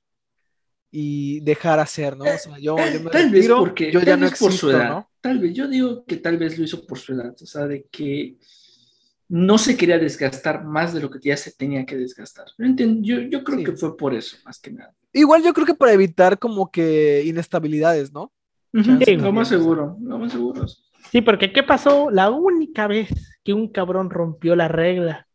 [0.91, 2.25] y dejar hacer, ¿no?
[2.25, 4.67] O sea, yo, yo me Tal vez retiro, porque yo ya no vez por su
[4.69, 4.89] existo, edad.
[4.89, 5.09] ¿no?
[5.21, 7.85] Tal vez, yo digo que tal vez lo hizo por su edad, o sea, de
[7.91, 8.37] que
[9.29, 12.47] no se quería desgastar más de lo que ya se tenía que desgastar.
[12.57, 12.65] Yo,
[13.01, 13.63] yo, yo creo Sí.
[13.63, 14.93] que fue por eso, más que nada.
[15.13, 18.31] Igual yo creo que para evitar como que inestabilidades, ¿no?
[19.05, 20.65] Sí, lo más seguro, lo más seguro.
[21.11, 22.09] Sí, porque ¿qué pasó?
[22.09, 23.09] La única vez
[23.43, 25.27] que un cabrón rompió la regla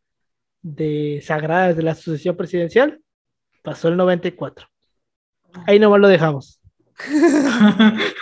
[0.62, 3.01] de sagradas de la sucesión presidencial
[3.62, 4.66] pasó el 94.
[5.66, 6.61] Ahí nomás lo dejamos.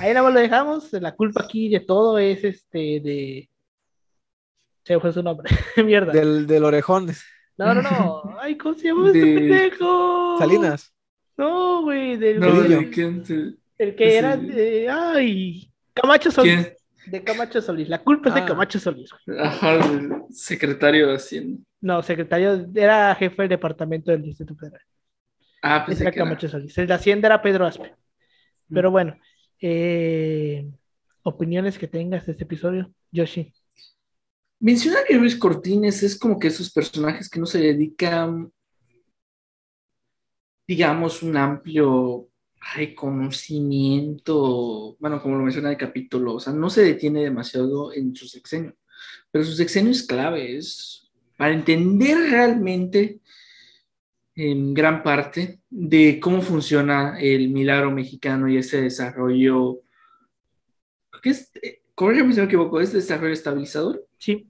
[0.00, 0.92] Ahí nada más lo dejamos.
[0.94, 3.48] La culpa aquí de todo es este de.
[4.84, 5.50] Se fue su nombre.
[5.84, 6.12] Mierda.
[6.12, 7.06] Del, del orejón,
[7.56, 8.36] No, no, no.
[8.40, 10.36] Ay, ¿cómo se llama este De- pendejo?
[10.38, 10.92] Salinas.
[11.36, 12.16] No, güey.
[12.16, 12.78] Del No, Cedillo.
[12.80, 14.16] ¿de quién se- El que Sí.
[14.16, 14.88] era de.
[14.90, 15.70] Ay.
[15.94, 16.54] Camacho Solís.
[16.54, 16.76] quién?
[17.06, 17.88] De Camacho Solís.
[17.88, 18.46] La culpa es de Ah.
[18.46, 19.10] Camacho Solís.
[19.38, 19.78] Ajá,
[20.30, 21.62] secretario de Hacienda.
[21.80, 22.66] No, secretario.
[22.74, 24.80] Era jefe del departamento del Distrito Federal.
[25.62, 26.76] Ah, pensé era que era- Camacho Solís.
[26.78, 27.94] El de Hacienda era Pedro Aspe.
[28.72, 29.16] Pero bueno.
[29.66, 30.68] eh,
[31.22, 33.50] opiniones que tengas de este episodio, Yoshi.
[34.60, 38.52] Mencionar que Luis Cortines es como que esos personajes que no se dedican,
[40.66, 42.28] digamos, un amplio
[42.74, 48.26] reconocimiento, bueno, como lo menciona el capítulo, o sea, no se detiene demasiado en su
[48.26, 48.74] sexenio,
[49.30, 53.20] pero su sexenio es clave, es para entender realmente
[54.36, 59.80] en gran parte de cómo funciona el milagro mexicano y ese desarrollo,
[61.22, 61.50] ¿qué es?
[61.62, 64.04] Eh, si me equivoco, ¿es desarrollo estabilizador?
[64.18, 64.48] Sí.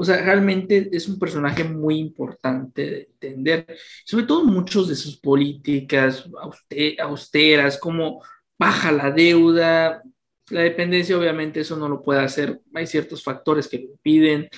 [0.00, 3.66] O sea, realmente es un personaje muy importante de entender,
[4.04, 8.22] sobre todo muchos de sus políticas auste- austeras, cómo
[8.56, 10.04] baja la deuda,
[10.50, 14.48] la dependencia, obviamente eso no lo puede hacer, hay ciertos factores que lo impiden,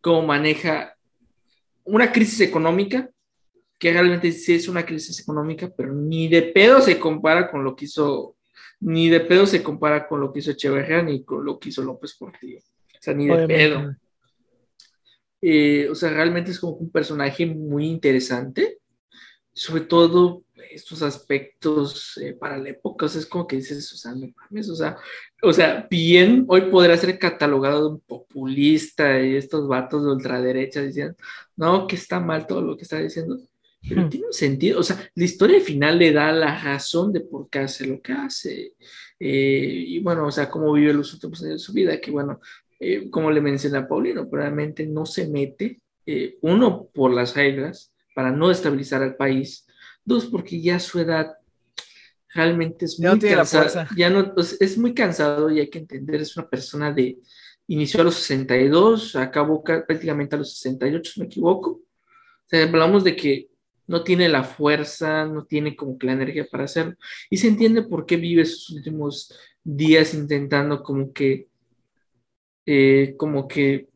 [0.00, 0.94] cómo maneja
[1.82, 3.10] una crisis económica,
[3.80, 7.74] que realmente sí es una crisis económica, pero ni de pedo se compara con lo
[7.74, 8.36] que hizo,
[8.78, 11.82] ni de pedo se compara con lo que hizo Echeverría ni con lo que hizo
[11.82, 12.60] López Portillo.
[12.60, 13.54] O sea, ni de Obviamente.
[13.56, 13.96] pedo.
[15.46, 18.78] Eh, o sea, realmente es como un personaje muy interesante,
[19.52, 23.96] sobre todo estos aspectos eh, para la época, o sea, es como que dices, o
[23.96, 24.96] sea, no mames, o sea,
[25.42, 30.80] o sea, bien, hoy podrá ser catalogado de un populista y estos vatos de ultraderecha
[30.80, 31.14] diciendo,
[31.56, 33.38] no, que está mal todo lo que está diciendo,
[33.86, 34.08] pero Hmm.
[34.08, 37.50] tiene un sentido, o sea, la historia al final le da la razón de por
[37.50, 38.72] qué hace lo que hace,
[39.20, 42.40] eh, y bueno, o sea, cómo vive los últimos años de su vida, que bueno,
[42.80, 48.30] eh, como le menciona Paulino, probablemente no se mete, eh, uno, por las reglas, para
[48.30, 49.66] no estabilizar al país,
[50.04, 51.34] dos, porque ya su edad
[52.34, 55.60] realmente es Ya no muy tiene la cansado, ya no, pues, es muy cansado y
[55.60, 57.18] hay que entender, es una persona de,
[57.68, 61.82] inició a los 62, acabó ca- prácticamente a los 68, si no me equivoco, o
[62.48, 63.48] sea, hablamos de que
[63.86, 66.94] no tiene la fuerza, no tiene como que la energía para hacerlo,
[67.30, 69.32] y se entiende por qué vive sus últimos
[69.62, 71.48] días intentando como que
[72.66, 73.88] eh, como que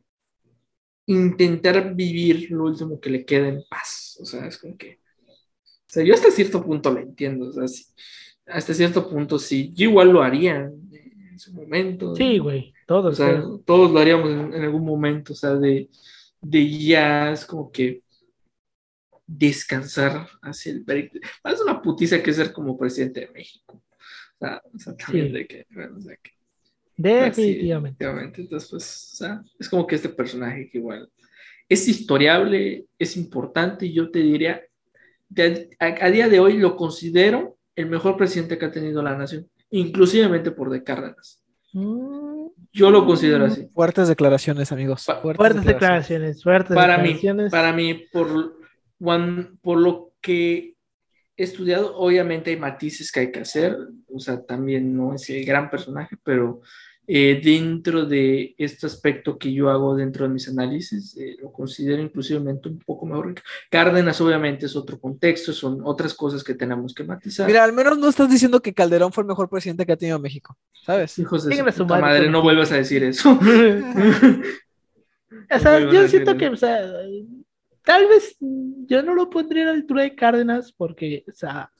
[1.07, 4.19] intentar vivir lo último que le queda en paz.
[4.21, 5.01] O sea, es como que.
[5.27, 7.49] O sea, yo hasta cierto punto lo entiendo.
[7.49, 7.85] O sea, sí,
[8.47, 9.73] hasta cierto punto sí.
[9.75, 12.15] Yo igual lo haría en, su momento.
[12.17, 12.75] Sí, güey.
[12.87, 13.13] Todos.
[13.13, 15.33] O sea, todos lo haríamos en, en algún momento.
[15.33, 15.89] O sea, de,
[16.41, 18.03] de ya es como que
[19.27, 21.21] descansar hacia el veredicto.
[21.45, 23.83] Es una putiza que ser como presidente de México.
[24.39, 25.33] O sea, o sea, también Sí.
[25.33, 26.31] de que, bueno, o sea, que
[26.99, 28.05] Definitivamente.
[28.05, 28.41] Definitivamente.
[28.43, 31.09] Entonces, pues, o sea, es como que este personaje que igual
[31.69, 34.61] es historiable, es importante, y yo te diría,
[35.29, 39.17] de- a, a día de hoy lo considero el mejor presidente que ha tenido la
[39.17, 41.43] nación, inclusivemente por de Cárdenas.
[41.73, 43.69] Mm, Yo lo considero así.
[43.75, 45.05] Fuertes declaraciones, amigos.
[45.07, 47.51] Pa- Fuertes declaraciones, fuertes Para mí, declaraciones.
[47.53, 48.57] para mí, por,
[48.99, 50.75] Juan, por lo que
[51.37, 53.77] he estudiado, obviamente hay matices que hay que hacer,
[54.13, 56.63] o sea, también no es el gran personaje, pero
[57.11, 62.03] eh, dentro de este aspecto que yo hago dentro de mis análisis, eh, lo considero
[62.03, 63.35] inclusivamente un poco mejor.
[63.71, 67.47] Cárdenas obviamente es otro contexto, son otras cosas que tenemos que matizar.
[67.47, 70.19] Mira, al menos no estás diciendo que Calderón fue el mejor presidente que ha tenido
[70.19, 71.19] México, ¿sabes?
[71.19, 73.39] Hijos de su madre, no vuelvas a decir eso.
[75.51, 76.81] O sea, yo siento que, o sea,
[77.83, 81.71] tal vez yo no lo pondría a la altura de Cárdenas porque, o sea,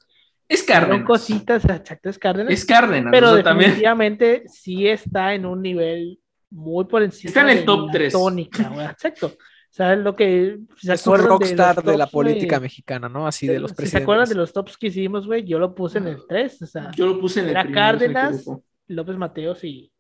[0.49, 1.07] es son Cárdenas.
[1.07, 3.71] cositas, exacto, es Cárdenas, Es Cárdenas, pero o sea, también.
[3.71, 6.21] definitivamente sí está en un nivel
[6.51, 7.29] muy por encima.
[7.29, 8.13] Está en el de top la tres.
[8.13, 9.27] Tónica, güey, exacto.
[9.27, 12.63] O sea, lo que ¿se Es un rockstar los de, la tops, política güey?
[12.63, 13.27] mexicana, ¿no?
[13.27, 14.01] Así de los Si presidentes.
[14.01, 16.67] se acuerdan de los tops que hicimos, güey, yo lo puse en el 3, o
[16.67, 18.45] sea, Yo lo puse en el Era primero, Cárdenas.
[18.89, 19.93] López Mateos y,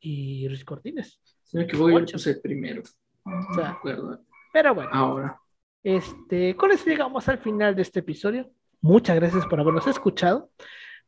[0.00, 1.20] y Ruiz Cortines.
[1.44, 2.82] Si me equivoco, yo lo puse el primero.
[3.24, 4.20] No sea, me acuerdo.
[4.52, 5.40] Pero bueno, Ahora.
[5.82, 8.50] este, con eso llegamos al final de este episodio.
[8.80, 10.50] Muchas gracias por habernos escuchado.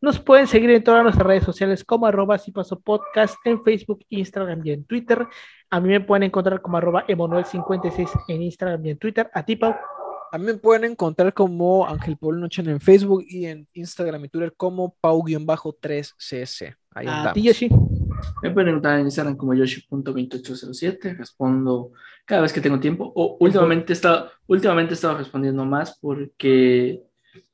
[0.01, 4.05] Nos pueden seguir en todas nuestras redes sociales como arroba si paso podcast en Facebook,
[4.09, 5.27] Instagram y en Twitter.
[5.71, 9.29] A mí me pueden encontrar como arroba Emanuel56 en Instagram y en Twitter.
[9.35, 9.75] A ti, Pau.
[10.31, 14.29] A mí me pueden encontrar como Ángel Paul Nochen en Facebook y en Instagram y
[14.29, 16.77] Twitter como Pau-3cc.
[16.91, 17.33] Ahí A andamos.
[17.33, 17.69] ti, Yoshi.
[18.43, 21.17] Me pueden encontrar en Instagram como yoshi.2807.
[21.17, 21.93] Respondo
[22.25, 23.11] cada vez que tengo tiempo.
[23.15, 27.03] O últimamente he estado, últimamente he estado respondiendo más porque,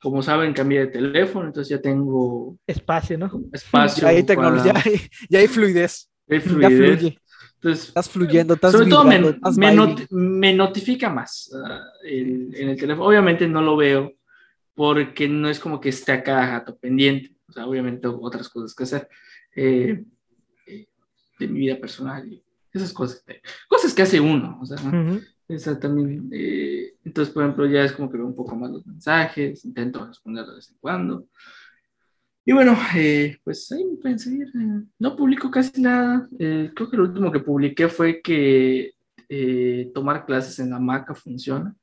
[0.01, 3.31] como saben, cambié de teléfono, entonces ya tengo Espacio, ¿no?
[3.53, 4.03] espacio.
[4.03, 6.11] Ya hay tecnología, para- ya hay, ya hay fluidez.
[6.29, 6.99] hay Ya fluidez.
[6.99, 7.19] fluye.
[7.55, 12.55] Entonces, Estás fluyendo, estás sobre todo me, estás me not- me notifica más ah, el-
[12.55, 13.07] en el teléfono.
[13.09, 14.13] Obviamente no lo veo
[14.75, 17.35] porque no es como que esté acá jato pendiente.
[17.49, 19.09] O sea, obviamente tengo otras cosas que hacer
[19.57, 20.05] eh,
[20.67, 20.87] eh,
[21.39, 22.43] de mi vida personal y
[22.73, 23.25] esas cosas.
[23.69, 24.59] Cosas que hace uno.
[24.61, 25.21] O sea, Ujú.
[25.21, 25.34] esa
[25.81, 26.29] también.
[26.33, 30.07] eh, entonces, por ejemplo, ya es como que veo un poco más los mensajes, intento
[30.07, 31.27] responder de vez en cuando.
[32.47, 34.49] Y bueno, eh, pues ahí me pueden seguir.
[34.49, 36.29] eh, no publico casi nada.
[36.39, 38.93] eh, creo que lo último que publiqué fue que
[39.29, 41.75] eh, tomar clases en la Maca funciona.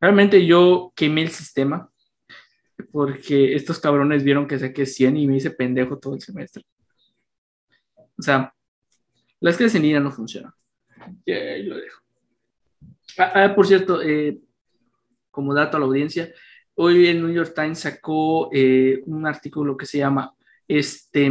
[0.00, 1.90] Realmente yo quemé el sistema
[2.92, 6.64] porque estos cabrones vieron que saqué 100 y me hice pendejo todo el semestre.
[8.18, 8.54] O sea,
[9.40, 10.52] las clases en línea no funcionan.
[11.24, 12.03] Y ahí lo dejo.
[13.18, 14.38] Ah, ah, por cierto, eh,
[15.30, 16.32] como dato a la audiencia,
[16.74, 20.34] hoy el New York Times sacó eh, un artículo que se llama
[20.68, 21.30] este,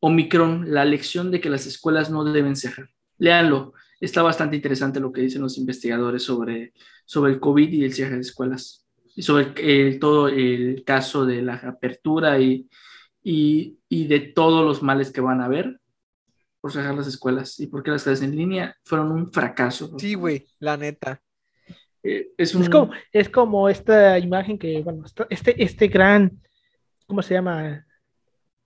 [0.00, 2.88] Omicron, la lección de que las escuelas no deben cerrar.
[3.18, 6.72] Léanlo, está bastante interesante lo que dicen los investigadores sobre,
[7.04, 11.42] sobre el COVID y el cierre de escuelas, y sobre el- todo el caso de
[11.42, 12.68] la apertura y,
[13.22, 15.80] y, y de todos los males que van a haber
[16.64, 19.98] por cerrar las escuelas y porque las clases en línea fueron un fracaso.
[19.98, 21.20] Sí, güey, la neta.
[22.02, 26.40] Eh, es un, Es como, es como esta imagen que, bueno, este, este gran,
[27.06, 27.84] ¿cómo se llama?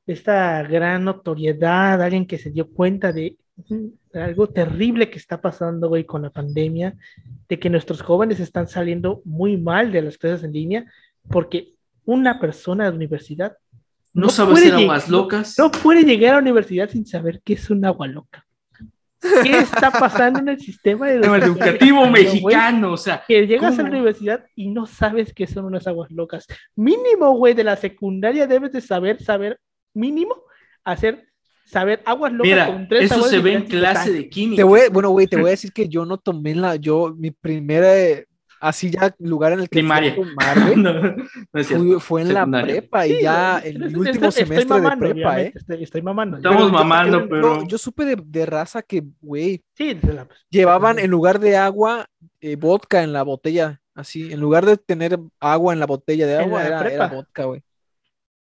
[0.07, 3.37] Esta gran notoriedad, alguien que se dio cuenta de
[4.15, 6.95] algo terrible que está pasando, güey, con la pandemia,
[7.49, 10.87] de que nuestros jóvenes están saliendo muy mal de las clases en línea,
[11.29, 13.57] porque una persona de universidad
[14.19, 15.59] no, no sabe hacer aguas locas.
[15.59, 18.45] no puede llegar a la universidad sin saber qué es un agua loca.
[19.21, 24.45] ¿Qué está pasando en el sistema educativo mexicano, o sea, que llegas a la universidad
[24.55, 26.47] y no sabes qué son unas aguas locas.
[26.77, 29.61] Mínimo, güey, de la secundaria debes de saber, saber,
[29.95, 30.35] mínimo,
[30.85, 31.29] hacer,
[31.65, 34.61] saber aguas locas mira, con tres eso se ve en clase de química.
[34.61, 37.31] Te voy, bueno, güey, te voy a decir que yo no tomé la, yo, mi
[37.31, 38.27] primera, eh,
[38.61, 40.77] así ya lugar en el que fui a Primaria.
[40.77, 44.81] no, no fue en la prepa y Sí, ya estoy- mi último estoy- semestre estoy
[44.83, 45.53] mamando, de prepa, ¿eh?
[45.55, 46.37] Estoy, estoy mamando.
[46.39, 49.95] Estamos Pero yo- mamando, yo- pero- no, yo supe de, de raza que, güey, Sí,
[49.95, 52.07] de la- llevaban en lugar de agua,
[52.41, 56.37] eh, vodka en la botella, así, en lugar de tener agua en la botella de
[56.39, 56.95] agua, era, prepa.
[56.95, 57.63] era vodka, güey.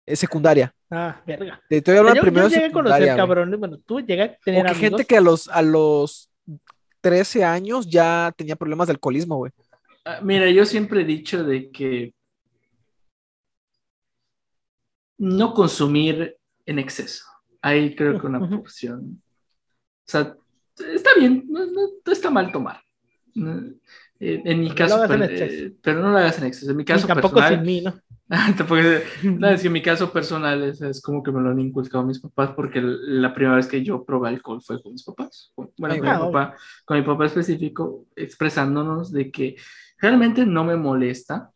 [0.04, 0.74] Es secundaria.
[0.90, 1.60] Ah, verga.
[1.68, 4.32] Te estoy hablando Yo, yo primero de llegué a conocer cabrones, bueno, tú llegas a
[4.32, 4.90] O tener que amigos.
[4.90, 6.28] gente que a los, a los
[7.00, 9.52] 13 años ya tenía problemas de alcoholismo, güey.
[10.04, 12.14] Ah, Mira, yo siempre he dicho de que
[15.18, 17.24] no consumir en exceso.
[17.60, 19.22] Ahí creo que una porción.
[20.06, 20.34] O sea,
[20.94, 22.80] está bien, no, no- no está mal tomar.
[23.34, 23.56] No,
[24.18, 25.64] eh, en mi No lo caso, hagas en per- exceso.
[25.66, 26.70] eh, pero no lo hagas en exceso.
[26.72, 27.94] En mi caso tampoco personal, sin mí, ¿no?
[28.56, 31.60] Tampoco es- no, que en mi caso personal es, es como que me lo han
[31.60, 35.52] inculcado mis papás porque la primera vez que yo probé alcohol fue con mis papás.
[35.56, 39.56] Bueno, Ay, con mi papá, con mi papá específico, expresándonos de que
[40.02, 41.50] realmente no me molesta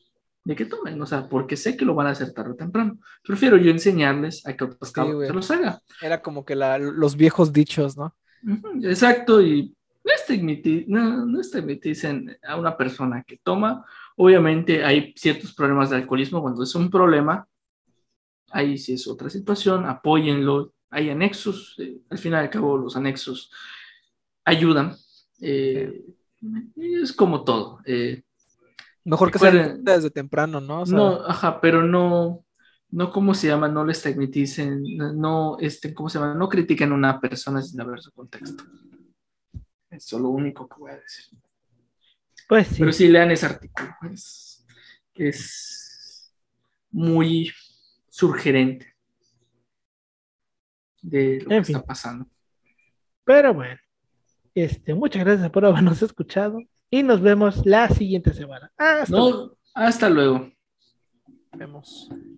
[0.45, 2.99] de que tomen, o sea, porque sé que lo van a hacer tarde o temprano.
[3.23, 4.95] Prefiero yo enseñarles a que otros Sí,
[5.27, 5.81] se los haga.
[6.01, 8.15] Era como que la- los viejos dichos, ¿no?
[8.85, 9.75] Exacto, y
[10.05, 13.85] no estigmati- no, no estigmaticen a una persona que toma.
[14.17, 16.41] Obviamente hay ciertos problemas de alcoholismo.
[16.41, 17.47] Cuando es un problema,
[18.51, 19.85] ahí sí es otra situación.
[19.85, 23.51] Apóyenlo, hay anexos, eh, al final y al cabo los anexos
[24.45, 24.95] ayudan.
[25.41, 26.05] Eh,
[26.77, 27.81] es como todo.
[27.85, 28.23] eh,
[29.09, 30.81] Mejor que se Recuerden- desde temprano, ¿no?
[30.83, 32.45] O sea, no, ajá, pero no,
[32.91, 33.69] no, ¿cómo se llama?
[33.69, 34.83] No les tecniticen,
[35.15, 36.35] no, este, ¿cómo se llama?
[36.35, 38.65] No critiquen a una persona sin saber su contexto.
[39.91, 41.39] Eso es lo único que voy a decir.
[42.49, 42.77] Pues sí.
[42.81, 43.89] Pero sí lean ese artículo.
[44.13, 44.67] Es,
[45.15, 46.35] es
[46.91, 47.53] muy
[48.09, 48.95] sugerente
[51.03, 51.77] de lo En que fin.
[51.77, 52.27] está pasando.
[53.25, 53.79] Pero bueno,
[54.55, 56.59] este, muchas gracias por habernos escuchado
[56.91, 58.73] y nos vemos la siguiente semana.
[58.77, 59.57] Hasta luego.
[59.75, 60.51] Hasta luego.
[61.53, 62.09] vemos.